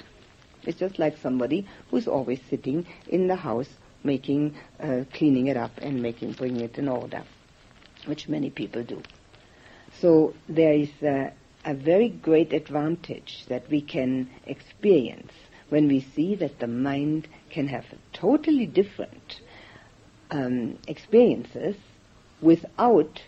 It's 0.63 0.79
just 0.79 0.99
like 0.99 1.17
somebody 1.17 1.67
who's 1.91 2.07
always 2.07 2.39
sitting 2.49 2.85
in 3.07 3.27
the 3.27 3.35
house 3.35 3.69
making, 4.03 4.55
uh, 4.79 5.03
cleaning 5.13 5.47
it 5.47 5.57
up 5.57 5.71
and 5.79 6.01
making, 6.01 6.33
bringing 6.33 6.61
it 6.61 6.77
in 6.77 6.87
order, 6.87 7.23
which 8.05 8.29
many 8.29 8.49
people 8.49 8.83
do. 8.83 9.01
So 9.99 10.33
there 10.47 10.73
is 10.73 10.89
a, 11.01 11.33
a 11.63 11.73
very 11.73 12.09
great 12.09 12.53
advantage 12.53 13.45
that 13.47 13.69
we 13.69 13.81
can 13.81 14.29
experience 14.45 15.31
when 15.69 15.87
we 15.87 16.01
see 16.01 16.35
that 16.35 16.59
the 16.59 16.67
mind 16.67 17.27
can 17.49 17.67
have 17.67 17.85
totally 18.13 18.65
different 18.65 19.41
um, 20.31 20.77
experiences 20.87 21.75
without 22.45 23.21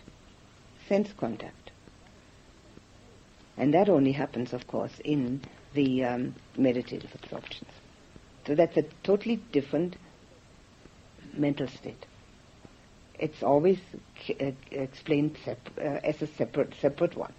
sense 0.88 1.12
contact. 1.18 1.72
And 3.56 3.74
that 3.74 3.88
only 3.88 4.12
happens, 4.12 4.52
of 4.52 4.66
course, 4.68 4.92
in 5.04 5.42
the 5.74 6.04
um, 6.04 6.34
meditative 6.56 7.10
absorptions. 7.20 7.70
So 8.46 8.54
that's 8.54 8.76
a 8.76 8.84
totally 9.02 9.42
different 9.52 9.96
mental 11.34 11.66
state. 11.66 12.06
It's 13.18 13.42
always 13.42 13.80
uh, 14.40 14.52
explained 14.70 15.36
sep- 15.44 15.76
uh, 15.76 15.98
as 16.04 16.22
a 16.22 16.28
separate, 16.28 16.74
separate 16.80 17.16
one. 17.16 17.32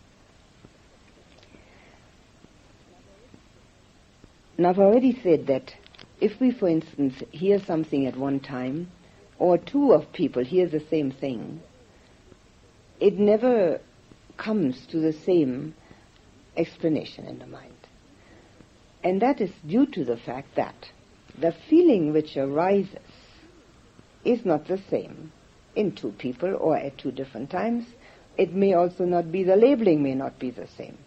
Now, 4.58 4.72
I've 4.72 4.80
already 4.80 5.18
said 5.24 5.48
that 5.48 5.74
if 6.20 6.42
we, 6.42 6.52
for 6.52 6.68
instance, 6.68 7.24
hear 7.32 7.60
something 7.66 8.06
at 8.06 8.18
one 8.18 8.42
time, 8.42 8.92
or 9.38 9.58
two 9.58 9.94
of 9.94 10.12
people 10.12 10.44
hear 10.44 10.68
the 10.68 10.82
same 10.82 11.12
thing, 11.12 11.62
it 13.00 13.18
never 13.18 13.80
comes 14.38 14.86
to 14.88 15.00
the 15.00 15.14
same 15.14 15.74
explanation 16.58 17.26
in 17.26 17.40
the 17.40 17.48
mind. 17.48 17.74
And 19.04 19.22
that 19.22 19.40
is 19.40 19.52
due 19.66 19.86
to 19.88 20.04
the 20.04 20.18
fact 20.18 20.56
that 20.56 20.76
the 21.38 21.54
feeling 21.70 22.12
which 22.12 22.36
arises 22.36 23.00
is 24.26 24.44
not 24.46 24.68
the 24.68 24.82
same 24.90 25.32
in 25.76 25.94
two 25.94 26.12
people 26.12 26.54
or 26.56 26.76
at 26.76 26.98
two 26.98 27.12
different 27.12 27.50
times. 27.50 27.86
It 28.38 28.54
may 28.54 28.74
also 28.74 29.06
not 29.06 29.32
be, 29.32 29.44
the 29.44 29.56
labeling 29.56 30.04
may 30.04 30.16
not 30.16 30.38
be 30.40 30.52
the 30.52 30.68
same. 30.68 30.98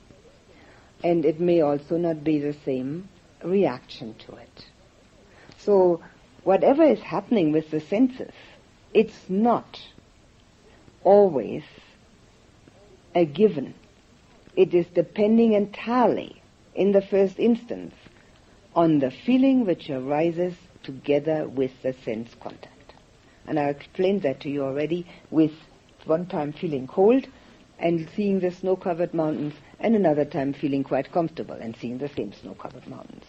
And 1.04 1.24
it 1.24 1.40
may 1.40 1.60
also 1.60 1.96
not 1.96 2.24
be 2.24 2.38
the 2.38 2.56
same 2.64 3.08
reaction 3.44 4.14
to 4.26 4.36
it. 4.36 4.64
So 5.58 6.02
whatever 6.44 6.84
is 6.84 7.00
happening 7.00 7.52
with 7.52 7.70
the 7.70 7.80
senses, 7.80 8.32
it's 8.94 9.28
not 9.28 9.80
always 11.04 11.62
a 13.14 13.24
given. 13.24 13.74
It 14.56 14.74
is 14.74 14.86
depending 14.94 15.52
entirely, 15.52 16.42
in 16.74 16.92
the 16.92 17.02
first 17.02 17.38
instance, 17.38 17.94
on 18.74 18.98
the 18.98 19.10
feeling 19.10 19.64
which 19.64 19.90
arises 19.90 20.54
together 20.82 21.48
with 21.48 21.70
the 21.82 21.92
sense 22.04 22.34
contact. 22.40 22.94
And 23.46 23.58
I 23.58 23.68
explained 23.68 24.22
that 24.22 24.40
to 24.40 24.50
you 24.50 24.62
already 24.64 25.06
with 25.30 25.52
one 26.04 26.26
time 26.26 26.52
feeling 26.52 26.86
cold 26.86 27.26
and 27.78 28.08
seeing 28.14 28.40
the 28.40 28.50
snow-covered 28.50 29.14
mountains 29.14 29.54
and 29.80 29.94
another 29.94 30.24
time 30.24 30.52
feeling 30.52 30.84
quite 30.84 31.12
comfortable 31.12 31.54
and 31.54 31.76
seeing 31.76 31.98
the 31.98 32.08
same 32.08 32.32
snow-covered 32.32 32.86
mountains. 32.86 33.24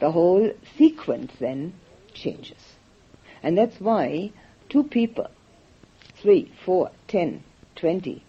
The 0.00 0.10
whole 0.10 0.52
sequence 0.76 1.32
then 1.38 1.74
changes. 2.12 2.60
And 3.42 3.56
that's 3.56 3.80
why 3.80 4.32
two 4.68 4.84
people, 4.84 5.28
three, 6.16 6.52
four, 6.64 6.90
ten, 7.08 7.42
twenty, 7.76 8.23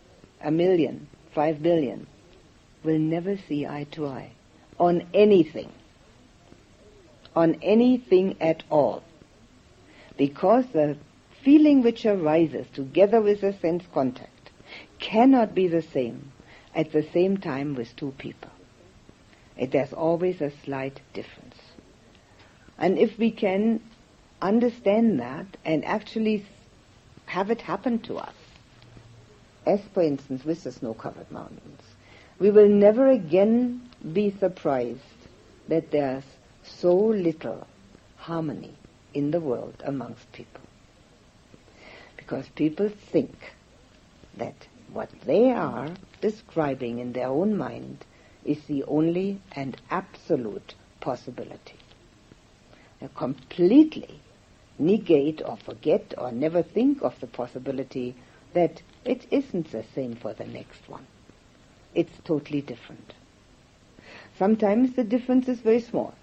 a 0.45 0.51
million, 0.51 1.07
five 1.33 1.61
billion, 1.61 2.07
will 2.83 2.99
never 2.99 3.35
see 3.35 3.65
eye 3.65 3.87
to 3.91 4.05
eye 4.07 4.31
on 4.79 5.07
anything. 5.13 5.71
On 7.35 7.57
anything 7.61 8.37
at 8.39 8.63
all. 8.69 9.03
Because 10.17 10.65
the 10.67 10.97
feeling 11.43 11.83
which 11.83 12.05
arises 12.05 12.67
together 12.73 13.19
with 13.21 13.41
the 13.41 13.53
sense 13.53 13.83
contact 13.93 14.51
cannot 14.99 15.53
be 15.53 15.67
the 15.67 15.81
same 15.81 16.31
at 16.73 16.91
the 16.91 17.03
same 17.11 17.37
time 17.37 17.75
with 17.75 17.95
two 17.95 18.13
people. 18.17 18.51
It, 19.57 19.71
there's 19.71 19.93
always 19.93 20.41
a 20.41 20.51
slight 20.63 21.01
difference. 21.13 21.55
And 22.77 22.97
if 22.97 23.17
we 23.17 23.31
can 23.31 23.81
understand 24.41 25.19
that 25.19 25.45
and 25.65 25.83
actually 25.85 26.45
have 27.25 27.49
it 27.49 27.61
happen 27.61 27.99
to 27.99 28.17
us, 28.17 28.35
as 29.65 29.81
for 29.93 30.03
instance 30.03 30.43
with 30.45 30.63
the 30.63 30.71
snow-covered 30.71 31.31
mountains, 31.31 31.81
we 32.39 32.51
will 32.51 32.67
never 32.67 33.09
again 33.09 33.89
be 34.13 34.31
surprised 34.39 34.99
that 35.67 35.91
there's 35.91 36.23
so 36.63 36.93
little 36.95 37.65
harmony 38.17 38.73
in 39.13 39.31
the 39.31 39.39
world 39.39 39.81
amongst 39.85 40.31
people. 40.31 40.61
Because 42.17 42.47
people 42.55 42.89
think 43.11 43.35
that 44.37 44.55
what 44.91 45.09
they 45.25 45.51
are 45.51 45.89
describing 46.21 46.99
in 46.99 47.13
their 47.13 47.27
own 47.27 47.57
mind 47.57 48.05
is 48.43 48.63
the 48.65 48.83
only 48.83 49.39
and 49.53 49.79
absolute 49.89 50.75
possibility. 50.99 51.79
They 52.99 53.09
completely 53.15 54.19
negate 54.77 55.41
or 55.45 55.57
forget 55.57 56.13
or 56.17 56.31
never 56.31 56.61
think 56.61 57.01
of 57.01 57.19
the 57.19 57.27
possibility 57.27 58.15
that 58.53 58.81
it 59.05 59.25
isn't 59.31 59.71
the 59.71 59.83
same 59.93 60.15
for 60.15 60.33
the 60.33 60.45
next 60.45 60.89
one. 60.89 61.05
It's 61.93 62.17
totally 62.23 62.61
different. 62.61 63.13
Sometimes 64.37 64.95
the 64.95 65.03
difference 65.03 65.47
is 65.47 65.59
very 65.59 65.79
small. 65.79 66.13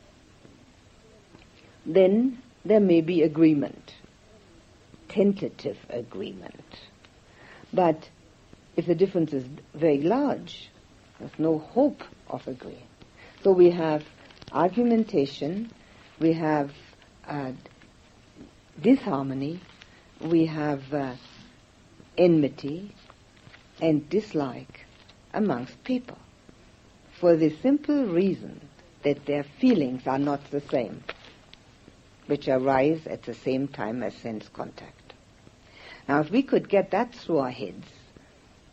Then 1.86 2.42
there 2.64 2.80
may 2.80 3.00
be 3.00 3.22
agreement, 3.22 3.94
tentative 5.08 5.78
agreement. 5.88 6.64
But 7.72 8.08
if 8.76 8.86
the 8.86 8.94
difference 8.94 9.32
is 9.32 9.44
very 9.74 10.00
large, 10.02 10.70
there's 11.18 11.38
no 11.38 11.58
hope 11.58 12.02
of 12.28 12.46
agreeing. 12.46 12.86
So 13.42 13.52
we 13.52 13.70
have 13.70 14.04
argumentation, 14.52 15.70
we 16.20 16.32
have 16.34 16.72
uh, 17.26 17.52
disharmony, 18.80 19.60
we 20.20 20.46
have 20.46 20.92
uh, 20.92 21.14
enmity 22.16 22.94
and 23.80 24.08
dislike 24.08 24.86
amongst 25.32 25.82
people 25.84 26.18
for 27.18 27.36
the 27.36 27.50
simple 27.62 28.06
reason 28.06 28.60
that 29.02 29.26
their 29.26 29.44
feelings 29.44 30.06
are 30.06 30.18
not 30.18 30.50
the 30.50 30.60
same, 30.60 31.02
which 32.26 32.48
arise 32.48 33.06
at 33.06 33.22
the 33.22 33.34
same 33.34 33.68
time 33.68 34.02
as 34.02 34.14
sense 34.14 34.48
contact. 34.48 35.14
Now, 36.08 36.20
if 36.20 36.30
we 36.30 36.42
could 36.42 36.68
get 36.68 36.90
that 36.90 37.14
through 37.14 37.38
our 37.38 37.50
heads 37.50 37.86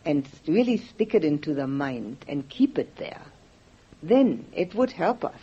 and 0.06 0.28
really 0.48 0.78
stick 0.78 1.14
it 1.14 1.24
into 1.24 1.54
the 1.54 1.68
mind 1.68 2.26
and 2.28 2.48
keep 2.50 2.78
it 2.78 2.96
there, 2.98 3.22
then 4.02 4.46
it 4.54 4.74
would 4.76 4.92
help 4.92 5.24
us 5.24 5.42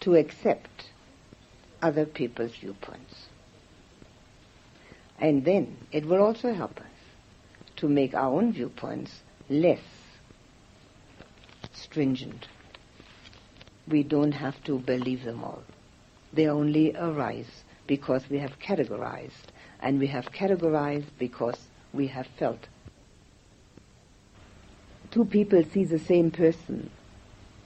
to 0.00 0.14
accept 0.14 0.90
other 1.82 2.06
people's 2.06 2.54
viewpoints. 2.54 3.26
And 5.18 5.44
then 5.44 5.76
it 5.92 6.06
will 6.06 6.22
also 6.22 6.54
help 6.54 6.80
us 6.80 6.89
to 7.80 7.88
make 7.88 8.14
our 8.14 8.30
own 8.30 8.52
viewpoints 8.52 9.22
less 9.48 9.80
stringent. 11.72 12.46
We 13.88 14.02
don't 14.02 14.32
have 14.32 14.62
to 14.64 14.78
believe 14.78 15.24
them 15.24 15.42
all. 15.42 15.62
They 16.32 16.46
only 16.46 16.94
arise 16.94 17.64
because 17.86 18.28
we 18.28 18.38
have 18.38 18.58
categorized, 18.58 19.48
and 19.80 19.98
we 19.98 20.08
have 20.08 20.30
categorized 20.30 21.06
because 21.18 21.56
we 21.94 22.08
have 22.08 22.26
felt. 22.38 22.68
Two 25.10 25.24
people 25.24 25.64
see 25.64 25.84
the 25.84 25.98
same 25.98 26.30
person, 26.30 26.90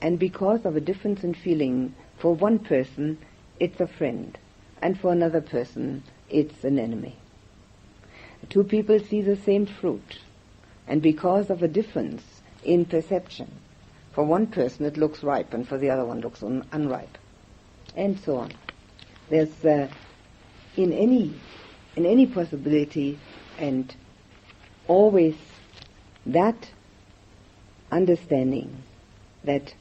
and 0.01 0.17
because 0.17 0.65
of 0.65 0.77
a 0.77 0.81
difference 0.81 1.25
in 1.25 1.33
feeling, 1.33 1.93
for 2.17 2.33
one 2.33 2.57
person 2.57 3.17
it's 3.59 3.81
a 3.81 3.87
friend, 3.87 4.39
and 4.81 4.97
for 4.97 5.11
another 5.11 5.41
person 5.41 6.03
it's 6.29 6.63
an 6.63 6.79
enemy. 6.79 7.17
Two 8.49 8.63
people 8.63 8.99
see 8.99 9.21
the 9.21 9.35
same 9.35 9.65
fruit, 9.65 10.19
and 10.87 11.01
because 11.01 11.49
of 11.49 11.63
a 11.63 11.67
difference 11.67 12.23
in 12.63 12.85
perception, 12.85 13.51
for 14.11 14.23
one 14.23 14.47
person 14.47 14.85
it 14.85 14.97
looks 14.97 15.23
ripe 15.23 15.53
and 15.53 15.67
for 15.67 15.77
the 15.77 15.89
other 15.89 16.05
one 16.05 16.21
looks 16.21 16.41
un- 16.43 16.65
unripe, 16.71 17.17
and 17.95 18.19
so 18.19 18.37
on. 18.37 18.51
There's 19.29 19.65
uh, 19.65 19.87
in 20.77 20.93
any 20.93 21.33
in 21.95 22.05
any 22.05 22.25
possibility 22.27 23.17
and 23.57 23.95
always 24.87 25.35
that 26.25 26.69
understanding 27.91 28.83
that 29.43 29.73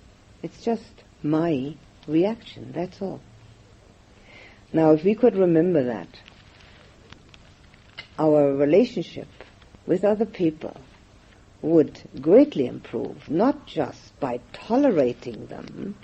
it's 0.42 0.62
just 0.62 1.02
my 1.22 1.74
reaction, 2.06 2.72
that's 2.72 3.00
all. 3.00 3.20
Now, 4.72 4.92
if 4.92 5.04
we 5.04 5.14
could 5.14 5.36
remember 5.36 5.84
that, 5.84 6.08
our 8.18 8.52
relationship 8.52 9.28
with 9.86 10.04
other 10.04 10.24
people 10.24 10.76
would 11.62 12.00
greatly 12.20 12.66
improve, 12.66 13.28
not 13.30 13.66
just 13.66 14.18
by 14.20 14.40
tolerating 14.52 15.46
them, 15.46 15.94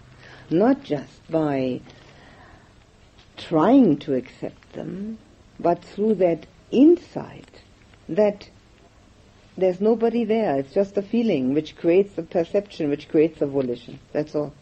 not 0.48 0.82
just 0.82 1.30
by 1.30 1.80
trying 3.36 3.96
to 3.98 4.14
accept 4.14 4.72
them, 4.72 5.18
but 5.58 5.84
through 5.84 6.14
that 6.14 6.46
insight 6.70 7.62
that 8.08 8.48
there's 9.56 9.80
nobody 9.80 10.24
there. 10.24 10.58
It's 10.58 10.72
just 10.72 10.96
a 10.96 11.02
feeling 11.02 11.54
which 11.54 11.76
creates 11.76 12.16
a 12.16 12.22
perception, 12.22 12.88
which 12.88 13.08
creates 13.08 13.40
a 13.42 13.46
volition. 13.46 13.98
That's 14.12 14.34
all. 14.34 14.54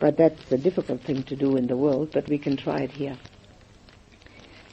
But 0.00 0.16
that's 0.16 0.50
a 0.50 0.58
difficult 0.58 1.02
thing 1.02 1.22
to 1.24 1.36
do 1.36 1.56
in 1.56 1.66
the 1.66 1.76
world, 1.76 2.10
but 2.12 2.28
we 2.28 2.38
can 2.38 2.56
try 2.56 2.80
it 2.80 2.90
here. 2.90 3.16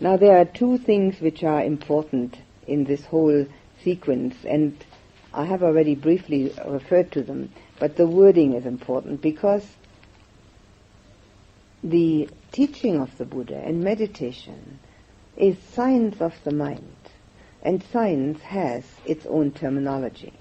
Now 0.01 0.17
there 0.17 0.35
are 0.37 0.45
two 0.45 0.79
things 0.79 1.21
which 1.21 1.43
are 1.43 1.63
important 1.63 2.39
in 2.65 2.85
this 2.85 3.05
whole 3.05 3.45
sequence, 3.83 4.33
and 4.43 4.75
I 5.31 5.45
have 5.45 5.61
already 5.61 5.93
briefly 5.93 6.51
referred 6.67 7.11
to 7.11 7.21
them, 7.21 7.51
but 7.77 7.97
the 7.97 8.07
wording 8.07 8.53
is 8.53 8.65
important 8.65 9.21
because 9.21 9.63
the 11.83 12.27
teaching 12.51 12.99
of 12.99 13.15
the 13.19 13.25
Buddha 13.25 13.61
and 13.63 13.83
meditation 13.83 14.79
is 15.37 15.59
science 15.59 16.19
of 16.19 16.33
the 16.43 16.51
mind, 16.51 16.95
and 17.61 17.83
science 17.93 18.41
has 18.41 18.83
its 19.05 19.27
own 19.27 19.51
terminology. 19.51 20.33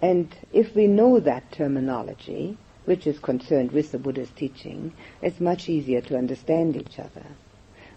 And 0.00 0.34
if 0.50 0.74
we 0.74 0.86
know 0.86 1.20
that 1.20 1.52
terminology, 1.52 2.56
which 2.86 3.06
is 3.06 3.18
concerned 3.18 3.72
with 3.72 3.92
the 3.92 3.98
Buddha's 3.98 4.30
teaching, 4.30 4.94
it's 5.20 5.40
much 5.40 5.68
easier 5.68 6.00
to 6.00 6.16
understand 6.16 6.74
each 6.74 6.98
other. 6.98 7.26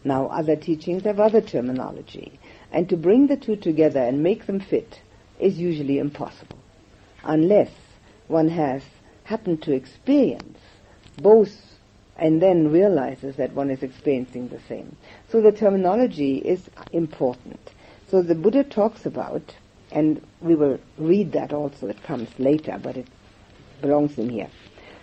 Now, 0.04 0.28
other 0.28 0.56
teachings 0.56 1.04
have 1.04 1.20
other 1.20 1.42
terminology, 1.42 2.40
and 2.72 2.90
to 2.90 2.98
bring 2.98 3.28
the 3.28 3.38
two 3.38 3.56
together 3.56 4.00
and 4.00 4.24
make 4.24 4.46
them 4.48 4.60
fit 4.60 5.02
is 5.40 5.60
usually 5.60 6.00
impossible, 6.00 6.58
unless 7.24 7.72
one 8.28 8.50
has 8.50 8.84
happened 9.26 9.62
to 9.64 9.74
experience 9.74 10.58
both 11.18 11.56
and 12.18 12.42
then 12.42 12.72
realizes 12.72 13.36
that 13.38 13.54
one 13.54 13.70
is 13.70 13.84
experiencing 13.84 14.48
the 14.48 14.60
same. 14.68 14.96
So 15.30 15.42
the 15.42 15.52
terminology 15.52 16.38
is 16.38 16.70
important. 16.92 17.72
So 18.10 18.22
the 18.22 18.36
Buddha 18.36 18.64
talks 18.64 19.06
about, 19.06 19.56
and 19.92 20.22
we 20.40 20.56
will 20.56 20.80
read 20.98 21.32
that 21.34 21.54
also, 21.54 21.88
it 21.88 22.04
comes 22.04 22.30
later, 22.38 22.80
but 22.82 22.98
it 22.98 23.08
belongs 23.82 24.18
in 24.18 24.30
here. 24.30 24.50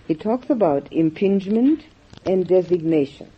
He 0.07 0.14
talks 0.14 0.51
about 0.51 0.92
impingement 0.92 1.84
and 2.24 2.46
designation. 2.46 3.30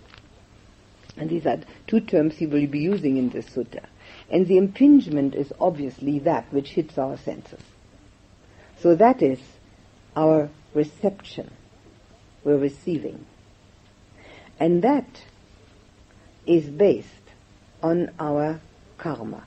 And 1.20 1.28
these 1.28 1.44
are 1.46 1.58
two 1.86 2.00
terms 2.00 2.36
he 2.36 2.46
will 2.46 2.66
be 2.66 2.78
using 2.78 3.18
in 3.18 3.28
this 3.28 3.50
sutta. 3.50 3.84
And 4.30 4.46
the 4.46 4.56
impingement 4.56 5.34
is 5.34 5.52
obviously 5.60 6.18
that 6.20 6.50
which 6.50 6.70
hits 6.70 6.96
our 6.96 7.18
senses. 7.18 7.60
So 8.78 8.94
that 8.94 9.20
is 9.20 9.38
our 10.16 10.48
reception. 10.72 11.50
We're 12.42 12.56
receiving. 12.56 13.26
And 14.58 14.80
that 14.80 15.24
is 16.46 16.64
based 16.70 17.06
on 17.82 18.10
our 18.18 18.58
karma. 18.96 19.44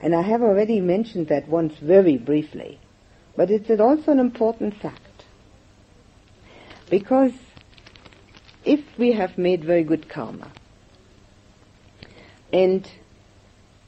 And 0.00 0.12
I 0.12 0.22
have 0.22 0.42
already 0.42 0.80
mentioned 0.80 1.28
that 1.28 1.48
once 1.48 1.74
very 1.74 2.16
briefly, 2.16 2.80
but 3.36 3.48
it's 3.48 3.70
also 3.80 4.10
an 4.10 4.18
important 4.18 4.74
fact. 4.74 5.24
Because 6.90 7.32
if 8.68 8.98
we 8.98 9.12
have 9.12 9.38
made 9.38 9.64
very 9.64 9.82
good 9.82 10.10
karma 10.10 10.52
and 12.52 12.86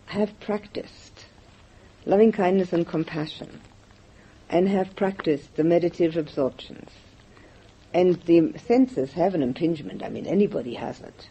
have 0.07 0.41
practiced 0.41 1.27
loving 2.07 2.33
kindness 2.33 2.73
and 2.73 2.87
compassion 2.87 3.61
and 4.49 4.67
have 4.71 4.97
practiced 4.97 5.55
the 5.57 5.63
meditative 5.63 6.17
absorptions 6.17 6.89
and 7.93 8.23
the 8.23 8.59
senses 8.59 9.13
have 9.13 9.35
an 9.35 9.43
impingement, 9.43 10.03
I 10.03 10.09
mean 10.09 10.27
anybody 10.27 10.75
has 10.75 10.99
it, 11.03 11.29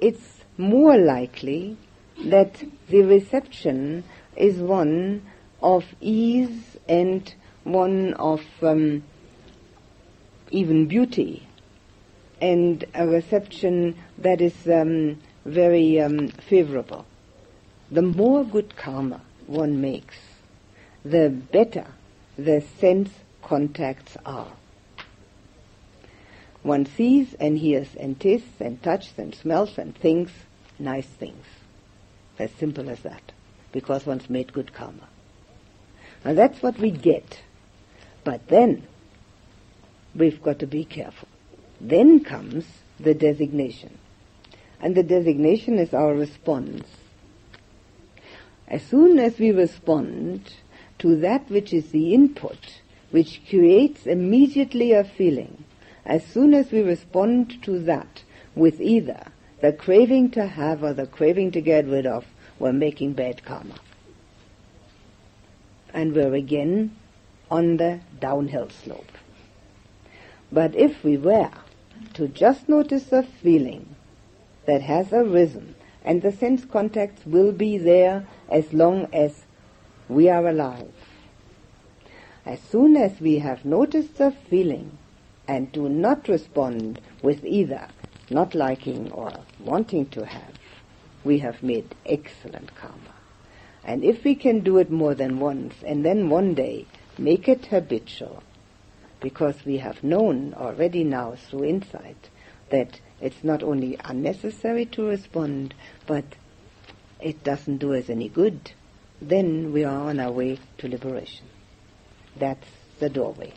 it's 0.00 0.40
more 0.56 0.96
likely 0.96 1.76
that 2.24 2.64
the 2.88 3.02
reception 3.02 4.04
is 4.36 4.56
one 4.56 5.20
of 5.62 5.84
ease 6.00 6.78
and 6.88 7.34
one 7.64 8.14
of 8.14 8.40
um, 8.62 9.02
even 10.50 10.86
beauty 10.86 11.46
and 12.40 12.84
a 12.94 13.06
reception 13.06 13.96
that 14.18 14.40
is 14.40 14.54
um, 14.66 15.20
very 15.44 16.00
um, 16.00 16.28
favorable. 16.28 17.04
The 17.90 18.02
more 18.02 18.44
good 18.44 18.76
karma 18.76 19.20
one 19.46 19.80
makes, 19.80 20.16
the 21.04 21.28
better 21.28 21.86
the 22.36 22.62
sense 22.78 23.10
contacts 23.42 24.16
are. 24.24 24.52
One 26.62 26.86
sees 26.86 27.34
and 27.34 27.58
hears 27.58 27.88
and 27.98 28.18
tastes 28.20 28.60
and 28.60 28.82
touches 28.82 29.12
and 29.16 29.34
smells 29.34 29.78
and 29.78 29.96
thinks 29.96 30.32
nice 30.78 31.06
things. 31.06 31.44
As 32.38 32.50
simple 32.52 32.88
as 32.88 33.00
that. 33.00 33.32
Because 33.72 34.06
one's 34.06 34.28
made 34.28 34.52
good 34.52 34.72
karma. 34.72 35.08
Now 36.24 36.34
that's 36.34 36.62
what 36.62 36.78
we 36.78 36.90
get. 36.90 37.40
But 38.24 38.48
then, 38.48 38.86
we've 40.14 40.42
got 40.42 40.58
to 40.58 40.66
be 40.66 40.84
careful. 40.84 41.28
Then 41.80 42.22
comes 42.22 42.66
the 42.98 43.14
designation. 43.14 43.98
And 44.80 44.94
the 44.94 45.02
designation 45.02 45.78
is 45.78 45.94
our 45.94 46.14
response. 46.14 46.84
As 48.68 48.82
soon 48.82 49.18
as 49.18 49.38
we 49.38 49.50
respond 49.50 50.54
to 50.98 51.16
that 51.16 51.48
which 51.50 51.72
is 51.72 51.90
the 51.90 52.14
input, 52.14 52.80
which 53.10 53.40
creates 53.48 54.06
immediately 54.06 54.92
a 54.92 55.04
feeling, 55.04 55.64
as 56.04 56.24
soon 56.24 56.54
as 56.54 56.70
we 56.70 56.80
respond 56.80 57.62
to 57.62 57.78
that 57.80 58.22
with 58.54 58.80
either 58.80 59.26
the 59.60 59.72
craving 59.72 60.30
to 60.30 60.46
have 60.46 60.82
or 60.82 60.94
the 60.94 61.06
craving 61.06 61.50
to 61.52 61.60
get 61.60 61.86
rid 61.86 62.06
of, 62.06 62.26
we're 62.58 62.72
making 62.72 63.14
bad 63.14 63.44
karma. 63.44 63.78
And 65.92 66.14
we're 66.14 66.34
again 66.34 66.96
on 67.50 67.76
the 67.76 68.00
downhill 68.20 68.70
slope. 68.70 69.12
But 70.52 70.74
if 70.74 71.02
we 71.02 71.16
were 71.16 71.50
to 72.20 72.28
just 72.28 72.68
notice 72.68 73.04
the 73.04 73.22
feeling 73.22 73.96
that 74.66 74.82
has 74.82 75.10
arisen, 75.10 75.74
and 76.04 76.20
the 76.20 76.30
sense 76.30 76.66
contacts 76.66 77.24
will 77.24 77.50
be 77.50 77.78
there 77.78 78.26
as 78.50 78.74
long 78.74 79.08
as 79.10 79.46
we 80.06 80.28
are 80.28 80.46
alive. 80.46 80.92
As 82.44 82.60
soon 82.60 82.94
as 82.94 83.18
we 83.22 83.38
have 83.38 83.64
noticed 83.64 84.18
the 84.18 84.32
feeling 84.32 84.98
and 85.48 85.72
do 85.72 85.88
not 85.88 86.28
respond 86.28 87.00
with 87.22 87.42
either 87.42 87.88
not 88.28 88.54
liking 88.54 89.10
or 89.12 89.32
wanting 89.58 90.04
to 90.10 90.26
have, 90.26 90.58
we 91.24 91.38
have 91.38 91.62
made 91.62 91.94
excellent 92.04 92.74
karma. 92.74 93.14
And 93.82 94.04
if 94.04 94.24
we 94.24 94.34
can 94.34 94.60
do 94.60 94.76
it 94.76 94.90
more 94.90 95.14
than 95.14 95.40
once, 95.40 95.74
and 95.86 96.04
then 96.04 96.28
one 96.28 96.52
day 96.52 96.84
make 97.16 97.48
it 97.48 97.64
habitual, 97.64 98.42
because 99.20 99.64
we 99.64 99.78
have 99.78 100.02
known 100.02 100.54
already 100.54 101.04
now 101.04 101.34
through 101.34 101.64
insight 101.64 102.30
that 102.70 103.00
it's 103.20 103.44
not 103.44 103.62
only 103.62 103.98
unnecessary 104.04 104.86
to 104.86 105.04
respond, 105.04 105.74
but 106.06 106.24
it 107.20 107.44
doesn't 107.44 107.78
do 107.78 107.94
us 107.94 108.08
any 108.08 108.28
good, 108.28 108.72
then 109.20 109.72
we 109.72 109.84
are 109.84 110.08
on 110.08 110.18
our 110.18 110.32
way 110.32 110.58
to 110.78 110.88
liberation. 110.88 111.46
That's 112.36 112.66
the 112.98 113.10
doorway. 113.10 113.52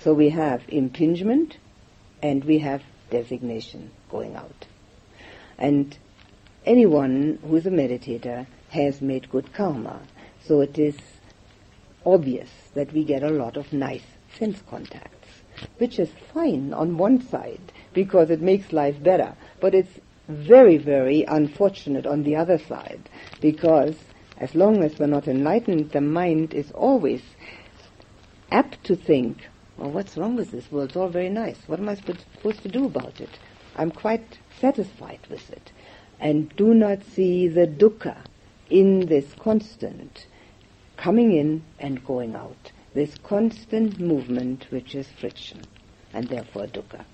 So 0.00 0.14
we 0.14 0.30
have 0.30 0.62
impingement 0.68 1.58
and 2.22 2.44
we 2.44 2.58
have 2.58 2.82
designation 3.10 3.90
going 4.10 4.36
out. 4.36 4.66
And 5.58 5.96
anyone 6.64 7.38
who's 7.46 7.66
a 7.66 7.70
meditator 7.70 8.46
has 8.70 9.00
made 9.00 9.30
good 9.30 9.52
karma. 9.52 10.00
So 10.46 10.60
it 10.60 10.78
is 10.78 10.96
obvious 12.04 12.50
that 12.74 12.92
we 12.92 13.04
get 13.04 13.22
a 13.22 13.30
lot 13.30 13.56
of 13.56 13.72
nice 13.72 14.02
sense 14.36 14.62
contacts, 14.68 15.28
which 15.78 15.98
is 15.98 16.10
fine 16.32 16.72
on 16.72 16.96
one 16.96 17.20
side 17.28 17.72
because 17.92 18.30
it 18.30 18.40
makes 18.40 18.72
life 18.72 19.02
better, 19.02 19.34
but 19.60 19.74
it's 19.74 20.00
very, 20.28 20.76
very 20.76 21.22
unfortunate 21.24 22.06
on 22.06 22.22
the 22.22 22.36
other 22.36 22.58
side 22.58 23.08
because 23.40 23.94
as 24.38 24.54
long 24.54 24.82
as 24.82 24.98
we're 24.98 25.06
not 25.06 25.28
enlightened, 25.28 25.90
the 25.92 26.00
mind 26.00 26.54
is 26.54 26.70
always 26.72 27.22
apt 28.50 28.82
to 28.84 28.96
think, 28.96 29.48
well, 29.76 29.90
what's 29.90 30.16
wrong 30.16 30.36
with 30.36 30.50
this 30.50 30.70
world? 30.70 30.88
It's 30.88 30.96
all 30.96 31.08
very 31.08 31.28
nice. 31.28 31.58
What 31.66 31.78
am 31.78 31.88
I 31.88 31.94
supposed 31.94 32.62
to 32.62 32.68
do 32.68 32.86
about 32.86 33.20
it? 33.20 33.30
I'm 33.76 33.90
quite 33.90 34.38
satisfied 34.60 35.20
with 35.28 35.50
it. 35.50 35.72
And 36.20 36.54
do 36.56 36.74
not 36.74 37.02
see 37.04 37.48
the 37.48 37.66
dukkha 37.66 38.16
in 38.70 39.06
this 39.06 39.34
constant 39.38 40.26
coming 40.96 41.32
in 41.32 41.62
and 41.78 42.04
going 42.04 42.34
out, 42.34 42.72
this 42.94 43.14
constant 43.22 43.98
movement 44.00 44.66
which 44.70 44.94
is 44.94 45.08
friction, 45.20 45.60
and 46.12 46.28
therefore 46.28 46.66
dukkha. 46.66 47.04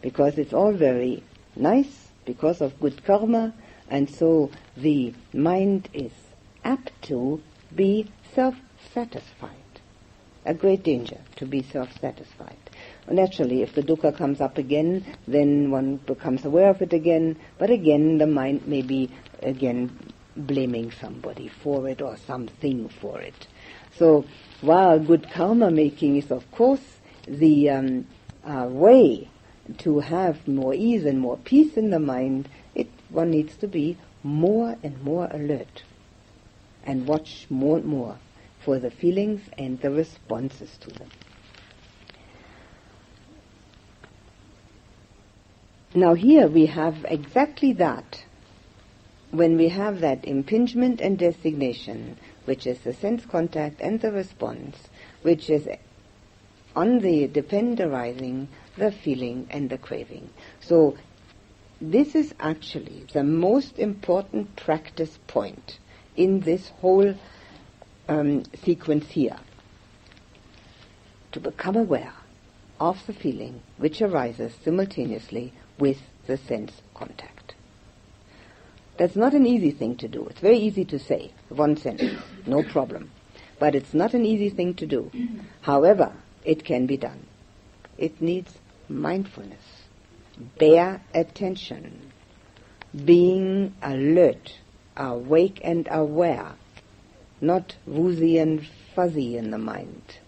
Because 0.00 0.36
it's 0.36 0.52
all 0.52 0.72
very 0.72 1.22
nice, 1.56 2.08
because 2.24 2.60
of 2.60 2.78
good 2.80 3.04
karma, 3.04 3.54
and 3.88 4.10
so 4.10 4.50
the 4.76 5.14
mind 5.32 5.88
is 5.92 6.12
apt 6.64 6.90
to 7.02 7.40
be 7.74 8.10
self-satisfied. 8.34 9.50
A 10.44 10.54
great 10.54 10.82
danger 10.82 11.18
to 11.36 11.46
be 11.46 11.62
self-satisfied. 11.62 12.56
Naturally, 13.08 13.62
if 13.62 13.74
the 13.74 13.82
dukkha 13.82 14.16
comes 14.16 14.40
up 14.40 14.58
again, 14.58 15.04
then 15.28 15.70
one 15.70 15.96
becomes 15.98 16.44
aware 16.44 16.70
of 16.70 16.82
it 16.82 16.92
again, 16.92 17.36
but 17.58 17.70
again 17.70 18.18
the 18.18 18.26
mind 18.26 18.66
may 18.66 18.82
be 18.82 19.08
again 19.40 19.96
blaming 20.36 20.90
somebody 20.90 21.48
for 21.48 21.88
it 21.88 22.00
or 22.02 22.16
something 22.16 22.88
for 22.88 23.20
it. 23.20 23.46
So 23.98 24.24
while 24.60 24.98
good 24.98 25.30
karma 25.30 25.70
making 25.70 26.16
is 26.16 26.30
of 26.30 26.50
course 26.50 26.98
the 27.26 27.70
um, 27.70 28.06
uh, 28.44 28.66
way 28.68 29.28
to 29.78 30.00
have 30.00 30.48
more 30.48 30.74
ease 30.74 31.04
and 31.04 31.20
more 31.20 31.36
peace 31.36 31.76
in 31.76 31.90
the 31.90 32.00
mind, 32.00 32.48
it 32.74 32.88
one 33.10 33.30
needs 33.30 33.56
to 33.56 33.68
be 33.68 33.96
more 34.22 34.76
and 34.82 35.02
more 35.02 35.28
alert 35.30 35.82
and 36.84 37.06
watch 37.06 37.46
more 37.50 37.78
and 37.78 37.86
more 37.86 38.18
for 38.60 38.78
the 38.78 38.90
feelings 38.90 39.40
and 39.58 39.80
the 39.80 39.90
responses 39.90 40.76
to 40.78 40.90
them. 40.90 41.08
Now 45.94 46.14
here 46.14 46.48
we 46.48 46.66
have 46.66 47.04
exactly 47.08 47.74
that. 47.74 48.24
When 49.30 49.56
we 49.56 49.68
have 49.68 50.00
that 50.00 50.26
impingement 50.26 51.00
and 51.00 51.18
designation, 51.18 52.18
which 52.44 52.66
is 52.66 52.78
the 52.80 52.92
sense 52.92 53.24
contact 53.24 53.80
and 53.80 54.00
the 54.00 54.12
response, 54.12 54.76
which 55.22 55.48
is 55.50 55.68
on 56.74 56.98
the 57.00 57.26
dependent 57.28 57.80
arising, 57.80 58.48
the 58.76 58.90
feeling 58.90 59.46
and 59.50 59.70
the 59.70 59.78
craving. 59.78 60.30
So 60.60 60.96
this 61.80 62.14
is 62.14 62.34
actually 62.40 63.06
the 63.12 63.24
most 63.24 63.78
important 63.78 64.56
practice 64.56 65.18
point 65.26 65.78
in 66.16 66.40
this 66.40 66.68
whole 66.80 67.14
um, 68.08 68.44
sequence 68.62 69.10
here. 69.10 69.38
To 71.32 71.40
become 71.40 71.76
aware 71.76 72.12
of 72.78 73.06
the 73.06 73.12
feeling 73.12 73.62
which 73.78 74.02
arises 74.02 74.52
simultaneously 74.64 75.52
with 75.78 75.98
the 76.26 76.36
sense 76.36 76.82
contact. 76.94 77.54
That's 78.98 79.16
not 79.16 79.34
an 79.34 79.46
easy 79.46 79.70
thing 79.70 79.96
to 79.96 80.08
do. 80.08 80.26
It's 80.26 80.40
very 80.40 80.58
easy 80.58 80.84
to 80.86 80.98
say, 80.98 81.32
one 81.52 81.76
sentence, 81.76 82.20
no 82.46 82.62
problem. 82.62 83.10
But 83.58 83.74
it's 83.74 83.94
not 83.94 84.14
an 84.14 84.24
easy 84.24 84.50
thing 84.50 84.74
to 84.74 84.86
do. 84.86 85.10
However, 85.60 86.12
it 86.44 86.64
can 86.64 86.86
be 86.86 86.96
done. 86.96 87.26
It 87.98 88.20
needs 88.20 88.52
mindfulness, 88.88 89.62
bare 90.58 91.00
attention, 91.14 92.12
being 93.04 93.74
alert, 93.82 94.58
awake 94.96 95.60
and 95.62 95.88
aware, 95.90 96.52
not 97.40 97.76
woozy 97.86 98.38
and 98.38 98.66
fuzzy 98.94 99.36
in 99.36 99.50
the 99.50 99.58
mind. 99.58 100.18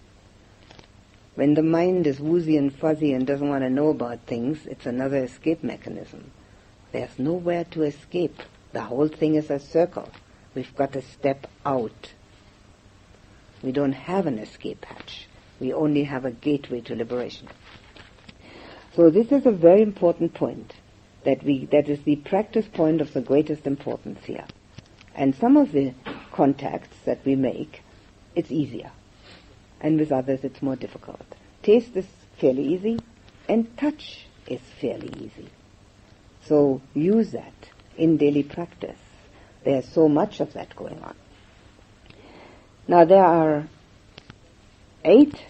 When 1.35 1.55
the 1.55 1.63
mind 1.63 2.07
is 2.07 2.21
woozy 2.21 2.57
and 2.57 2.73
fuzzy 2.73 3.13
and 3.13 3.27
doesn't 3.27 3.49
want 3.49 3.65
to 3.65 3.71
know 3.71 3.89
about 3.89 4.21
things, 4.21 4.67
it's 4.67 4.87
another 4.87 5.25
escape 5.25 5.65
mechanism. 5.65 6.31
There's 6.93 7.19
nowhere 7.19 7.65
to 7.73 7.83
escape. 7.83 8.41
The 8.73 8.83
whole 8.83 9.09
thing 9.09 9.35
is 9.35 9.51
a 9.51 9.59
circle. 9.59 10.09
We've 10.55 10.75
got 10.77 10.93
to 10.93 11.03
step 11.03 11.47
out. 11.65 12.13
We 13.63 13.73
don't 13.73 13.93
have 13.93 14.27
an 14.27 14.39
escape 14.39 14.85
hatch. 14.85 15.27
We 15.61 15.73
only 15.73 16.05
have 16.05 16.25
a 16.25 16.31
gateway 16.31 16.81
to 16.83 16.95
liberation. 16.95 17.49
So 18.95 19.11
this 19.11 19.33
is 19.33 19.47
a 19.47 19.51
very 19.51 19.83
important 19.83 20.35
point 20.35 20.75
that 21.25 21.43
we, 21.43 21.67
that 21.67 21.89
is 21.89 22.03
the 22.03 22.17
practice 22.17 22.67
point 22.69 23.01
of 23.01 23.13
the 23.13 23.21
greatest 23.21 23.67
importance 23.67 24.25
here. 24.25 24.45
And 25.15 25.35
some 25.35 25.57
of 25.57 25.73
the 25.73 25.95
contacts 26.33 26.97
that 27.05 27.25
we 27.25 27.35
make, 27.35 27.83
it's 28.35 28.51
easier 28.51 28.91
and 29.85 30.01
with 30.01 30.11
others 30.11 30.41
it's 30.43 30.63
more 30.63 30.77
difficult. 30.77 31.27
Taste 31.63 31.95
is 31.95 32.07
fairly 32.39 32.67
easy, 32.75 32.99
and 33.49 33.77
touch 33.77 34.27
is 34.47 34.61
fairly 34.81 35.13
easy. 35.19 35.51
So 36.47 36.81
use 36.95 37.33
that 37.33 37.69
in 37.97 38.17
daily 38.17 38.43
practice. 38.43 39.04
There's 39.65 39.89
so 39.89 40.09
much 40.09 40.41
of 40.41 40.53
that 40.55 40.75
going 40.77 41.01
on. 41.03 41.15
Now 42.87 43.05
there 43.05 43.25
are 43.25 43.67
eight 45.05 45.43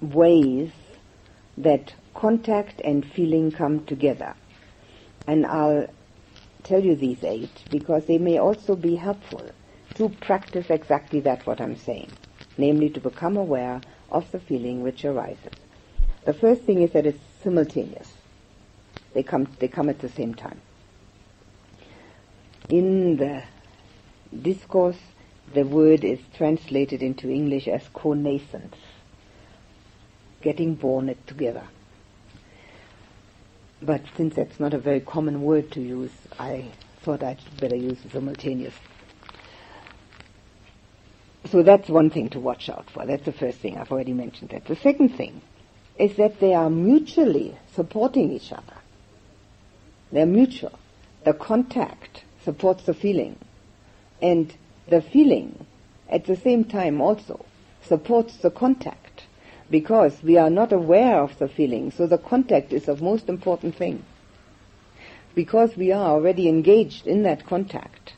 ways 0.00 0.70
that 1.58 1.92
contact 2.14 2.80
and 2.82 3.04
feeling 3.04 3.50
come 3.50 3.84
together. 3.84 4.34
And 5.26 5.44
I'll 5.44 5.88
tell 6.62 6.82
you 6.82 6.94
these 6.94 7.22
eight 7.24 7.64
because 7.70 8.06
they 8.06 8.18
may 8.18 8.38
also 8.38 8.76
be 8.76 8.96
helpful 8.96 9.50
to 9.94 10.08
practice 10.08 10.70
exactly 10.70 11.20
that 11.20 11.46
what 11.46 11.60
I'm 11.60 11.76
saying 11.76 12.10
namely 12.58 12.90
to 12.90 13.00
become 13.00 13.36
aware 13.36 13.80
of 14.10 14.30
the 14.32 14.40
feeling 14.40 14.82
which 14.82 15.04
arises. 15.04 15.52
The 16.24 16.32
first 16.32 16.62
thing 16.62 16.82
is 16.82 16.92
that 16.92 17.06
it's 17.06 17.18
simultaneous. 17.42 18.12
They 19.14 19.22
come, 19.22 19.48
they 19.58 19.68
come 19.68 19.88
at 19.88 20.00
the 20.00 20.08
same 20.08 20.34
time. 20.34 20.60
In 22.68 23.16
the 23.16 23.44
discourse, 24.42 24.98
the 25.54 25.64
word 25.64 26.02
is 26.02 26.18
translated 26.36 27.02
into 27.02 27.30
English 27.30 27.68
as 27.68 27.82
connascence, 27.94 28.74
getting 30.42 30.74
born 30.74 31.08
it 31.08 31.24
together. 31.26 31.64
But 33.80 34.02
since 34.16 34.34
that's 34.34 34.58
not 34.58 34.74
a 34.74 34.78
very 34.78 35.00
common 35.00 35.42
word 35.42 35.70
to 35.72 35.80
use, 35.80 36.10
I 36.38 36.64
thought 37.02 37.22
I'd 37.22 37.38
better 37.60 37.76
use 37.76 37.98
simultaneous. 38.10 38.74
So 41.44 41.62
that's 41.62 41.88
one 41.88 42.10
thing 42.10 42.30
to 42.30 42.40
watch 42.40 42.68
out 42.68 42.90
for. 42.90 43.06
That's 43.06 43.24
the 43.24 43.32
first 43.32 43.58
thing. 43.58 43.78
I've 43.78 43.92
already 43.92 44.12
mentioned 44.12 44.50
that. 44.50 44.64
The 44.64 44.74
second 44.74 45.10
thing 45.10 45.40
is 45.96 46.16
that 46.16 46.40
they 46.40 46.54
are 46.54 46.68
mutually 46.68 47.56
supporting 47.72 48.32
each 48.32 48.50
other. 48.50 48.74
They're 50.10 50.26
mutual. 50.26 50.76
The 51.24 51.32
contact 51.32 52.24
supports 52.46 52.84
the 52.84 52.94
feeling. 52.94 53.34
And 54.22 54.54
the 54.88 55.02
feeling 55.02 55.66
at 56.08 56.24
the 56.24 56.36
same 56.36 56.64
time 56.64 57.00
also 57.00 57.44
supports 57.82 58.34
the 58.38 58.50
contact. 58.50 59.06
because 59.70 60.22
we 60.22 60.36
are 60.36 60.50
not 60.50 60.72
aware 60.72 61.20
of 61.20 61.38
the 61.38 61.48
feeling. 61.48 61.90
So 61.90 62.06
the 62.06 62.18
contact 62.18 62.72
is 62.72 62.86
the 62.86 62.96
most 62.96 63.28
important 63.28 63.74
thing. 63.74 64.04
Because 65.34 65.76
we 65.76 65.92
are 65.92 66.10
already 66.10 66.48
engaged 66.48 67.06
in 67.06 67.22
that 67.24 67.46
contact, 67.46 68.14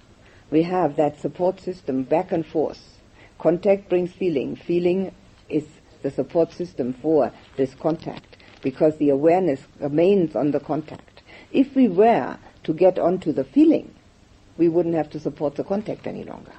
we 0.50 0.62
have 0.62 0.96
that 0.96 1.20
support 1.20 1.60
system 1.60 2.04
back 2.04 2.32
and 2.32 2.46
forth. 2.46 3.00
Contact 3.38 3.88
brings 3.88 4.12
feeling. 4.12 4.56
Feeling 4.56 5.14
is 5.48 5.66
the 6.02 6.10
support 6.10 6.52
system 6.52 6.92
for 6.92 7.32
this 7.56 7.74
contact 7.74 8.36
because 8.62 8.96
the 8.98 9.10
awareness 9.10 9.60
remains 9.80 10.36
on 10.36 10.50
the 10.50 10.60
contact. 10.60 11.22
If 11.50 11.74
we 11.74 11.88
were 11.88 12.36
to 12.64 12.72
get 12.72 12.98
onto 12.98 13.32
the 13.32 13.44
feeling, 13.44 13.94
we 14.58 14.68
wouldn't 14.68 14.94
have 14.94 15.10
to 15.10 15.20
support 15.20 15.54
the 15.54 15.64
contact 15.64 16.06
any 16.06 16.24
longer. 16.24 16.52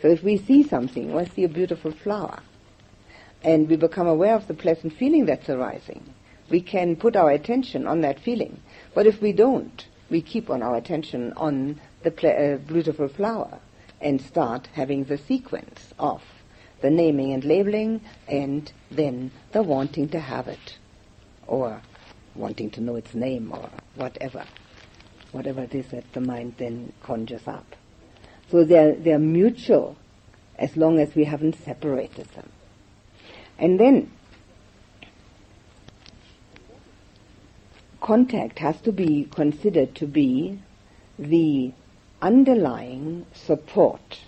So 0.00 0.08
if 0.08 0.22
we 0.22 0.36
see 0.38 0.62
something, 0.62 1.12
or 1.12 1.26
see 1.26 1.44
a 1.44 1.48
beautiful 1.48 1.90
flower, 1.90 2.40
and 3.42 3.68
we 3.68 3.76
become 3.76 4.06
aware 4.06 4.34
of 4.34 4.46
the 4.46 4.54
pleasant 4.54 4.94
feeling 4.94 5.26
that's 5.26 5.48
arising, 5.48 6.14
we 6.48 6.60
can 6.60 6.96
put 6.96 7.16
our 7.16 7.30
attention 7.30 7.86
on 7.86 8.00
that 8.00 8.20
feeling. 8.20 8.60
But 8.94 9.06
if 9.06 9.20
we 9.20 9.32
don't, 9.32 9.84
we 10.08 10.22
keep 10.22 10.48
on 10.48 10.62
our 10.62 10.76
attention 10.76 11.32
on 11.36 11.80
the 12.02 12.10
uh, 12.10 12.56
beautiful 12.58 13.08
flower 13.08 13.58
and 14.00 14.20
start 14.20 14.68
having 14.72 15.04
the 15.04 15.18
sequence 15.18 15.92
of 15.98 16.22
the 16.80 16.90
naming 16.90 17.32
and 17.32 17.44
labeling 17.44 18.00
and 18.28 18.72
then 18.90 19.30
the 19.52 19.62
wanting 19.62 20.08
to 20.08 20.20
have 20.20 20.46
it 20.46 20.78
or 21.46 21.82
wanting 22.34 22.70
to 22.70 22.80
know 22.80 22.94
its 22.94 23.14
name 23.14 23.52
or 23.52 23.68
whatever, 23.96 24.44
whatever 25.32 25.62
it 25.62 25.74
is 25.74 25.86
that 25.88 26.12
the 26.12 26.20
mind 26.20 26.54
then 26.58 26.92
conjures 27.02 27.46
up. 27.46 27.76
So 28.50 28.64
they're, 28.64 28.94
they're 28.94 29.18
mutual 29.18 29.96
as 30.58 30.76
long 30.76 30.98
as 30.98 31.14
we 31.14 31.24
haven't 31.24 31.56
separated 31.64 32.26
them. 32.28 32.48
And 33.58 33.78
then 33.78 34.10
contact 38.00 38.58
has 38.60 38.80
to 38.82 38.92
be 38.92 39.28
considered 39.30 39.94
to 39.96 40.06
be 40.06 40.60
the 41.18 41.72
underlying 42.22 43.26
support, 43.32 44.20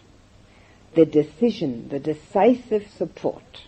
the 0.94 1.06
decision, 1.06 1.88
the 1.88 1.98
decisive 1.98 2.86
support 2.96 3.62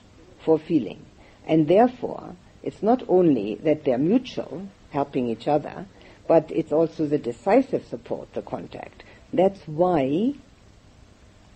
for 0.44 0.58
feeling. 0.58 1.04
And 1.46 1.66
therefore, 1.66 2.36
it's 2.62 2.82
not 2.82 3.02
only 3.08 3.56
that 3.56 3.84
they're 3.84 3.98
mutual, 3.98 4.68
helping 4.90 5.28
each 5.28 5.48
other, 5.48 5.86
but 6.32 6.50
it's 6.50 6.72
also 6.72 7.04
the 7.06 7.18
decisive 7.18 7.84
support, 7.84 8.32
the 8.32 8.40
contact. 8.40 9.02
That's 9.34 9.60
why 9.66 10.32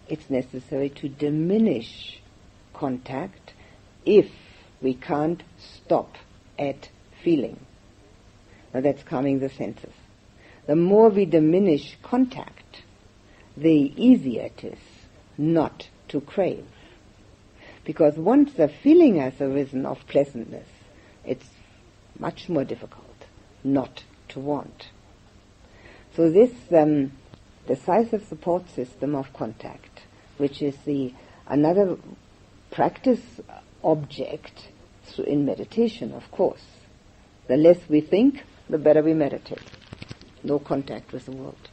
it's 0.06 0.28
necessary 0.28 0.90
to 0.90 1.08
diminish 1.08 2.20
contact 2.74 3.54
if 4.04 4.30
we 4.82 4.92
can't 4.92 5.42
stop 5.56 6.16
at 6.58 6.90
feeling. 7.24 7.58
Now 8.74 8.82
that's 8.82 9.02
calming 9.02 9.38
the 9.38 9.48
senses. 9.48 9.94
The 10.66 10.76
more 10.76 11.08
we 11.08 11.24
diminish 11.24 11.96
contact, 12.02 12.82
the 13.56 13.94
easier 13.96 14.42
it 14.42 14.62
is 14.62 14.78
not 15.38 15.88
to 16.08 16.20
crave. 16.20 16.68
Because 17.86 18.18
once 18.18 18.52
the 18.52 18.68
feeling 18.68 19.16
has 19.16 19.40
arisen 19.40 19.86
of 19.86 20.06
pleasantness, 20.06 20.68
it's 21.24 21.48
much 22.18 22.50
more 22.50 22.64
difficult 22.64 23.06
not 23.64 24.04
to 24.36 24.40
want. 24.40 24.90
So 26.14 26.30
this 26.30 26.52
um, 26.70 27.12
decisive 27.66 28.24
support 28.28 28.70
system 28.70 29.14
of 29.14 29.32
contact, 29.32 30.02
which 30.36 30.62
is 30.62 30.76
the 30.84 31.12
another 31.46 31.96
practice 32.70 33.40
object 33.82 34.68
in 35.26 35.44
meditation, 35.46 36.12
of 36.12 36.30
course. 36.30 36.64
The 37.48 37.56
less 37.56 37.78
we 37.88 38.00
think, 38.00 38.42
the 38.68 38.78
better 38.78 39.02
we 39.02 39.14
meditate. 39.14 39.62
No 40.42 40.58
contact 40.58 41.12
with 41.12 41.24
the 41.26 41.32
world. 41.32 41.68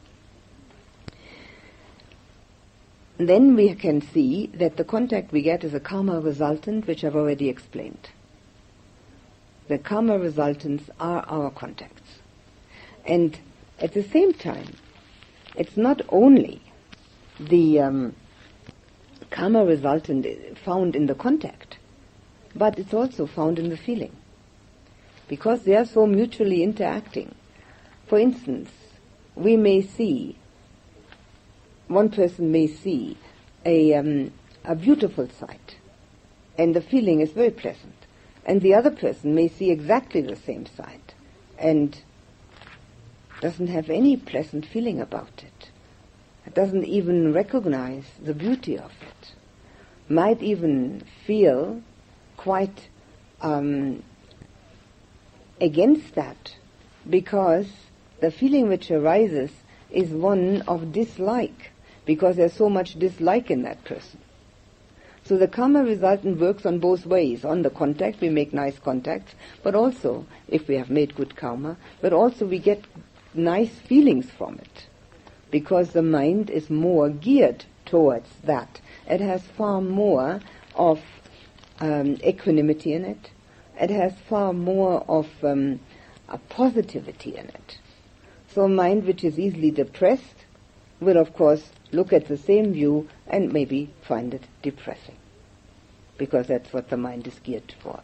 then 3.16 3.54
we 3.54 3.72
can 3.74 4.00
see 4.00 4.50
that 4.54 4.76
the 4.76 4.84
contact 4.84 5.30
we 5.30 5.40
get 5.40 5.62
is 5.62 5.72
a 5.72 5.78
karma 5.78 6.20
resultant, 6.20 6.86
which 6.86 7.04
I've 7.04 7.14
already 7.14 7.48
explained. 7.48 8.10
The 9.68 9.78
karma 9.78 10.18
resultants 10.18 10.90
are 10.98 11.24
our 11.28 11.50
contacts. 11.50 12.23
And 13.06 13.38
at 13.78 13.92
the 13.92 14.02
same 14.02 14.32
time, 14.32 14.76
it's 15.56 15.76
not 15.76 16.02
only 16.08 16.60
the 17.38 17.80
um, 17.80 18.16
karma 19.30 19.64
resultant 19.64 20.26
found 20.58 20.96
in 20.96 21.06
the 21.06 21.14
contact, 21.14 21.78
but 22.54 22.78
it's 22.78 22.94
also 22.94 23.26
found 23.26 23.58
in 23.58 23.68
the 23.68 23.76
feeling. 23.76 24.14
Because 25.28 25.62
they 25.62 25.74
are 25.74 25.86
so 25.86 26.06
mutually 26.06 26.62
interacting. 26.62 27.34
For 28.06 28.18
instance, 28.18 28.70
we 29.34 29.56
may 29.56 29.82
see, 29.82 30.36
one 31.88 32.10
person 32.10 32.52
may 32.52 32.66
see 32.66 33.16
a, 33.64 33.94
um, 33.94 34.32
a 34.64 34.74
beautiful 34.74 35.28
sight, 35.28 35.76
and 36.56 36.74
the 36.74 36.80
feeling 36.80 37.20
is 37.20 37.32
very 37.32 37.50
pleasant. 37.50 37.94
And 38.46 38.60
the 38.60 38.74
other 38.74 38.90
person 38.90 39.34
may 39.34 39.48
see 39.48 39.70
exactly 39.70 40.20
the 40.20 40.36
same 40.36 40.66
sight, 40.66 41.14
and 41.58 42.00
doesn't 43.44 43.66
have 43.66 43.90
any 43.90 44.16
pleasant 44.16 44.64
feeling 44.64 45.02
about 45.02 45.42
it. 45.42 45.68
It 46.46 46.54
doesn't 46.54 46.86
even 46.86 47.34
recognize 47.34 48.06
the 48.24 48.32
beauty 48.32 48.78
of 48.78 48.90
it. 49.02 49.32
Might 50.08 50.42
even 50.42 51.04
feel 51.26 51.82
quite 52.38 52.88
um, 53.42 54.02
against 55.60 56.14
that 56.14 56.56
because 57.10 57.66
the 58.22 58.30
feeling 58.30 58.70
which 58.70 58.90
arises 58.90 59.50
is 59.90 60.08
one 60.08 60.62
of 60.62 60.90
dislike 60.92 61.70
because 62.06 62.36
there's 62.36 62.54
so 62.54 62.70
much 62.70 62.98
dislike 62.98 63.50
in 63.50 63.60
that 63.64 63.84
person. 63.84 64.20
So 65.22 65.36
the 65.36 65.48
karma 65.48 65.84
resultant 65.84 66.40
works 66.40 66.64
on 66.64 66.78
both 66.78 67.04
ways. 67.04 67.44
On 67.44 67.60
the 67.60 67.68
contact, 67.68 68.22
we 68.22 68.30
make 68.30 68.54
nice 68.54 68.78
contacts, 68.78 69.34
but 69.62 69.74
also, 69.74 70.24
if 70.48 70.66
we 70.66 70.76
have 70.76 70.88
made 70.88 71.14
good 71.14 71.36
karma, 71.36 71.76
but 72.00 72.14
also 72.14 72.46
we 72.46 72.58
get 72.58 72.82
nice 73.34 73.74
feelings 73.78 74.30
from 74.30 74.58
it. 74.58 74.86
Because 75.50 75.90
the 75.90 76.02
mind 76.02 76.50
is 76.50 76.70
more 76.70 77.08
geared 77.08 77.64
towards 77.84 78.28
that. 78.44 78.80
It 79.08 79.20
has 79.20 79.42
far 79.42 79.80
more 79.80 80.40
of 80.74 81.00
um, 81.80 82.16
equanimity 82.24 82.92
in 82.92 83.04
it. 83.04 83.30
It 83.80 83.90
has 83.90 84.14
far 84.28 84.52
more 84.52 85.04
of 85.08 85.28
um, 85.42 85.80
a 86.28 86.38
positivity 86.38 87.36
in 87.36 87.46
it. 87.46 87.78
So 88.48 88.62
a 88.62 88.68
mind 88.68 89.04
which 89.04 89.24
is 89.24 89.38
easily 89.38 89.70
depressed 89.70 90.44
will 91.00 91.16
of 91.16 91.34
course 91.34 91.70
look 91.92 92.12
at 92.12 92.28
the 92.28 92.36
same 92.36 92.72
view 92.72 93.08
and 93.26 93.52
maybe 93.52 93.90
find 94.02 94.32
it 94.34 94.44
depressing. 94.62 95.16
Because 96.16 96.46
that's 96.46 96.72
what 96.72 96.88
the 96.88 96.96
mind 96.96 97.26
is 97.26 97.38
geared 97.40 97.74
for. 97.82 98.00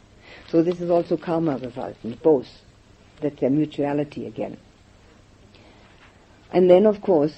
So 0.49 0.63
this 0.63 0.81
is 0.81 0.91
also 0.91 1.17
karma 1.17 1.59
resultant, 1.59 2.23
both. 2.23 2.49
That's 3.21 3.41
their 3.41 3.51
mutuality 3.51 4.27
again. 4.27 4.57
And 6.53 6.69
then 6.71 6.87
of 6.87 7.01
course, 7.01 7.35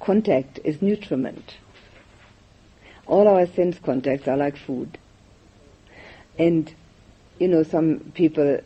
contact 0.00 0.58
is 0.64 0.82
nutriment. 0.82 1.54
All 3.06 3.28
our 3.28 3.46
sense 3.46 3.78
contacts 3.78 4.28
are 4.28 4.36
like 4.36 4.56
food. 4.56 4.98
And, 6.38 6.72
you 7.38 7.48
know, 7.48 7.62
some 7.62 8.12
people 8.14 8.60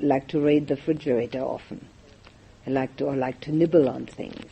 like 0.00 0.28
to 0.28 0.40
raid 0.40 0.68
the 0.68 0.76
refrigerator 0.76 1.40
often. 1.40 1.86
They 2.64 2.72
like 2.72 2.96
to, 2.96 3.06
or 3.06 3.16
like 3.16 3.40
to 3.42 3.52
nibble 3.52 3.88
on 3.88 4.06
things. 4.06 4.46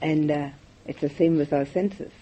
And 0.00 0.30
uh, 0.30 0.50
it's 0.86 1.00
the 1.00 1.10
same 1.10 1.36
with 1.36 1.52
our 1.52 1.66
senses. 1.66 2.12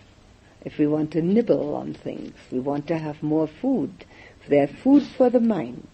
If 0.64 0.78
we 0.78 0.86
want 0.86 1.12
to 1.12 1.22
nibble 1.22 1.74
on 1.74 1.95
things, 1.95 2.34
we 2.51 2.59
want 2.59 2.89
to 2.89 2.99
have 2.99 3.22
more 3.22 3.47
food. 3.47 4.05
They're 4.49 4.66
food 4.66 5.05
for 5.05 5.30
the 5.30 5.41
mind. 5.41 5.89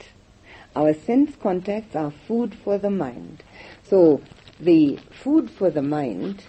Our 0.75 0.95
sense 0.95 1.37
contacts 1.37 1.95
are 1.95 2.11
food 2.11 2.55
for 2.55 2.79
the 2.79 2.91
mind. 2.91 3.43
So 3.85 4.23
the 4.61 4.99
food 5.23 5.51
for 5.51 5.71
the 5.71 5.83
mind 5.83 6.43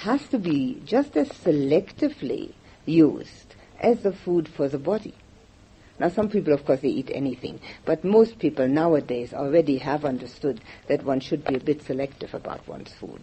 has 0.00 0.26
to 0.28 0.38
be 0.38 0.80
just 0.84 1.16
as 1.16 1.28
selectively 1.28 2.52
used 2.84 3.54
as 3.80 4.00
the 4.02 4.12
food 4.12 4.48
for 4.48 4.68
the 4.68 4.78
body. 4.78 5.14
Now 5.98 6.08
some 6.08 6.28
people 6.28 6.52
of 6.52 6.64
course 6.64 6.80
they 6.80 6.88
eat 6.88 7.10
anything, 7.12 7.60
but 7.84 8.04
most 8.04 8.38
people 8.38 8.68
nowadays 8.68 9.34
already 9.34 9.78
have 9.78 10.04
understood 10.04 10.60
that 10.86 11.04
one 11.04 11.20
should 11.20 11.44
be 11.44 11.56
a 11.56 11.60
bit 11.60 11.82
selective 11.82 12.34
about 12.34 12.66
one's 12.68 12.92
food 12.92 13.20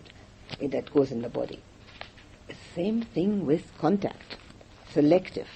eh, 0.59 0.67
that 0.67 0.93
goes 0.93 1.11
in 1.11 1.21
the 1.21 1.29
body. 1.29 1.61
Same 2.75 3.01
thing 3.01 3.45
with 3.45 3.63
contact. 3.77 4.37
Selective. 4.91 5.47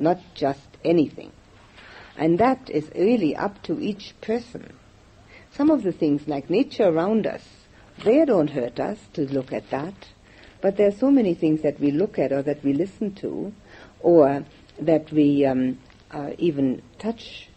Not 0.00 0.18
just 0.34 0.66
anything. 0.84 1.32
And 2.16 2.38
that 2.38 2.68
is 2.68 2.90
really 2.94 3.36
up 3.36 3.62
to 3.62 3.80
each 3.80 4.14
person. 4.20 4.72
Some 5.52 5.70
of 5.70 5.82
the 5.82 5.92
things 5.92 6.26
like 6.26 6.50
nature 6.50 6.88
around 6.88 7.26
us, 7.26 7.42
they 8.04 8.24
don't 8.24 8.50
hurt 8.50 8.80
us 8.80 8.98
to 9.14 9.26
look 9.32 9.52
at 9.52 9.70
that. 9.70 9.94
But 10.60 10.76
there 10.76 10.88
are 10.88 10.92
so 10.92 11.10
many 11.10 11.34
things 11.34 11.62
that 11.62 11.80
we 11.80 11.90
look 11.90 12.18
at 12.18 12.32
or 12.32 12.42
that 12.42 12.62
we 12.62 12.72
listen 12.72 13.14
to 13.16 13.52
or 14.00 14.44
that 14.78 15.10
we 15.12 15.44
um, 15.44 15.78
uh, 16.10 16.30
even 16.38 16.82
touch, 16.98 17.48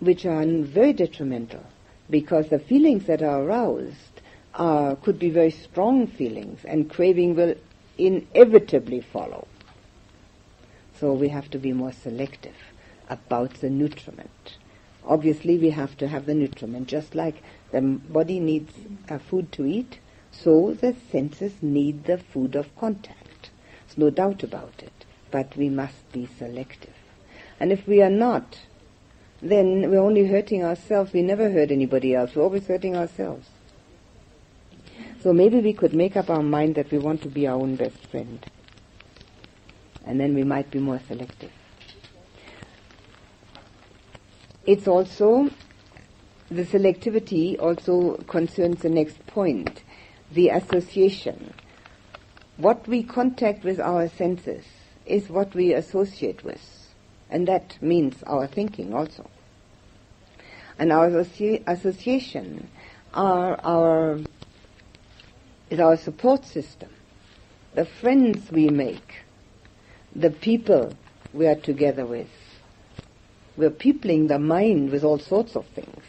which 0.00 0.26
are 0.26 0.44
very 0.44 0.92
detrimental 0.92 1.64
because 2.08 2.48
the 2.48 2.58
feelings 2.58 3.06
that 3.06 3.22
are 3.22 3.42
aroused 3.42 4.20
are, 4.54 4.96
could 4.96 5.18
be 5.18 5.30
very 5.30 5.50
strong 5.50 6.06
feelings 6.06 6.64
and 6.64 6.90
craving 6.90 7.36
will 7.36 7.54
inevitably 7.96 9.00
follow. 9.00 9.46
So 10.98 11.12
we 11.12 11.28
have 11.28 11.50
to 11.50 11.58
be 11.58 11.72
more 11.72 11.92
selective 11.92 12.56
about 13.08 13.54
the 13.54 13.70
nutriment. 13.70 14.56
Obviously, 15.06 15.58
we 15.58 15.70
have 15.70 15.96
to 15.98 16.08
have 16.08 16.26
the 16.26 16.34
nutriment, 16.34 16.88
just 16.88 17.14
like 17.14 17.42
the 17.72 17.80
body 17.80 18.38
needs 18.38 18.72
uh, 19.08 19.18
food 19.18 19.50
to 19.52 19.64
eat, 19.64 19.98
so 20.30 20.74
the 20.74 20.94
senses 21.10 21.54
need 21.62 22.04
the 22.04 22.18
food 22.18 22.54
of 22.54 22.74
contact. 22.76 23.50
There's 23.86 23.98
no 23.98 24.10
doubt 24.10 24.42
about 24.42 24.74
it. 24.78 24.92
But 25.30 25.56
we 25.56 25.68
must 25.68 26.12
be 26.12 26.26
selective. 26.38 26.94
And 27.58 27.72
if 27.72 27.86
we 27.86 28.02
are 28.02 28.10
not, 28.10 28.60
then 29.42 29.90
we're 29.90 30.00
only 30.00 30.26
hurting 30.26 30.64
ourselves. 30.64 31.12
We 31.12 31.22
never 31.22 31.50
hurt 31.50 31.70
anybody 31.70 32.14
else. 32.14 32.34
We're 32.34 32.42
always 32.42 32.66
hurting 32.66 32.96
ourselves. 32.96 33.48
So 35.22 35.32
maybe 35.32 35.60
we 35.60 35.72
could 35.72 35.94
make 35.94 36.16
up 36.16 36.30
our 36.30 36.42
mind 36.42 36.74
that 36.76 36.90
we 36.90 36.98
want 36.98 37.22
to 37.22 37.28
be 37.28 37.46
our 37.46 37.56
own 37.56 37.76
best 37.76 38.06
friend. 38.06 38.44
And 40.04 40.18
then 40.18 40.34
we 40.34 40.44
might 40.44 40.70
be 40.70 40.78
more 40.78 41.00
selective. 41.06 41.52
It's 44.66 44.86
also, 44.86 45.50
the 46.50 46.64
selectivity 46.64 47.58
also 47.60 48.16
concerns 48.28 48.82
the 48.82 48.90
next 48.90 49.26
point, 49.26 49.82
the 50.32 50.50
association. 50.50 51.54
What 52.56 52.86
we 52.86 53.02
contact 53.02 53.64
with 53.64 53.80
our 53.80 54.08
senses 54.08 54.64
is 55.06 55.30
what 55.30 55.54
we 55.54 55.72
associate 55.72 56.44
with. 56.44 56.60
And 57.30 57.48
that 57.48 57.80
means 57.80 58.22
our 58.24 58.46
thinking 58.46 58.92
also. 58.92 59.30
And 60.78 60.92
our 60.92 61.08
associ- 61.08 61.62
association 61.66 62.68
are 63.14 63.58
our, 63.62 64.18
is 65.70 65.80
our 65.80 65.96
support 65.96 66.44
system. 66.44 66.90
The 67.74 67.84
friends 67.84 68.50
we 68.50 68.68
make, 68.68 69.22
the 70.14 70.30
people 70.30 70.92
we 71.32 71.46
are 71.46 71.54
together 71.54 72.04
with. 72.04 72.28
We're 73.60 73.68
peopling 73.68 74.28
the 74.28 74.38
mind 74.38 74.90
with 74.90 75.04
all 75.04 75.18
sorts 75.18 75.54
of 75.54 75.66
things. 75.66 76.02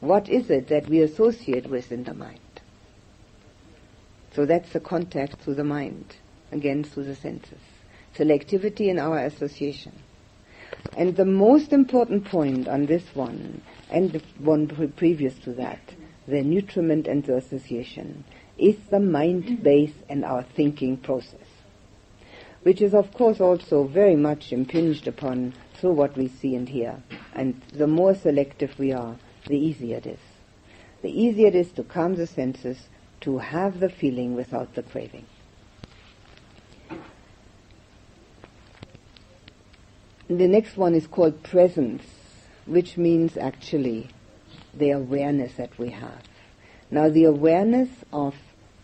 What 0.00 0.28
is 0.28 0.50
it 0.50 0.66
that 0.66 0.88
we 0.88 1.00
associate 1.00 1.70
with 1.70 1.92
in 1.92 2.02
the 2.02 2.12
mind? 2.12 2.40
So 4.34 4.46
that's 4.46 4.72
the 4.72 4.80
contact 4.80 5.40
through 5.40 5.54
the 5.54 5.62
mind, 5.62 6.16
again 6.50 6.82
through 6.82 7.04
the 7.04 7.14
senses. 7.14 7.60
Selectivity 8.16 8.88
in 8.88 8.98
our 8.98 9.18
association. 9.18 9.92
And 10.96 11.14
the 11.14 11.24
most 11.24 11.72
important 11.72 12.24
point 12.24 12.66
on 12.66 12.86
this 12.86 13.04
one, 13.14 13.62
and 13.88 14.10
the 14.10 14.22
one 14.40 14.66
previous 14.96 15.38
to 15.44 15.52
that, 15.52 15.94
the 16.26 16.42
nutriment 16.42 17.06
and 17.06 17.22
the 17.22 17.36
association, 17.36 18.24
is 18.58 18.74
the 18.90 18.98
mind 18.98 19.62
base 19.62 19.94
and 20.08 20.24
our 20.24 20.42
thinking 20.42 20.96
process, 20.96 21.46
which 22.64 22.82
is 22.82 22.92
of 22.92 23.14
course 23.14 23.40
also 23.40 23.84
very 23.84 24.16
much 24.16 24.52
impinged 24.52 25.06
upon 25.06 25.54
through 25.82 25.92
what 25.92 26.16
we 26.16 26.28
see 26.28 26.54
and 26.54 26.68
hear. 26.68 27.02
And 27.34 27.60
the 27.72 27.88
more 27.88 28.14
selective 28.14 28.78
we 28.78 28.92
are, 28.92 29.16
the 29.48 29.58
easier 29.58 29.96
it 29.96 30.06
is. 30.06 30.20
The 31.02 31.10
easier 31.10 31.48
it 31.48 31.56
is 31.56 31.72
to 31.72 31.82
calm 31.82 32.14
the 32.14 32.28
senses, 32.28 32.78
to 33.22 33.38
have 33.38 33.80
the 33.80 33.88
feeling 33.88 34.36
without 34.36 34.76
the 34.76 34.84
craving. 34.84 35.26
The 40.28 40.46
next 40.46 40.76
one 40.76 40.94
is 40.94 41.08
called 41.08 41.42
presence, 41.42 42.04
which 42.64 42.96
means 42.96 43.36
actually 43.36 44.08
the 44.72 44.92
awareness 44.92 45.54
that 45.54 45.76
we 45.80 45.90
have. 45.90 46.22
Now 46.92 47.08
the 47.08 47.24
awareness 47.24 47.88
of 48.12 48.36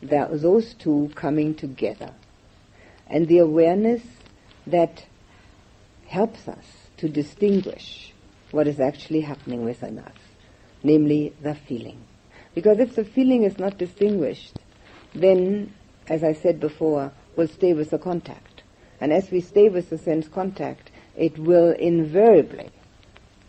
the, 0.03 0.29
those 0.33 0.75
two 0.75 1.13
coming 1.15 1.55
together 1.55 2.13
and 3.07 3.29
the 3.29 3.39
awareness 3.39 4.03
that 4.67 5.05
helps 6.09 6.49
us 6.49 6.78
to 6.99 7.09
distinguish 7.09 8.13
what 8.51 8.67
is 8.67 8.81
actually 8.81 9.21
happening 9.21 9.65
within 9.65 9.99
us, 9.99 10.17
namely 10.83 11.35
the 11.43 11.55
feeling. 11.55 12.01
Because 12.55 12.79
if 12.79 12.95
the 12.95 13.05
feeling 13.05 13.45
is 13.45 13.59
not 13.59 13.79
distinguished, 13.79 14.59
then, 15.15 15.73
as 16.09 16.25
I 16.25 16.33
said 16.33 16.61
before, 16.61 17.13
we'll 17.37 17.49
stay 17.49 17.73
with 17.73 17.91
the 17.91 17.99
contact. 17.99 18.63
And 19.01 19.13
as 19.13 19.31
we 19.31 19.41
stay 19.41 19.69
with 19.69 19.91
the 19.91 19.99
sense 19.99 20.29
contact, 20.29 20.91
it 21.17 21.39
will 21.39 21.71
invariably 21.71 22.71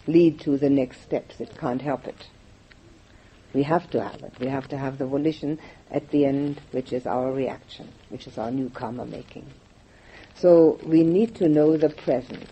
lead 0.06 0.40
to 0.42 0.58
the 0.58 0.70
next 0.70 1.02
steps. 1.02 1.40
It 1.40 1.58
can't 1.58 1.82
help 1.82 2.08
it. 2.08 2.28
We 3.54 3.64
have 3.64 3.90
to 3.92 4.04
have 4.04 4.22
it. 4.22 4.34
We 4.40 4.48
have 4.48 4.68
to 4.68 4.78
have 4.78 5.00
the 5.00 5.08
volition 5.08 5.60
at 5.90 6.10
the 6.10 6.26
end, 6.26 6.62
which 6.72 6.94
is 6.94 7.08
our 7.08 7.32
reaction, 7.32 7.90
which 8.10 8.28
is 8.28 8.38
our 8.38 8.52
new 8.52 8.70
karma 8.70 9.06
making. 9.06 9.48
So 10.36 10.80
we 10.86 11.04
need 11.04 11.36
to 11.36 11.50
know 11.50 11.78
the 11.78 11.90
presence 11.90 12.50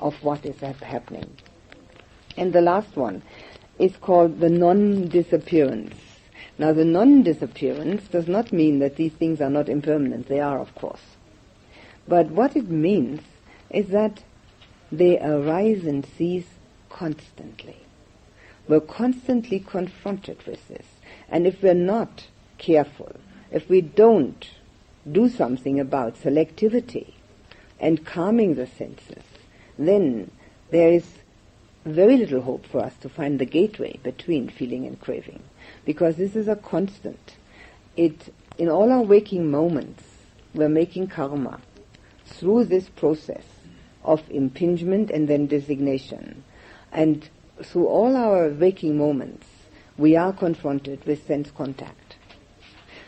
of 0.00 0.22
what 0.24 0.44
is 0.44 0.60
happening. 0.60 1.30
And 2.36 2.52
the 2.52 2.60
last 2.60 2.96
one 2.96 3.22
is 3.78 3.96
called 3.96 4.40
the 4.40 4.50
non-disappearance. 4.50 5.94
Now 6.58 6.72
the 6.72 6.84
non-disappearance 6.84 8.08
does 8.08 8.28
not 8.28 8.52
mean 8.52 8.80
that 8.80 8.96
these 8.96 9.12
things 9.12 9.40
are 9.40 9.50
not 9.50 9.68
impermanent. 9.68 10.28
They 10.28 10.40
are, 10.40 10.58
of 10.58 10.74
course. 10.74 11.00
But 12.08 12.30
what 12.30 12.56
it 12.56 12.68
means 12.68 13.20
is 13.70 13.88
that 13.88 14.22
they 14.90 15.18
arise 15.18 15.84
and 15.84 16.04
cease 16.04 16.48
constantly. 16.88 17.76
We're 18.68 18.80
constantly 18.80 19.60
confronted 19.60 20.42
with 20.46 20.66
this. 20.68 20.86
And 21.28 21.46
if 21.46 21.62
we're 21.62 21.74
not 21.74 22.26
careful, 22.58 23.16
if 23.50 23.68
we 23.68 23.80
don't 23.80 24.50
do 25.10 25.28
something 25.28 25.80
about 25.80 26.16
selectivity 26.16 27.14
and 27.78 28.04
calming 28.04 28.56
the 28.56 28.66
senses, 28.66 29.24
then 29.88 30.30
there 30.70 30.92
is 30.92 31.06
very 31.84 32.16
little 32.16 32.42
hope 32.42 32.66
for 32.66 32.80
us 32.80 32.94
to 33.00 33.08
find 33.08 33.38
the 33.38 33.46
gateway 33.46 33.98
between 34.02 34.48
feeling 34.48 34.86
and 34.86 35.00
craving, 35.00 35.42
because 35.84 36.16
this 36.16 36.36
is 36.36 36.48
a 36.48 36.56
constant. 36.56 37.36
It, 37.96 38.32
in 38.58 38.68
all 38.68 38.90
our 38.90 39.02
waking 39.02 39.50
moments, 39.50 40.04
we're 40.54 40.68
making 40.68 41.08
karma 41.08 41.60
through 42.26 42.64
this 42.64 42.88
process 42.88 43.44
of 44.04 44.22
impingement 44.30 45.10
and 45.10 45.28
then 45.28 45.46
designation. 45.46 46.44
And 46.92 47.28
through 47.62 47.86
all 47.86 48.16
our 48.16 48.48
waking 48.48 48.96
moments, 48.96 49.46
we 49.96 50.16
are 50.16 50.32
confronted 50.32 51.04
with 51.04 51.26
sense 51.26 51.50
contact. 51.50 52.16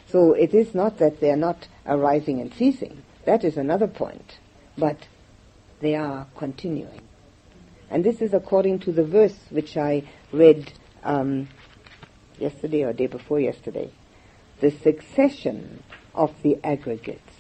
So 0.06 0.34
it 0.34 0.52
is 0.52 0.74
not 0.74 0.98
that 0.98 1.20
they 1.20 1.30
are 1.30 1.36
not 1.36 1.68
arising 1.86 2.40
and 2.40 2.52
ceasing. 2.52 3.02
That 3.24 3.44
is 3.44 3.56
another 3.56 3.86
point. 3.86 4.38
But 4.76 5.06
they 5.82 5.96
are 5.96 6.26
continuing. 6.36 7.02
And 7.90 8.02
this 8.02 8.22
is 8.22 8.32
according 8.32 8.78
to 8.80 8.92
the 8.92 9.04
verse 9.04 9.36
which 9.50 9.76
I 9.76 10.04
read 10.32 10.72
um, 11.02 11.48
yesterday 12.38 12.84
or 12.84 12.94
day 12.94 13.08
before 13.08 13.40
yesterday. 13.40 13.90
The 14.60 14.70
succession 14.70 15.82
of 16.14 16.30
the 16.42 16.58
aggregates. 16.64 17.34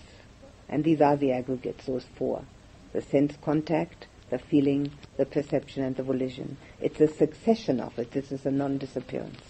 And 0.68 0.84
these 0.84 1.00
are 1.00 1.16
the 1.16 1.32
aggregates, 1.32 1.86
those 1.86 2.04
four. 2.16 2.44
The 2.92 3.00
sense 3.00 3.34
contact, 3.42 4.08
the 4.28 4.38
feeling, 4.38 4.90
the 5.16 5.24
perception, 5.24 5.84
and 5.84 5.96
the 5.96 6.02
volition. 6.02 6.56
It's 6.80 7.00
a 7.00 7.08
succession 7.08 7.80
of 7.80 7.98
it. 7.98 8.10
This 8.10 8.32
is 8.32 8.44
a 8.44 8.50
non-disappearance. 8.50 9.40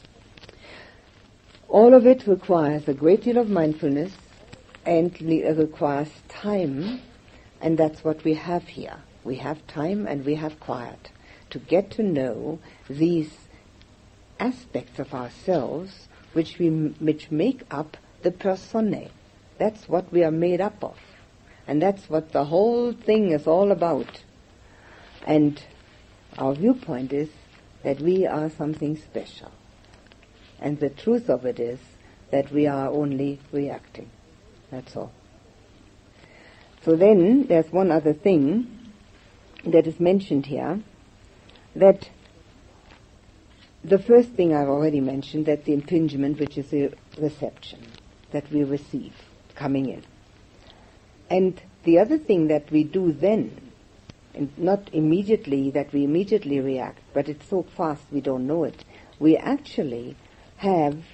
All 1.68 1.94
of 1.94 2.06
it 2.06 2.26
requires 2.26 2.86
a 2.86 2.94
great 2.94 3.22
deal 3.22 3.38
of 3.38 3.48
mindfulness 3.48 4.12
and 4.84 5.18
requires 5.20 6.10
time, 6.28 7.00
and 7.62 7.78
that's 7.78 8.02
what 8.02 8.24
we 8.24 8.34
have 8.34 8.64
here. 8.64 8.96
We 9.24 9.36
have 9.36 9.66
time 9.68 10.06
and 10.06 10.26
we 10.26 10.34
have 10.34 10.58
quiet 10.58 11.10
to 11.50 11.60
get 11.60 11.92
to 11.92 12.02
know 12.02 12.58
these 12.90 13.30
aspects 14.40 14.98
of 14.98 15.14
ourselves 15.14 16.08
which 16.32 16.58
we 16.58 16.68
which 16.68 17.30
make 17.30 17.62
up 17.70 17.96
the 18.22 18.32
personae. 18.32 19.10
That's 19.58 19.88
what 19.88 20.12
we 20.12 20.24
are 20.24 20.32
made 20.32 20.60
up 20.60 20.82
of. 20.82 20.98
And 21.68 21.80
that's 21.80 22.10
what 22.10 22.32
the 22.32 22.46
whole 22.46 22.92
thing 22.92 23.30
is 23.30 23.46
all 23.46 23.70
about. 23.70 24.22
And 25.24 25.62
our 26.36 26.54
viewpoint 26.54 27.12
is 27.12 27.28
that 27.84 28.00
we 28.00 28.26
are 28.26 28.50
something 28.50 28.96
special. 28.96 29.52
And 30.58 30.80
the 30.80 30.90
truth 30.90 31.28
of 31.30 31.44
it 31.44 31.60
is 31.60 31.78
that 32.30 32.50
we 32.50 32.66
are 32.66 32.88
only 32.88 33.38
reacting. 33.52 34.10
That's 34.70 34.96
all. 34.96 35.12
So 36.84 36.96
then 36.96 37.46
there's 37.46 37.70
one 37.70 37.90
other 37.90 38.12
thing 38.12 38.92
that 39.64 39.86
is 39.86 40.00
mentioned 40.00 40.46
here, 40.46 40.80
that 41.76 42.10
the 43.84 43.98
first 43.98 44.30
thing 44.30 44.54
I've 44.54 44.68
already 44.68 45.00
mentioned, 45.00 45.46
that 45.46 45.64
the 45.64 45.72
impingement, 45.72 46.38
which 46.40 46.58
is 46.58 46.70
the 46.70 46.92
reception 47.18 47.80
that 48.32 48.50
we 48.50 48.64
receive 48.64 49.14
coming 49.54 49.88
in. 49.88 50.02
And 51.30 51.60
the 51.84 51.98
other 51.98 52.18
thing 52.18 52.48
that 52.48 52.70
we 52.70 52.84
do 52.84 53.12
then, 53.12 53.72
And 54.34 54.50
not 54.56 54.88
immediately 54.92 55.70
that 55.72 55.92
we 55.92 56.04
immediately 56.04 56.58
react, 56.60 57.00
but 57.12 57.28
it's 57.28 57.48
so 57.48 57.64
fast 57.76 58.02
we 58.10 58.20
don't 58.20 58.46
know 58.46 58.64
it. 58.64 58.84
We 59.18 59.36
actually 59.36 60.16
have 60.56 61.04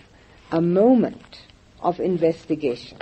a 0.53 0.61
moment 0.61 1.43
of 1.81 1.99
investigation. 1.99 2.99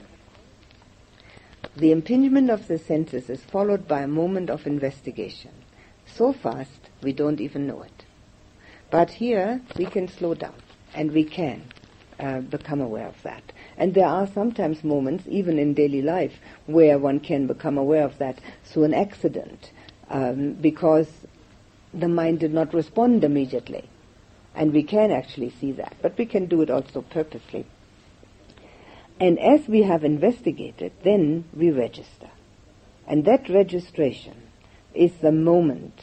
The 1.77 1.93
impingement 1.93 2.49
of 2.49 2.69
the 2.69 2.79
senses 2.79 3.29
is 3.29 3.43
followed 3.45 3.87
by 3.87 4.01
a 4.01 4.09
moment 4.09 4.49
of 4.49 4.67
investigation. 4.67 5.51
So 6.07 6.33
fast, 6.33 6.89
we 7.03 7.13
don't 7.13 7.39
even 7.41 7.67
know 7.67 7.83
it. 7.83 8.05
But 8.91 9.11
here, 9.11 9.61
we 9.77 9.85
can 9.85 10.09
slow 10.09 10.33
down, 10.33 10.55
and 10.95 11.13
we 11.13 11.25
can 11.25 11.65
uh, 12.19 12.41
become 12.41 12.81
aware 12.81 13.09
of 13.09 13.23
that. 13.25 13.53
And 13.77 13.93
there 13.93 14.07
are 14.07 14.27
sometimes 14.27 14.85
moments, 14.85 15.25
even 15.29 15.59
in 15.59 15.75
daily 15.75 16.01
life, 16.01 16.33
where 16.65 16.99
one 16.99 17.21
can 17.21 17.47
become 17.47 17.77
aware 17.77 18.05
of 18.05 18.17
that 18.19 18.41
through 18.65 18.85
an 18.85 18.95
accident, 18.95 19.71
um, 20.09 20.55
because 20.55 21.09
the 21.93 22.09
mind 22.09 22.41
did 22.41 22.55
not 22.55 22.73
respond 22.73 23.23
immediately. 23.23 23.85
And 24.55 24.73
we 24.73 24.83
can 24.83 25.11
actually 25.11 25.51
see 25.51 25.73
that, 25.73 25.97
but 26.01 26.17
we 26.17 26.25
can 26.25 26.47
do 26.47 26.63
it 26.63 26.71
also 26.71 27.03
purposely. 27.03 27.67
And 29.19 29.39
as 29.39 29.67
we 29.67 29.83
have 29.83 30.05
investigated, 30.05 30.93
then 31.03 31.45
we 31.55 31.71
register. 31.71 32.31
And 33.07 33.25
that 33.25 33.49
registration 33.49 34.35
is 34.95 35.13
the 35.21 35.33
moment 35.33 36.01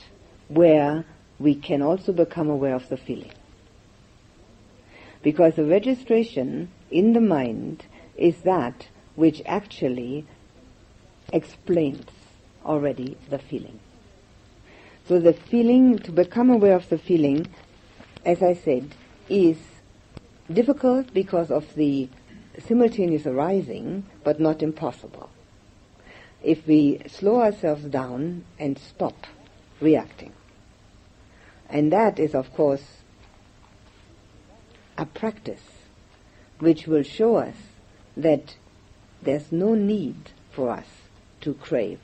where 0.47 1.05
we 1.39 1.55
can 1.55 1.81
also 1.81 2.11
become 2.11 2.49
aware 2.49 2.75
of 2.75 2.89
the 2.89 2.97
feeling. 2.97 3.31
Because 5.21 5.55
the 5.55 5.65
registration 5.65 6.69
in 6.89 7.13
the 7.13 7.21
mind 7.21 7.85
is 8.17 8.41
that 8.41 8.87
which 9.15 9.41
actually 9.45 10.25
explains 11.31 12.05
already 12.65 13.17
the 13.29 13.39
feeling. 13.39 13.79
So 15.07 15.19
the 15.19 15.33
feeling, 15.33 15.99
to 15.99 16.11
become 16.11 16.49
aware 16.49 16.75
of 16.75 16.89
the 16.89 16.97
feeling, 16.97 17.47
as 18.25 18.41
I 18.41 18.53
said, 18.53 18.95
is 19.29 19.57
difficult 20.51 21.13
because 21.13 21.51
of 21.51 21.73
the 21.75 22.09
simultaneous 22.59 23.25
arising, 23.25 24.05
but 24.23 24.39
not 24.39 24.61
impossible. 24.61 25.29
If 26.41 26.67
we 26.67 27.01
slow 27.07 27.41
ourselves 27.41 27.85
down 27.85 28.43
and 28.59 28.77
stop 28.77 29.27
reacting. 29.79 30.33
And 31.69 31.91
that 31.91 32.19
is, 32.19 32.35
of 32.35 32.53
course, 32.53 32.97
a 34.97 35.05
practice 35.05 35.63
which 36.59 36.85
will 36.85 37.03
show 37.03 37.37
us 37.37 37.55
that 38.15 38.55
there's 39.21 39.51
no 39.51 39.73
need 39.73 40.31
for 40.51 40.69
us 40.69 40.87
to 41.41 41.53
crave. 41.55 41.99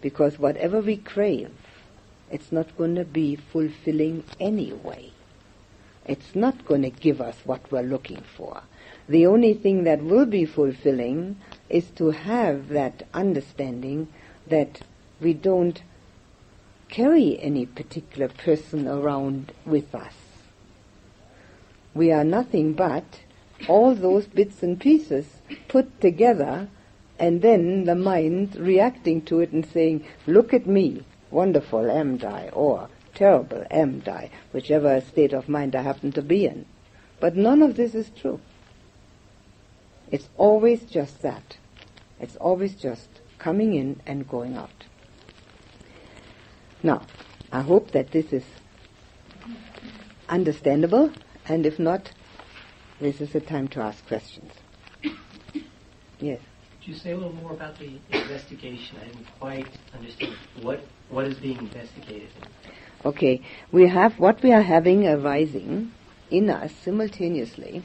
Because 0.00 0.38
whatever 0.38 0.80
we 0.80 0.96
crave, 0.96 1.52
it's 2.30 2.52
not 2.52 2.76
going 2.76 2.94
to 2.94 3.04
be 3.04 3.36
fulfilling 3.36 4.24
anyway. 4.40 5.12
It's 6.06 6.34
not 6.34 6.64
going 6.64 6.82
to 6.82 6.90
give 6.90 7.20
us 7.20 7.36
what 7.44 7.70
we're 7.70 7.82
looking 7.82 8.22
for. 8.36 8.62
The 9.08 9.26
only 9.26 9.54
thing 9.54 9.84
that 9.84 10.02
will 10.02 10.26
be 10.26 10.44
fulfilling 10.44 11.36
is 11.68 11.90
to 11.96 12.10
have 12.10 12.68
that 12.68 13.06
understanding 13.14 14.08
that 14.46 14.82
we 15.20 15.32
don't 15.32 15.80
carry 16.88 17.38
any 17.40 17.66
particular 17.66 18.28
person 18.28 18.86
around 18.86 19.52
with 19.64 19.94
us. 19.94 20.14
We 21.94 22.12
are 22.12 22.24
nothing 22.24 22.74
but 22.74 23.20
all 23.66 23.94
those 23.94 24.26
bits 24.26 24.62
and 24.62 24.78
pieces 24.78 25.26
put 25.68 26.00
together 26.00 26.68
and 27.18 27.42
then 27.42 27.84
the 27.84 27.94
mind 27.94 28.56
reacting 28.56 29.22
to 29.22 29.40
it 29.40 29.52
and 29.52 29.66
saying, 29.66 30.04
look 30.26 30.54
at 30.54 30.66
me, 30.66 31.02
wonderful 31.30 31.90
am 31.90 32.20
I, 32.22 32.48
or 32.50 32.88
terrible 33.14 33.64
am 33.70 34.02
I, 34.06 34.30
whichever 34.52 35.00
state 35.00 35.32
of 35.32 35.48
mind 35.48 35.74
I 35.74 35.82
happen 35.82 36.12
to 36.12 36.22
be 36.22 36.46
in. 36.46 36.66
But 37.20 37.36
none 37.36 37.62
of 37.62 37.74
this 37.74 37.94
is 37.94 38.10
true. 38.10 38.40
It's 40.10 40.28
always 40.36 40.82
just 40.82 41.22
that. 41.22 41.56
It's 42.20 42.36
always 42.36 42.74
just 42.74 43.08
coming 43.38 43.74
in 43.74 44.00
and 44.06 44.28
going 44.28 44.56
out. 44.56 44.84
Now, 46.82 47.02
I 47.52 47.60
hope 47.60 47.90
that 47.92 48.10
this 48.10 48.32
is 48.32 48.44
understandable, 50.28 51.12
and 51.46 51.66
if 51.66 51.78
not, 51.78 52.12
this 53.00 53.20
is 53.20 53.32
the 53.32 53.40
time 53.40 53.68
to 53.68 53.80
ask 53.80 54.06
questions. 54.06 54.52
Yes. 56.20 56.40
Could 56.80 56.88
you 56.88 56.94
say 56.94 57.12
a 57.12 57.16
little 57.16 57.32
more 57.32 57.52
about 57.52 57.78
the 57.78 57.92
investigation? 58.10 58.96
I 59.00 59.04
didn't 59.04 59.26
quite 59.38 59.68
understand 59.94 60.34
what 60.62 60.80
what 61.10 61.26
is 61.26 61.38
being 61.38 61.58
investigated. 61.58 62.30
Okay, 63.04 63.40
we 63.70 63.86
have 63.86 64.18
what 64.18 64.42
we 64.42 64.52
are 64.52 64.62
having 64.62 65.06
arising 65.06 65.92
in 66.28 66.50
us 66.50 66.72
simultaneously 66.74 67.84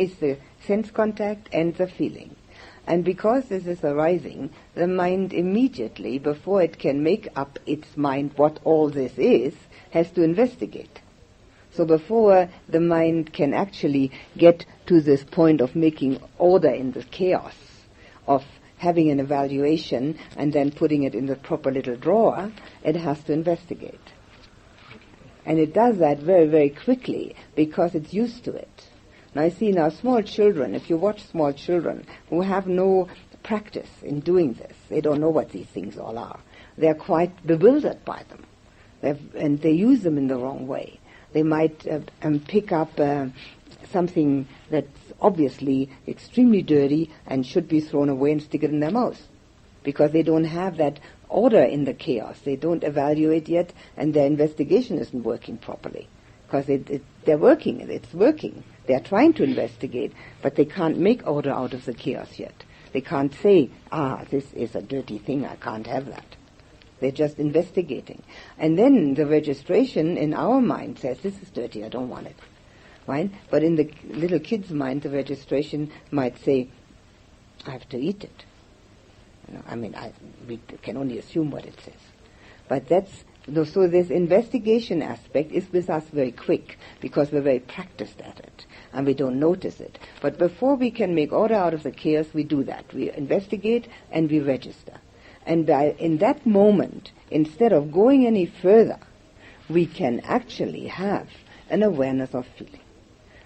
is 0.00 0.16
the 0.16 0.38
sense 0.66 0.90
contact 0.90 1.48
and 1.52 1.74
the 1.76 1.86
feeling. 1.86 2.34
And 2.86 3.04
because 3.04 3.44
this 3.44 3.66
is 3.66 3.84
arising, 3.84 4.50
the 4.74 4.88
mind 4.88 5.32
immediately, 5.32 6.18
before 6.18 6.62
it 6.62 6.78
can 6.78 7.02
make 7.02 7.28
up 7.36 7.58
its 7.66 7.96
mind 7.96 8.32
what 8.36 8.58
all 8.64 8.88
this 8.88 9.16
is, 9.18 9.54
has 9.90 10.10
to 10.12 10.22
investigate. 10.22 11.00
So 11.72 11.84
before 11.84 12.48
the 12.68 12.80
mind 12.80 13.32
can 13.32 13.54
actually 13.54 14.10
get 14.36 14.66
to 14.86 15.00
this 15.00 15.22
point 15.22 15.60
of 15.60 15.76
making 15.76 16.20
order 16.38 16.70
in 16.70 16.92
the 16.92 17.04
chaos, 17.04 17.54
of 18.26 18.44
having 18.78 19.10
an 19.10 19.20
evaluation 19.20 20.18
and 20.36 20.52
then 20.52 20.70
putting 20.70 21.02
it 21.02 21.14
in 21.14 21.26
the 21.26 21.36
proper 21.36 21.70
little 21.70 21.96
drawer, 21.96 22.50
it 22.82 22.96
has 22.96 23.22
to 23.24 23.32
investigate. 23.32 24.00
And 25.44 25.58
it 25.58 25.74
does 25.74 25.98
that 25.98 26.18
very, 26.18 26.46
very 26.46 26.70
quickly 26.70 27.36
because 27.54 27.94
it's 27.94 28.12
used 28.12 28.44
to 28.44 28.52
it. 28.52 28.79
Now 29.34 29.42
I 29.42 29.50
see 29.50 29.70
now 29.70 29.88
small 29.90 30.22
children, 30.22 30.74
if 30.74 30.90
you 30.90 30.96
watch 30.96 31.22
small 31.24 31.52
children 31.52 32.06
who 32.28 32.40
have 32.40 32.66
no 32.66 33.08
practice 33.42 33.90
in 34.02 34.20
doing 34.20 34.54
this, 34.54 34.76
they 34.88 35.00
don't 35.00 35.20
know 35.20 35.30
what 35.30 35.50
these 35.50 35.66
things 35.66 35.96
all 35.96 36.18
are. 36.18 36.40
They're 36.76 36.94
quite 36.94 37.46
bewildered 37.46 38.04
by 38.04 38.24
them. 38.28 38.44
They've, 39.00 39.34
and 39.34 39.60
they 39.60 39.72
use 39.72 40.02
them 40.02 40.18
in 40.18 40.26
the 40.26 40.36
wrong 40.36 40.66
way. 40.66 40.98
They 41.32 41.42
might 41.42 41.86
uh, 41.86 42.00
um, 42.22 42.40
pick 42.40 42.72
up 42.72 42.98
uh, 42.98 43.26
something 43.92 44.48
that's 44.68 44.88
obviously 45.20 45.90
extremely 46.08 46.62
dirty 46.62 47.10
and 47.26 47.46
should 47.46 47.68
be 47.68 47.80
thrown 47.80 48.08
away 48.08 48.32
and 48.32 48.42
stick 48.42 48.62
it 48.62 48.70
in 48.70 48.80
their 48.80 48.90
mouth. 48.90 49.20
Because 49.82 50.10
they 50.10 50.22
don't 50.22 50.44
have 50.44 50.76
that 50.78 50.98
order 51.28 51.62
in 51.62 51.84
the 51.84 51.94
chaos. 51.94 52.38
They 52.44 52.56
don't 52.56 52.82
evaluate 52.82 53.48
yet 53.48 53.72
and 53.96 54.12
their 54.12 54.26
investigation 54.26 54.98
isn't 54.98 55.22
working 55.22 55.56
properly. 55.56 56.08
Because 56.50 56.68
it, 56.68 56.90
it, 56.90 57.02
they're 57.26 57.38
working, 57.38 57.80
it's 57.80 58.12
working. 58.12 58.64
They 58.86 58.94
are 58.94 59.00
trying 59.00 59.34
to 59.34 59.44
investigate, 59.44 60.12
but 60.42 60.56
they 60.56 60.64
can't 60.64 60.98
make 60.98 61.24
order 61.24 61.52
out 61.52 61.74
of 61.74 61.84
the 61.84 61.94
chaos 61.94 62.40
yet. 62.40 62.64
They 62.92 63.00
can't 63.00 63.32
say, 63.32 63.70
ah, 63.92 64.24
this 64.30 64.52
is 64.52 64.74
a 64.74 64.82
dirty 64.82 65.18
thing, 65.18 65.46
I 65.46 65.54
can't 65.54 65.86
have 65.86 66.06
that. 66.06 66.26
They're 66.98 67.12
just 67.12 67.38
investigating. 67.38 68.24
And 68.58 68.76
then 68.76 69.14
the 69.14 69.26
registration 69.26 70.16
in 70.16 70.34
our 70.34 70.60
mind 70.60 70.98
says, 70.98 71.20
this 71.20 71.40
is 71.40 71.50
dirty, 71.50 71.84
I 71.84 71.88
don't 71.88 72.08
want 72.08 72.26
it. 72.26 72.36
Right? 73.06 73.30
But 73.48 73.62
in 73.62 73.76
the 73.76 73.88
little 74.08 74.40
kid's 74.40 74.70
mind, 74.72 75.02
the 75.02 75.10
registration 75.10 75.92
might 76.10 76.36
say, 76.38 76.68
I 77.64 77.70
have 77.70 77.88
to 77.90 77.96
eat 77.96 78.24
it. 78.24 78.44
You 79.46 79.54
know, 79.54 79.62
I 79.68 79.76
mean, 79.76 79.94
I, 79.94 80.12
we 80.48 80.58
can 80.82 80.96
only 80.96 81.20
assume 81.20 81.52
what 81.52 81.64
it 81.64 81.80
says. 81.80 81.94
But 82.66 82.88
that's 82.88 83.24
so 83.46 83.88
this 83.88 84.10
investigation 84.10 85.02
aspect 85.02 85.50
is 85.50 85.70
with 85.72 85.88
us 85.88 86.04
very 86.12 86.32
quick 86.32 86.78
because 87.00 87.32
we're 87.32 87.40
very 87.40 87.58
practiced 87.58 88.20
at 88.20 88.38
it 88.38 88.66
and 88.92 89.06
we 89.06 89.14
don't 89.14 89.40
notice 89.40 89.80
it. 89.80 89.98
But 90.20 90.38
before 90.38 90.76
we 90.76 90.90
can 90.90 91.14
make 91.14 91.32
order 91.32 91.54
out 91.54 91.74
of 91.74 91.82
the 91.82 91.90
chaos, 91.90 92.26
we 92.34 92.44
do 92.44 92.64
that. 92.64 92.92
We 92.92 93.10
investigate 93.12 93.88
and 94.10 94.30
we 94.30 94.40
register. 94.40 94.94
And 95.46 95.66
by, 95.66 95.96
in 95.98 96.18
that 96.18 96.44
moment, 96.46 97.12
instead 97.30 97.72
of 97.72 97.92
going 97.92 98.26
any 98.26 98.46
further, 98.46 98.98
we 99.68 99.86
can 99.86 100.20
actually 100.20 100.86
have 100.88 101.28
an 101.70 101.82
awareness 101.82 102.34
of 102.34 102.46
feeling. 102.58 102.80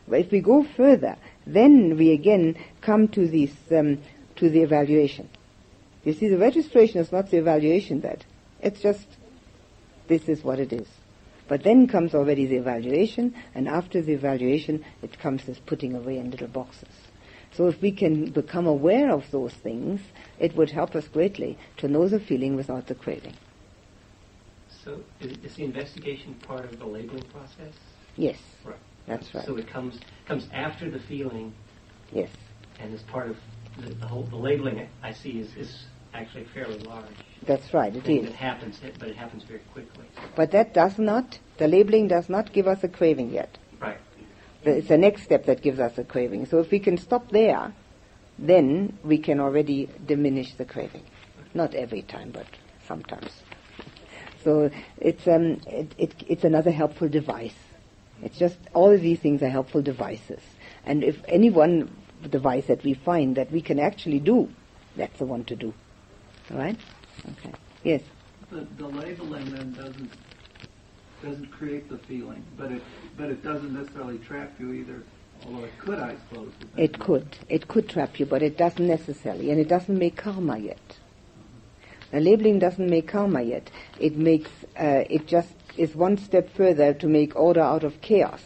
But 0.09 0.21
if 0.21 0.33
we 0.33 0.41
go 0.41 0.65
further, 0.77 1.17
then 1.47 1.97
we 1.97 2.13
again 2.13 2.57
come 2.81 3.09
to 3.09 3.27
this, 3.29 3.53
um, 3.71 4.03
to 4.37 4.51
the 4.51 4.63
evaluation. 4.63 5.29
You 6.05 6.13
see, 6.13 6.29
the 6.29 6.39
registration 6.39 7.01
is 7.01 7.13
not 7.13 7.31
the 7.31 7.39
evaluation 7.39 8.01
that. 8.01 8.25
It's 8.61 8.81
just 8.81 9.07
this 10.09 10.29
is 10.29 10.45
what 10.45 10.59
it 10.59 10.73
is. 10.73 10.89
But 11.47 11.63
then 11.63 11.87
comes 11.87 12.15
already 12.15 12.47
the 12.47 12.57
evaluation, 12.57 13.35
and 13.55 13.69
after 13.69 14.01
the 14.01 14.13
evaluation, 14.13 14.85
it 15.03 15.19
comes 15.19 15.45
this 15.45 15.59
putting 15.59 15.95
away 15.95 16.19
in 16.19 16.31
little 16.31 16.49
boxes. 16.49 16.89
So 17.53 17.69
if 17.69 17.81
we 17.81 17.93
can 17.93 18.31
become 18.31 18.67
aware 18.67 19.11
of 19.11 19.31
those 19.31 19.53
things, 19.53 20.01
it 20.39 20.57
would 20.57 20.71
help 20.71 20.97
us 20.97 21.07
greatly 21.07 21.57
to 21.77 21.89
know 21.89 22.09
the 22.09 22.19
feeling 22.19 22.57
without 22.57 22.87
the 22.87 22.95
craving. 22.95 23.35
So 24.85 25.01
is, 25.21 25.33
is 25.45 25.55
the 25.55 25.65
investigation 25.65 26.35
part 26.35 26.65
of 26.65 26.79
the 26.79 26.85
labeling 26.85 27.25
process? 27.25 27.75
Yes. 28.17 28.39
Right. 28.65 28.77
That's 29.07 29.35
right. 29.35 29.47
So 29.47 29.57
it 29.57 29.69
comes 29.69 29.99
comes 30.27 30.49
after 30.53 30.91
the 30.91 30.99
feeling. 30.99 31.53
Yes. 32.13 32.31
And 32.81 32.93
is 32.93 33.03
part 33.03 33.31
of 33.31 33.37
the, 33.79 33.95
the 33.95 34.07
whole 34.07 34.25
the 34.25 34.37
labeling 34.37 34.89
I 35.03 35.13
see 35.13 35.41
is, 35.41 35.55
is 35.57 35.87
actually 36.15 36.45
fairly 36.45 36.79
large. 36.79 37.05
That's 37.47 37.75
right, 37.75 37.95
it 37.95 38.09
is. 38.09 38.25
that 38.25 38.35
happens, 38.35 38.81
but 38.99 39.09
it 39.09 39.17
happens 39.17 39.43
very 39.45 39.61
quickly. 39.73 40.07
But 40.35 40.53
that 40.53 40.73
does 40.73 40.99
not, 40.99 41.39
the 41.59 41.69
labeling 41.69 42.09
does 42.09 42.29
not 42.29 42.53
give 42.53 42.67
us 42.67 42.83
a 42.85 42.89
craving 42.89 43.31
yet. 43.31 43.59
Right. 43.81 43.99
It's 44.63 44.89
the 44.89 44.97
next 44.97 45.25
step 45.25 45.45
that 45.47 45.61
gives 45.61 45.79
us 45.79 45.99
a 45.99 46.05
craving. 46.05 46.47
So 46.47 46.59
if 46.59 46.71
we 46.71 46.79
can 46.79 46.97
stop 46.97 47.31
there, 47.31 47.75
then 48.39 48.99
we 49.05 49.19
can 49.19 49.41
already 49.41 49.91
diminish 50.07 50.55
the 50.55 50.65
craving. 50.65 51.05
Not 51.53 51.75
every 51.75 52.03
time, 52.03 52.31
but 52.31 52.47
sometimes. 52.87 53.31
So 54.43 54.71
it's 54.99 55.27
um, 55.27 55.61
it, 55.67 55.95
it, 55.99 56.15
it's 56.27 56.45
another 56.45 56.71
helpful 56.71 57.09
device. 57.09 57.55
It's 58.23 58.39
just 58.39 58.57
all 58.73 58.91
of 58.91 59.01
these 59.01 59.21
things 59.21 59.43
are 59.43 59.49
helpful 59.49 59.83
devices. 59.83 60.41
And 60.85 61.05
if 61.05 61.17
any 61.29 61.51
one 61.51 61.95
device 62.29 62.67
that 62.67 62.83
we 62.83 62.95
find 62.95 63.37
that 63.37 63.51
we 63.53 63.61
can 63.61 63.79
actually 63.79 64.21
do, 64.21 64.49
that's 64.97 65.19
the 65.19 65.27
one 65.27 65.45
to 65.45 65.57
do. 65.57 65.75
All 66.51 66.59
right? 66.59 66.77
Okay. 67.25 67.55
Yes. 67.83 68.03
The, 68.51 68.67
the 68.77 68.87
labeling 68.87 69.51
then 69.55 69.73
doesn't 69.73 70.11
doesn't 71.23 71.51
create 71.51 71.89
the 71.89 71.97
feeling, 71.99 72.45
but 72.57 72.71
it 72.71 72.83
but 73.17 73.31
it 73.31 73.43
doesn't 73.43 73.73
necessarily 73.73 74.19
trap 74.19 74.53
you 74.59 74.73
either. 74.73 75.03
Although 75.47 75.65
it 75.65 75.79
could, 75.79 75.99
I 75.99 76.17
suppose. 76.29 76.53
It 76.77 76.99
could. 76.99 77.37
It 77.49 77.69
could 77.69 77.89
trap 77.89 78.19
you, 78.21 78.27
but 78.27 78.43
it 78.43 78.57
doesn't 78.57 78.87
necessarily, 78.87 79.51
and 79.51 79.61
it 79.61 79.69
doesn't 79.69 79.99
make 79.99 80.17
karma 80.17 80.59
yet. 80.59 80.99
The 82.11 82.21
labeling 82.21 82.59
doesn't 82.59 82.89
make 82.89 83.09
karma 83.09 83.43
yet. 83.43 83.71
It 83.99 84.17
makes. 84.17 84.51
Uh, 84.79 85.05
it 85.09 85.27
just 85.27 85.55
is 85.77 85.95
one 85.95 86.19
step 86.19 86.49
further 86.51 86.95
to 86.95 87.07
make 87.07 87.35
order 87.37 87.61
out 87.61 87.85
of 87.85 88.01
chaos. 88.01 88.43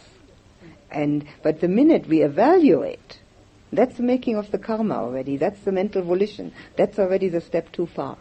And 0.90 1.26
but 1.42 1.60
the 1.60 1.68
minute 1.68 2.06
we 2.06 2.22
evaluate, 2.22 3.20
that's 3.72 3.96
the 3.96 4.02
making 4.02 4.36
of 4.36 4.50
the 4.50 4.58
karma 4.58 4.94
already. 4.94 5.36
That's 5.36 5.60
the 5.60 5.72
mental 5.72 6.02
volition. 6.02 6.52
That's 6.76 6.98
already 6.98 7.28
the 7.28 7.40
step 7.40 7.70
too 7.72 7.86
far. 7.86 8.16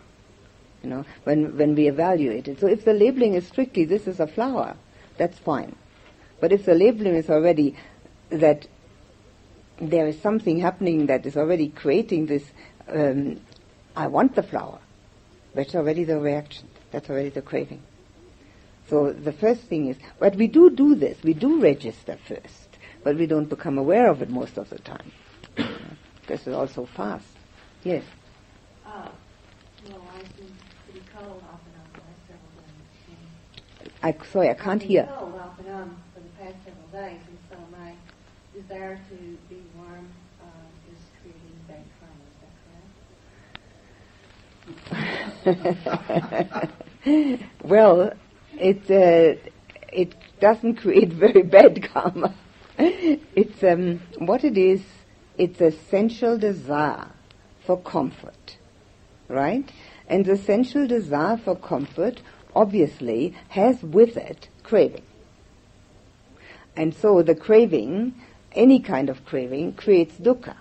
You 0.84 0.90
know, 0.90 1.06
when 1.24 1.58
when 1.58 1.76
we 1.76 1.88
evaluate 1.88 2.48
it. 2.48 2.60
So 2.60 2.68
if 2.68 2.86
the 2.86 2.94
labeling 2.94 3.34
is 3.34 3.48
strictly 3.48 3.86
this 3.86 4.08
is 4.08 4.20
a 4.20 4.28
flower, 4.28 4.76
that's 5.18 5.38
fine. 5.40 5.76
But 6.40 6.52
if 6.52 6.66
the 6.66 6.76
labeling 6.76 7.16
is 7.16 7.30
already 7.30 7.76
that 8.30 8.68
there 9.80 10.08
is 10.08 10.20
something 10.22 10.60
happening 10.60 11.08
that 11.08 11.26
is 11.26 11.38
already 11.38 11.70
creating 11.70 12.26
this, 12.28 12.44
um, 12.88 13.40
I 13.96 14.08
want 14.08 14.36
the 14.36 14.44
flower, 14.44 14.80
that's 15.54 15.76
already 15.76 16.04
the 16.04 16.20
reaction. 16.20 16.68
That's 16.92 17.10
already 17.10 17.30
the 17.30 17.42
craving. 17.42 17.82
So 18.90 19.12
the 19.12 19.34
first 19.34 19.64
thing 19.64 19.88
is, 19.88 19.98
but 20.20 20.36
we 20.36 20.48
do 20.48 20.70
do 20.70 20.96
this. 20.96 21.22
We 21.24 21.34
do 21.34 21.60
register 21.60 22.18
first, 22.28 22.78
but 23.04 23.18
we 23.18 23.26
don't 23.26 23.50
become 23.50 23.78
aware 23.78 24.10
of 24.10 24.22
it 24.22 24.30
most 24.30 24.58
of 24.58 24.70
the 24.70 24.80
time. 24.80 25.12
This 26.28 26.46
is 26.48 26.54
also 26.54 26.86
fast. 26.86 27.26
Yes. 27.84 28.04
Uh, 28.86 29.08
well, 29.90 30.02
I've 30.16 30.36
been 30.38 30.54
pretty 30.86 31.06
cold 31.16 31.44
off 31.52 31.60
and 31.66 31.76
on 31.82 31.88
the 31.94 32.00
last 32.02 32.22
several 32.28 32.52
days. 32.60 34.22
I 34.22 34.26
sorry, 34.32 34.50
I 34.50 34.54
can't 34.54 34.74
I've 34.74 34.80
been 34.80 34.88
hear. 34.90 35.10
cold 35.18 35.36
off 35.36 35.60
and 35.60 35.70
on 35.70 35.98
for 36.14 36.20
the 36.20 36.30
past 36.40 36.56
several 36.66 36.88
days, 36.92 37.20
and 37.28 37.38
so 37.50 37.56
my 37.78 37.94
desire 38.54 38.96
to 39.10 39.16
be 39.50 39.62
warm 39.78 40.08
uh, 40.42 40.92
is 40.92 41.00
creating 41.22 41.58
bad 41.68 41.86
karma. 42.00 42.24
Is 42.30 42.38
that 45.46 46.62
correct? 47.06 47.52
well, 47.64 48.12
it 48.60 48.92
uh, 48.92 49.40
it 49.94 50.14
doesn't 50.40 50.76
create 50.76 51.10
very 51.14 51.44
bad 51.44 51.82
karma. 51.92 52.34
it's 52.78 53.64
um, 53.64 54.00
what 54.20 54.44
it 54.44 54.58
is. 54.58 54.82
It's 55.38 55.62
essential 55.62 56.38
desire 56.38 57.08
for 57.66 57.78
comfort, 57.78 58.58
right? 59.28 59.70
And 60.08 60.26
the 60.26 60.34
essential 60.34 60.88
desire 60.88 61.38
for 61.38 61.56
comfort 61.56 62.22
obviously 62.56 63.36
has 63.50 63.84
with 63.84 64.18
it 64.18 64.50
craving. 64.64 65.04
And 66.76 66.94
so 66.94 67.22
the 67.22 67.36
craving, 67.36 68.16
any 68.54 68.80
kind 68.80 69.10
of 69.10 69.26
craving, 69.26 69.74
creates 69.74 70.16
dukkha. 70.16 70.56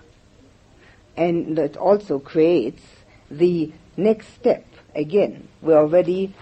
And 1.16 1.58
it 1.58 1.76
also 1.76 2.18
creates 2.18 2.82
the 3.30 3.72
next 3.96 4.34
step. 4.34 4.64
Again, 4.94 5.48
we're 5.62 5.78
already 5.78 6.34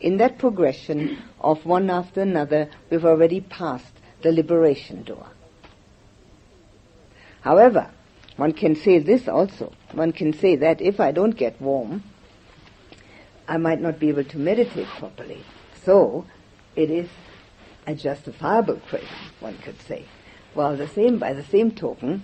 in 0.00 0.16
that 0.16 0.38
progression 0.38 1.22
of 1.40 1.64
one 1.64 1.88
after 1.88 2.22
another, 2.22 2.68
we've 2.90 3.04
already 3.04 3.40
passed 3.40 3.94
the 4.22 4.32
liberation 4.32 5.04
door. 5.04 5.26
However, 7.42 7.90
one 8.36 8.52
can 8.52 8.74
say 8.76 8.98
this 8.98 9.28
also. 9.28 9.72
One 9.92 10.12
can 10.12 10.32
say 10.32 10.56
that 10.56 10.80
if 10.80 11.00
I 11.00 11.12
don't 11.12 11.36
get 11.36 11.60
warm, 11.60 12.02
I 13.46 13.56
might 13.58 13.80
not 13.80 13.98
be 13.98 14.08
able 14.08 14.24
to 14.24 14.38
meditate 14.38 14.86
properly. 14.86 15.44
So, 15.84 16.24
it 16.76 16.90
is 16.90 17.08
a 17.86 17.94
justifiable 17.94 18.80
craving, 18.88 19.08
one 19.40 19.58
could 19.58 19.80
say. 19.82 20.06
Well, 20.54 20.76
the 20.76 20.88
same, 20.88 21.18
by 21.18 21.32
the 21.32 21.44
same 21.44 21.72
token, 21.72 22.22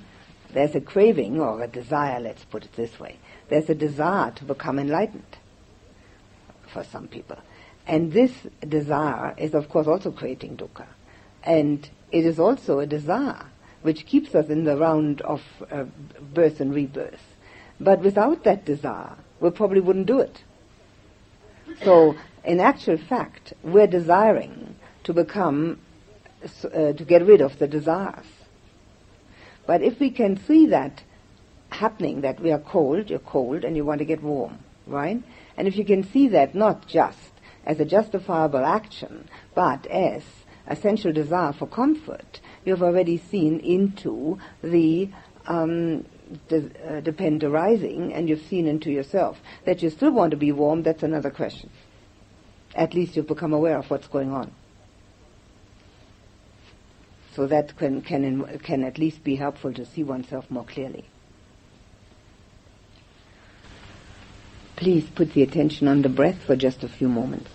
there's 0.53 0.75
a 0.75 0.81
craving 0.81 1.41
or 1.41 1.63
a 1.63 1.67
desire, 1.67 2.21
let's 2.21 2.45
put 2.45 2.65
it 2.65 2.73
this 2.77 2.99
way. 3.01 3.19
There's 3.49 3.69
a 3.69 3.75
desire 3.75 4.31
to 4.31 4.45
become 4.45 4.79
enlightened 4.79 5.37
for 6.73 6.85
some 6.85 7.09
people. 7.09 7.39
And 7.87 8.13
this 8.13 8.33
desire 8.67 9.35
is 9.37 9.55
of 9.55 9.69
course 9.69 9.87
also 9.87 10.13
creating 10.13 10.57
dukkha. 10.57 10.87
And 11.43 11.89
it 12.13 12.25
is 12.25 12.39
also 12.39 12.81
a 12.81 12.87
desire 12.87 13.47
which 13.89 14.05
keeps 14.05 14.35
us 14.35 14.51
in 14.51 14.65
the 14.65 14.77
round 14.77 15.23
of 15.23 15.41
uh, 15.71 15.85
birth 16.35 16.61
and 16.61 16.75
rebirth. 16.75 17.23
But 17.81 18.01
without 18.01 18.45
that 18.45 18.67
desire, 18.67 19.17
we 19.41 19.49
probably 19.49 19.81
wouldn't 19.81 20.05
do 20.05 20.19
it. 20.19 20.43
So, 21.85 22.15
in 22.45 22.61
actual 22.61 22.99
fact, 22.99 23.55
we're 23.63 23.87
desiring 23.87 24.77
to 25.05 25.15
become, 25.15 25.81
uh, 26.65 26.93
to 26.93 27.05
get 27.07 27.25
rid 27.25 27.41
of 27.41 27.59
the 27.59 27.67
desires. 27.67 28.27
But 29.67 29.81
if 29.81 29.99
we 29.99 30.11
can 30.11 30.37
see 30.37 30.67
that 30.67 31.03
happening, 31.71 32.21
that 32.21 32.41
we 32.41 32.53
are 32.53 32.59
cold, 32.59 33.09
you're 33.09 33.21
cold 33.21 33.65
and 33.65 33.75
you 33.75 33.87
want 33.87 34.01
to 34.01 34.05
get 34.05 34.23
warm, 34.23 34.59
right? 34.87 35.23
And 35.57 35.67
if 35.67 35.77
you 35.77 35.85
can 35.87 36.05
see 36.05 36.29
that 36.29 36.55
not 36.55 36.87
just 36.87 37.33
as 37.65 37.81
a 37.81 37.87
justifiable 37.87 38.67
action, 38.67 39.31
but 39.55 39.87
as 39.87 40.25
essential 40.67 41.11
desire 41.11 41.55
for 41.55 41.67
comfort, 41.67 42.41
you've 42.65 42.83
already 42.83 43.19
seen 43.19 43.61
into 43.61 44.39
the 44.63 45.11
um, 45.47 46.05
uh, 46.51 47.01
dependent 47.01 47.45
arising, 47.45 48.13
and 48.13 48.29
you've 48.29 48.45
seen 48.47 48.67
into 48.67 48.91
yourself. 48.91 49.39
That 49.65 49.83
you 49.83 49.91
still 49.91 50.11
want 50.11 50.31
to 50.33 50.37
be 50.37 50.53
warm, 50.53 50.83
that's 50.83 51.03
another 51.03 51.31
question. 51.31 51.71
At 52.75 52.95
least 52.95 53.17
you've 53.17 53.27
become 53.27 53.53
aware 53.53 53.79
of 53.79 53.91
what's 53.91 54.07
going 54.09 54.31
on. 54.31 54.53
So 57.35 57.47
that 57.47 57.77
can, 57.77 58.03
can, 58.03 58.59
can 58.59 58.83
at 58.83 58.99
least 58.99 59.25
be 59.25 59.37
helpful 59.37 59.73
to 59.73 59.87
see 59.87 60.03
oneself 60.03 60.51
more 60.51 60.65
clearly. 60.65 61.05
Please 64.77 65.09
put 65.11 65.33
the 65.33 65.43
attention 65.43 65.89
on 65.89 66.03
the 66.03 66.09
breath 66.09 66.43
for 66.45 66.57
just 66.57 66.85
a 66.85 66.89
few 66.89 67.09
moments. 67.09 67.51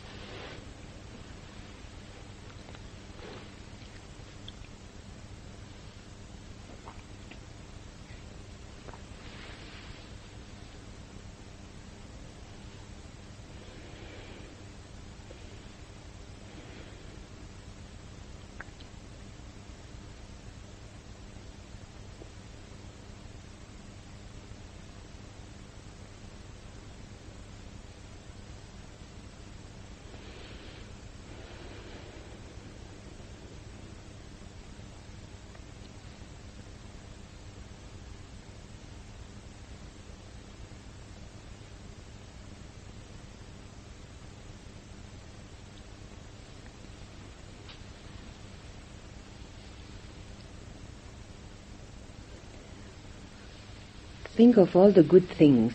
Think 54.36 54.58
of 54.58 54.76
all 54.76 54.92
the 54.92 55.04
good 55.04 55.30
things 55.30 55.74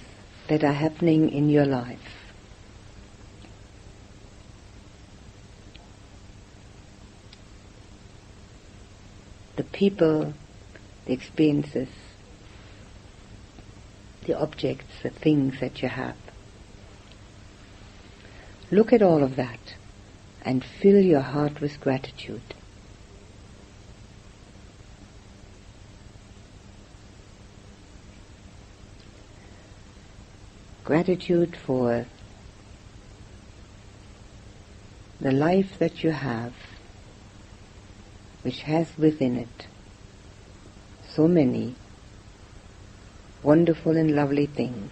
that 0.49 0.65
are 0.65 0.73
happening 0.73 1.31
in 1.31 1.49
your 1.49 1.65
life. 1.65 2.01
The 9.55 9.63
people, 9.63 10.35
the 11.07 11.13
experiences, 11.13 11.89
the 14.27 14.37
objects, 14.37 15.03
the 15.05 15.11
things 15.11 15.61
that 15.61 15.81
you 15.81 15.89
have. 15.89 16.17
Look 18.73 18.93
at 18.93 19.03
all 19.03 19.23
of 19.23 19.37
that 19.37 19.75
and 20.43 20.65
fill 20.65 21.01
your 21.01 21.21
heart 21.21 21.61
with 21.61 21.81
gratitude. 21.81 22.55
Gratitude 30.89 31.55
for 31.55 32.07
the 35.21 35.31
life 35.31 35.79
that 35.79 36.03
you 36.03 36.13
have, 36.13 36.55
which 38.41 38.63
has 38.63 38.97
within 38.97 39.37
it 39.37 39.67
so 41.07 41.29
many 41.29 41.75
wonderful 43.43 43.99
and 43.99 44.17
lovely 44.17 44.47
things. 44.47 44.91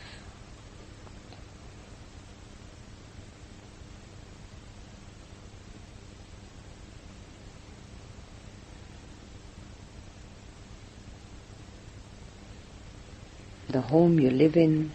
The 13.70 13.80
home 13.80 14.20
you 14.20 14.28
live 14.28 14.58
in, 14.58 14.92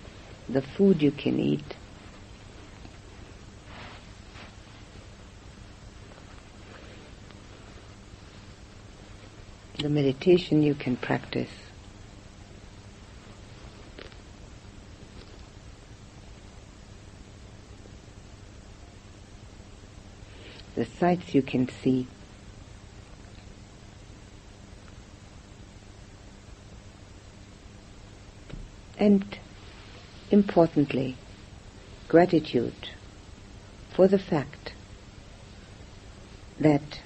the 0.50 0.62
food 0.62 1.02
you 1.02 1.12
can 1.12 1.40
eat, 1.40 1.76
the 9.78 9.90
meditation 9.90 10.62
you 10.62 10.76
can 10.76 10.96
practice. 10.98 11.50
The 20.76 20.86
sights 20.86 21.34
you 21.34 21.42
can 21.42 21.68
see. 21.68 22.08
And 28.98 29.26
importantly, 30.32 31.16
gratitude 32.08 32.90
for 33.91 34.08
the 34.08 34.20
fact 34.20 34.74
that 36.60 37.02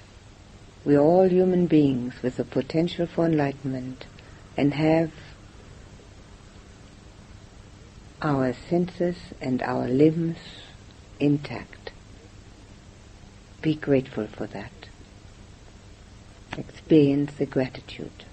we 0.85 0.95
are 0.95 1.01
all 1.01 1.27
human 1.27 1.65
beings 1.65 2.13
with 2.21 2.39
a 2.39 2.43
potential 2.43 3.07
for 3.07 3.25
enlightenment 3.25 4.05
and 4.55 4.73
have 4.75 5.11
our 8.21 8.53
senses 8.53 9.15
and 9.41 9.61
our 9.63 9.87
limbs 9.87 10.37
intact. 11.19 11.91
Be 13.61 13.75
grateful 13.75 14.27
for 14.27 14.45
that. 14.47 14.71
Experience 16.57 17.33
the 17.33 17.45
gratitude. 17.45 18.25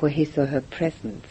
For 0.00 0.08
his 0.08 0.38
or 0.38 0.46
her 0.46 0.62
presence, 0.62 1.26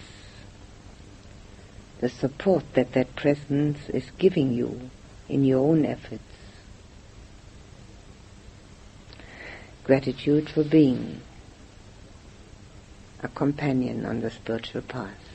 the 2.02 2.08
support 2.08 2.64
that 2.76 2.94
that 2.94 3.16
presence 3.16 3.90
is 3.90 4.12
giving 4.20 4.54
you 4.54 4.92
in 5.28 5.44
your 5.44 5.60
own 5.60 5.84
efforts. 5.84 6.22
Gratitude 9.84 10.48
for 10.52 10.64
being 10.64 11.20
a 13.24 13.28
companion 13.28 14.06
on 14.06 14.22
the 14.22 14.30
spiritual 14.30 14.84
path. 14.84 15.29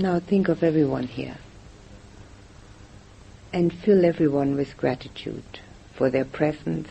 Now 0.00 0.18
think 0.18 0.48
of 0.48 0.62
everyone 0.62 1.08
here 1.08 1.36
and 3.52 3.70
fill 3.70 4.06
everyone 4.06 4.56
with 4.56 4.78
gratitude 4.78 5.60
for 5.92 6.08
their 6.08 6.24
presence, 6.24 6.88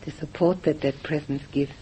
the 0.00 0.10
support 0.10 0.64
that 0.64 0.80
that 0.80 1.00
presence 1.04 1.44
gives, 1.52 1.74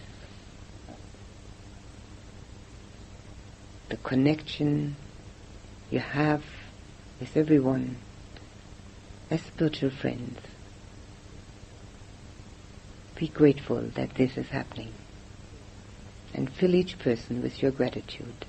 the 3.89 3.97
connection 3.97 4.95
you 5.89 5.97
have 5.97 6.43
with 7.19 7.35
everyone 7.35 7.95
as 9.31 9.41
spiritual 9.41 9.89
friends. 9.89 10.37
Be 13.15 13.27
grateful 13.27 13.81
that 13.95 14.13
this 14.13 14.37
is 14.37 14.49
happening 14.49 14.93
and 16.31 16.47
fill 16.47 16.75
each 16.75 16.99
person 16.99 17.41
with 17.41 17.59
your 17.59 17.71
gratitude. 17.71 18.45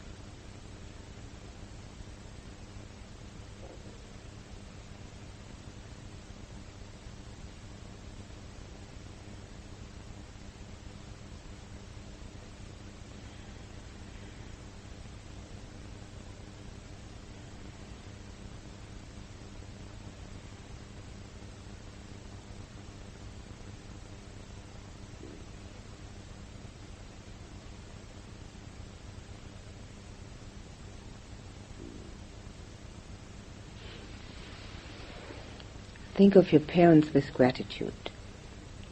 Think 36.15 36.37
of 36.37 36.53
your 36.53 36.61
parents 36.61 37.13
with 37.13 37.35
gratitude. 37.35 37.93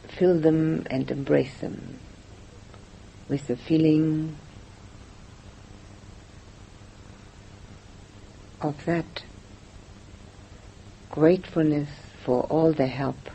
Fill 0.09 0.39
them 0.39 0.85
and 0.89 1.09
embrace 1.09 1.59
them 1.61 1.99
with 3.29 3.47
the 3.47 3.55
feeling 3.55 4.35
of 8.61 8.83
that 8.85 9.23
gratefulness 11.09 11.89
for 12.25 12.43
all 12.43 12.73
the 12.73 12.87
help 12.87 13.29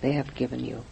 they 0.00 0.12
have 0.12 0.34
given 0.34 0.64
you. 0.64 0.84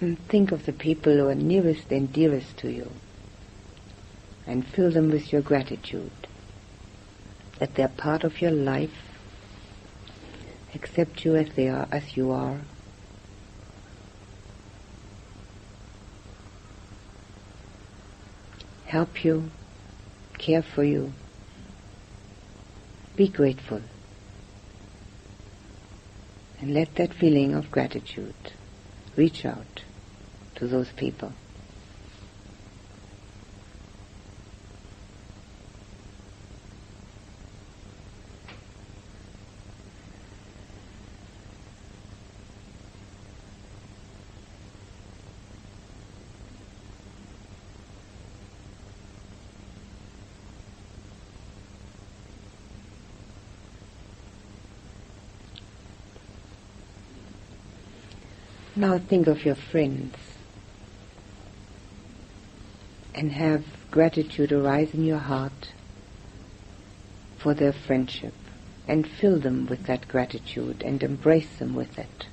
And 0.00 0.18
think 0.28 0.52
of 0.52 0.64
the 0.64 0.72
people 0.72 1.16
who 1.16 1.28
are 1.28 1.34
nearest 1.34 1.90
and 1.90 2.12
dearest 2.12 2.56
to 2.58 2.70
you 2.70 2.90
and 4.46 4.66
fill 4.66 4.90
them 4.90 5.10
with 5.10 5.32
your 5.32 5.42
gratitude 5.42 6.10
that 7.58 7.74
they're 7.74 7.88
part 7.88 8.22
of 8.22 8.40
your 8.40 8.52
life, 8.52 8.94
accept 10.74 11.24
you 11.24 11.34
as 11.34 11.48
they 11.54 11.68
are, 11.68 11.88
as 11.90 12.16
you 12.16 12.30
are. 12.30 12.60
Help 18.86 19.24
you, 19.24 19.50
care 20.38 20.62
for 20.62 20.84
you. 20.84 21.12
Be 23.16 23.28
grateful. 23.28 23.82
And 26.60 26.72
let 26.72 26.94
that 26.94 27.12
feeling 27.12 27.54
of 27.54 27.70
gratitude 27.70 28.34
reach 29.18 29.44
out 29.44 29.82
to 30.54 30.68
those 30.68 30.88
people. 30.92 31.32
Now 58.78 58.96
think 58.96 59.26
of 59.26 59.44
your 59.44 59.56
friends 59.56 60.14
and 63.12 63.32
have 63.32 63.64
gratitude 63.90 64.52
arise 64.52 64.94
in 64.94 65.04
your 65.04 65.18
heart 65.18 65.72
for 67.38 67.54
their 67.54 67.72
friendship 67.72 68.34
and 68.86 69.04
fill 69.04 69.40
them 69.40 69.66
with 69.66 69.86
that 69.86 70.06
gratitude 70.06 70.84
and 70.84 71.02
embrace 71.02 71.58
them 71.58 71.74
with 71.74 71.98
it. 71.98 72.26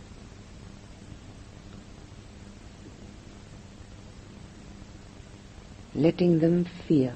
Letting 5.96 6.42
them 6.42 6.66
feel 6.66 7.16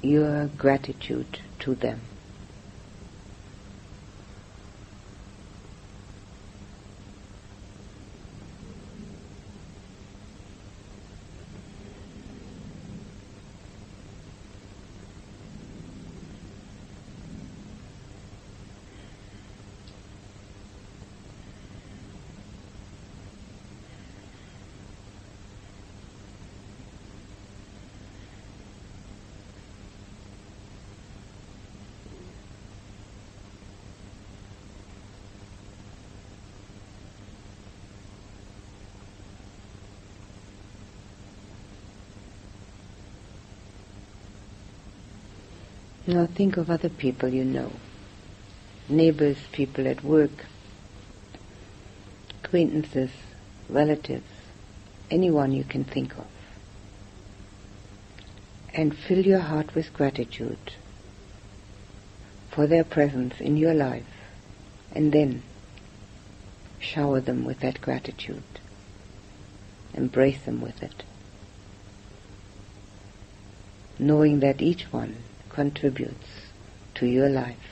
your 0.00 0.46
gratitude 0.46 1.40
to 1.58 1.74
them. 1.74 2.00
Now 46.08 46.24
think 46.24 46.56
of 46.56 46.70
other 46.70 46.88
people 46.88 47.28
you 47.28 47.44
know. 47.44 47.70
Neighbors, 48.88 49.36
people 49.52 49.86
at 49.86 50.02
work, 50.02 50.46
acquaintances, 52.42 53.10
relatives, 53.68 54.30
anyone 55.10 55.52
you 55.52 55.64
can 55.64 55.84
think 55.84 56.16
of. 56.16 56.24
And 58.72 58.96
fill 58.96 59.26
your 59.26 59.40
heart 59.40 59.74
with 59.74 59.92
gratitude 59.92 60.72
for 62.50 62.66
their 62.66 62.84
presence 62.84 63.38
in 63.38 63.58
your 63.58 63.74
life 63.74 64.06
and 64.92 65.12
then 65.12 65.42
shower 66.78 67.20
them 67.20 67.44
with 67.44 67.60
that 67.60 67.82
gratitude. 67.82 68.42
Embrace 69.92 70.40
them 70.40 70.62
with 70.62 70.82
it. 70.82 71.02
Knowing 73.98 74.40
that 74.40 74.62
each 74.62 74.84
one 74.90 75.16
contributes 75.58 76.28
to 76.94 77.04
your 77.04 77.28
life. 77.28 77.67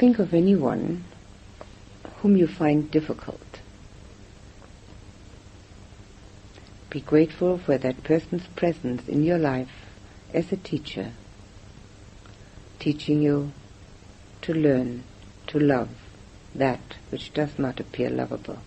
Think 0.00 0.18
of 0.18 0.32
anyone 0.32 1.04
whom 2.22 2.34
you 2.34 2.46
find 2.46 2.90
difficult. 2.90 3.60
Be 6.88 7.02
grateful 7.02 7.58
for 7.58 7.76
that 7.76 8.02
person's 8.02 8.46
presence 8.56 9.06
in 9.06 9.24
your 9.24 9.36
life 9.36 9.90
as 10.32 10.50
a 10.50 10.56
teacher, 10.56 11.12
teaching 12.78 13.20
you 13.20 13.52
to 14.40 14.54
learn 14.54 15.04
to 15.48 15.58
love 15.58 15.90
that 16.54 16.94
which 17.10 17.34
does 17.34 17.58
not 17.58 17.78
appear 17.78 18.08
lovable. 18.08 18.60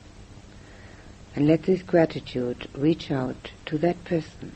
And 1.35 1.47
let 1.47 1.63
this 1.63 1.81
gratitude 1.81 2.67
reach 2.75 3.09
out 3.09 3.49
to 3.65 3.79
that 3.79 4.03
person, 4.03 4.51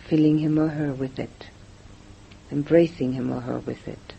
filling 0.00 0.38
him 0.38 0.58
or 0.58 0.70
her 0.70 0.92
with 0.92 1.16
it, 1.20 1.50
embracing 2.50 3.12
him 3.12 3.32
or 3.32 3.42
her 3.42 3.60
with 3.60 3.86
it 3.86 4.14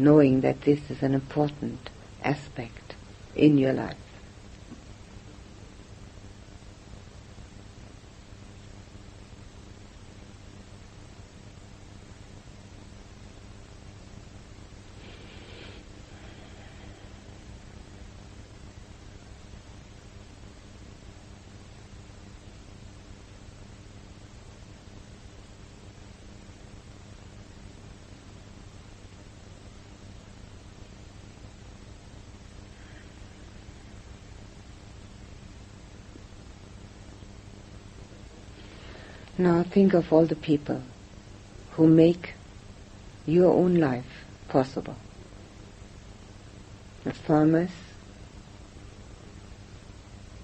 knowing 0.00 0.40
that 0.40 0.62
this 0.62 0.90
is 0.90 1.02
an 1.02 1.14
important 1.14 1.90
aspect 2.24 2.94
in 3.36 3.58
your 3.58 3.72
life. 3.72 3.96
Now 39.40 39.62
think 39.62 39.94
of 39.94 40.12
all 40.12 40.26
the 40.26 40.36
people 40.36 40.82
who 41.70 41.86
make 41.86 42.34
your 43.24 43.50
own 43.50 43.76
life 43.76 44.26
possible. 44.48 44.96
The 47.04 47.14
farmers 47.14 47.70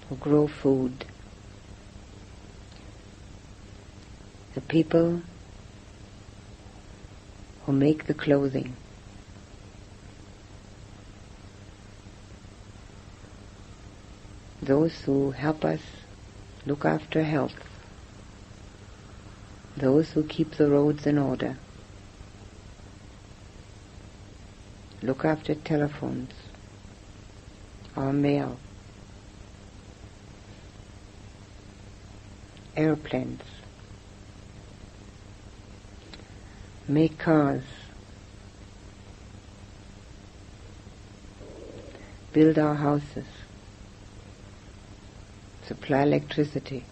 who 0.09 0.15
grow 0.15 0.47
food, 0.47 1.05
the 4.55 4.61
people 4.61 5.21
who 7.67 7.71
make 7.71 8.07
the 8.07 8.15
clothing. 8.15 8.75
Those 14.63 15.01
who 15.01 15.29
help 15.29 15.63
us 15.63 15.81
look 16.65 16.83
after 16.83 17.21
health. 17.21 17.76
Those 19.77 20.09
who 20.09 20.23
keep 20.23 20.55
the 20.55 20.71
roads 20.71 21.05
in 21.05 21.19
order. 21.19 21.55
Look 25.03 25.23
after 25.23 25.53
telephones, 25.53 26.31
our 27.95 28.11
mail, 28.11 28.57
airplanes, 32.75 33.43
make 36.87 37.19
cars, 37.19 37.61
build 42.33 42.57
our 42.57 42.73
houses, 42.73 43.27
supply 45.67 46.01
electricity. 46.01 46.83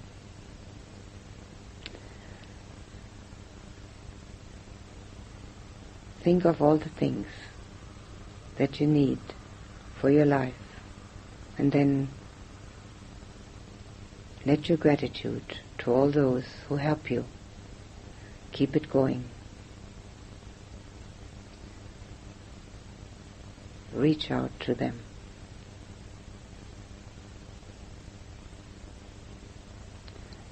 Think 6.25 6.43
of 6.43 6.59
all 6.59 6.77
the 6.77 6.89
things 6.89 7.27
that 8.57 8.79
you 8.81 8.87
need 8.87 9.19
for 10.01 10.09
your 10.09 10.25
life 10.25 10.55
and 11.55 11.71
then 11.71 12.07
let 14.43 14.67
your 14.67 14.79
gratitude 14.79 15.59
to 15.77 15.93
all 15.93 16.09
those 16.09 16.45
who 16.67 16.77
help 16.77 17.11
you 17.11 17.25
keep 18.51 18.75
it 18.75 18.89
going. 18.89 19.25
Reach 23.93 24.31
out 24.31 24.49
to 24.61 24.73
them. 24.73 25.01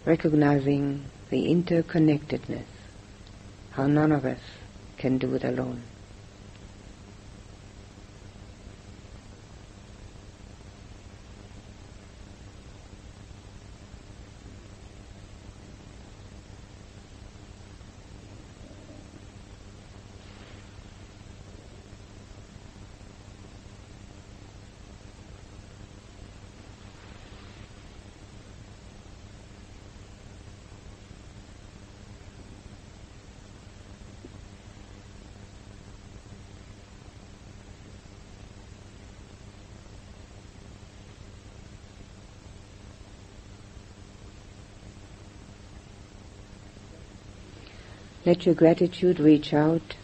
Recognizing 0.05 1.05
the 1.31 1.47
interconnectedness, 1.47 2.67
how 3.71 3.87
none 3.87 4.11
of 4.11 4.23
us 4.23 4.37
can 4.97 5.17
do 5.17 5.33
it 5.35 5.43
alone. 5.43 5.92
Let 48.25 48.45
your 48.45 48.55
gratitude 48.55 49.19
reach 49.19 49.53
out 49.53 49.95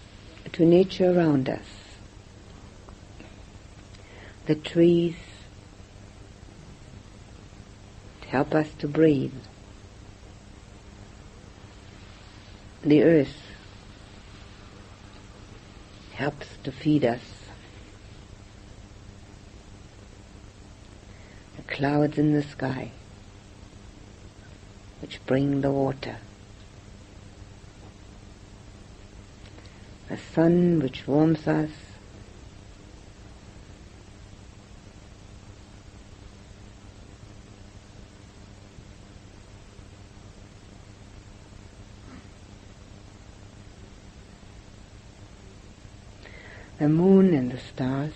to 0.51 0.65
nature 0.65 1.17
around 1.17 1.47
us. 1.47 1.65
The 4.45 4.55
trees 4.55 5.15
help 8.27 8.53
us 8.53 8.69
to 8.79 8.87
breathe. 8.87 9.33
The 12.83 13.03
earth 13.03 13.37
helps 16.13 16.47
to 16.63 16.71
feed 16.71 17.05
us. 17.05 17.21
The 21.55 21.63
clouds 21.63 22.17
in 22.17 22.33
the 22.33 22.43
sky 22.43 22.91
which 25.01 25.25
bring 25.25 25.61
the 25.61 25.71
water. 25.71 26.17
Sun 30.33 30.79
which 30.79 31.07
warms 31.07 31.47
us, 31.47 31.69
the 46.77 46.87
moon 46.87 47.33
and 47.33 47.51
the 47.51 47.57
stars 47.57 48.13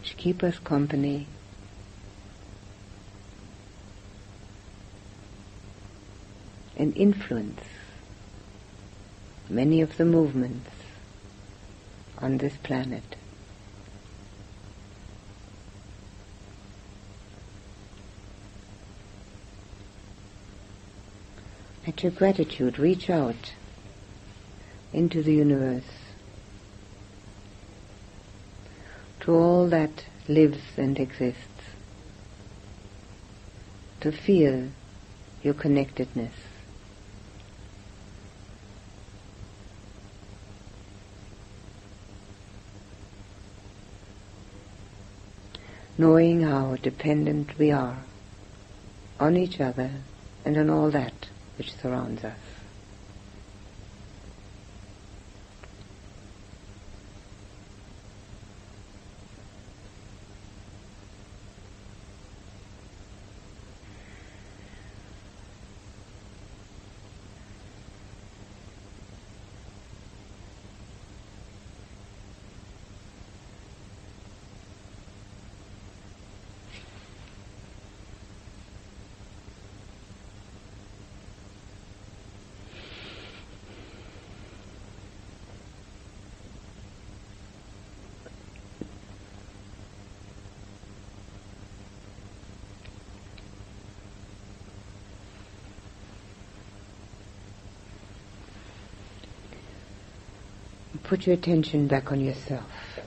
which 0.00 0.16
keep 0.16 0.42
us 0.42 0.58
company. 0.58 1.26
And 6.76 6.94
influence 6.96 7.62
many 9.48 9.80
of 9.80 9.96
the 9.96 10.04
movements 10.04 10.70
on 12.18 12.38
this 12.38 12.56
planet. 12.62 13.16
Let 21.86 22.02
your 22.02 22.12
gratitude 22.12 22.78
reach 22.78 23.10
out 23.10 23.52
into 24.92 25.22
the 25.22 25.34
universe 25.34 25.82
to 29.20 29.34
all 29.34 29.66
that 29.68 30.04
lives 30.28 30.62
and 30.76 30.98
exists, 30.98 31.40
to 34.00 34.12
feel 34.12 34.68
your 35.42 35.54
connectedness. 35.54 36.32
Knowing 45.96 46.42
how 46.42 46.76
dependent 46.76 47.56
we 47.58 47.70
are 47.70 47.98
on 49.20 49.36
each 49.36 49.60
other 49.60 49.90
and 50.44 50.56
on 50.56 50.68
all 50.68 50.90
that 50.90 51.28
which 51.56 51.72
surrounds 51.74 52.24
us. 52.24 52.38
Put 101.14 101.28
your 101.28 101.36
attention 101.36 101.86
back 101.86 102.10
on 102.10 102.20
yourself. 102.20 102.98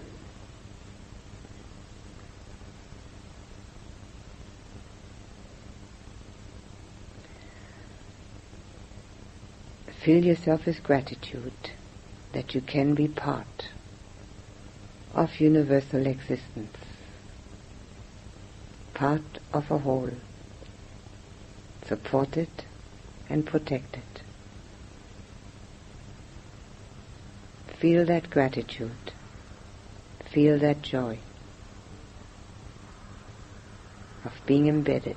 Fill 9.88 10.24
yourself 10.24 10.66
with 10.66 10.82
gratitude 10.84 11.52
that 12.32 12.56
you 12.56 12.62
can 12.62 12.94
be 12.94 13.10
part 13.10 13.72
of 15.14 15.42
universal 15.42 16.08
existence, 16.08 16.78
part 18.94 19.40
of 19.52 19.70
a 19.70 19.80
whole, 19.80 20.12
supported 21.86 22.48
and 23.30 23.46
protected. 23.46 24.04
Feel 27.80 28.06
that 28.06 28.30
gratitude. 28.30 29.12
Feel 30.32 30.58
that 30.60 30.82
joy 30.82 31.20
of 34.26 34.34
being 34.46 34.68
embedded 34.68 35.16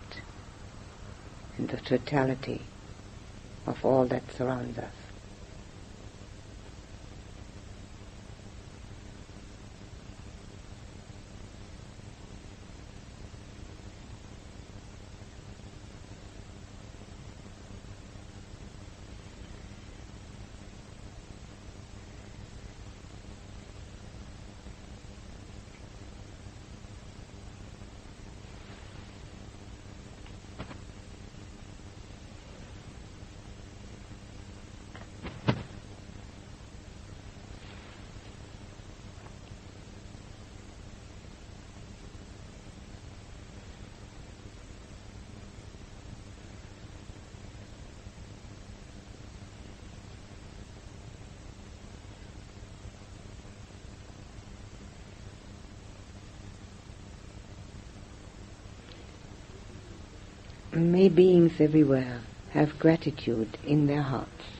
in 1.59 1.67
the 1.67 1.79
totality 1.79 2.63
of 3.67 3.85
all 3.85 4.05
that 4.07 4.31
surrounds 4.33 4.79
us. 4.79 5.00
May 60.81 61.11
beings 61.11 61.61
everywhere 61.61 62.21
have 62.53 62.79
gratitude 62.79 63.59
in 63.67 63.87
their 63.87 64.03
hearts. 64.03 64.51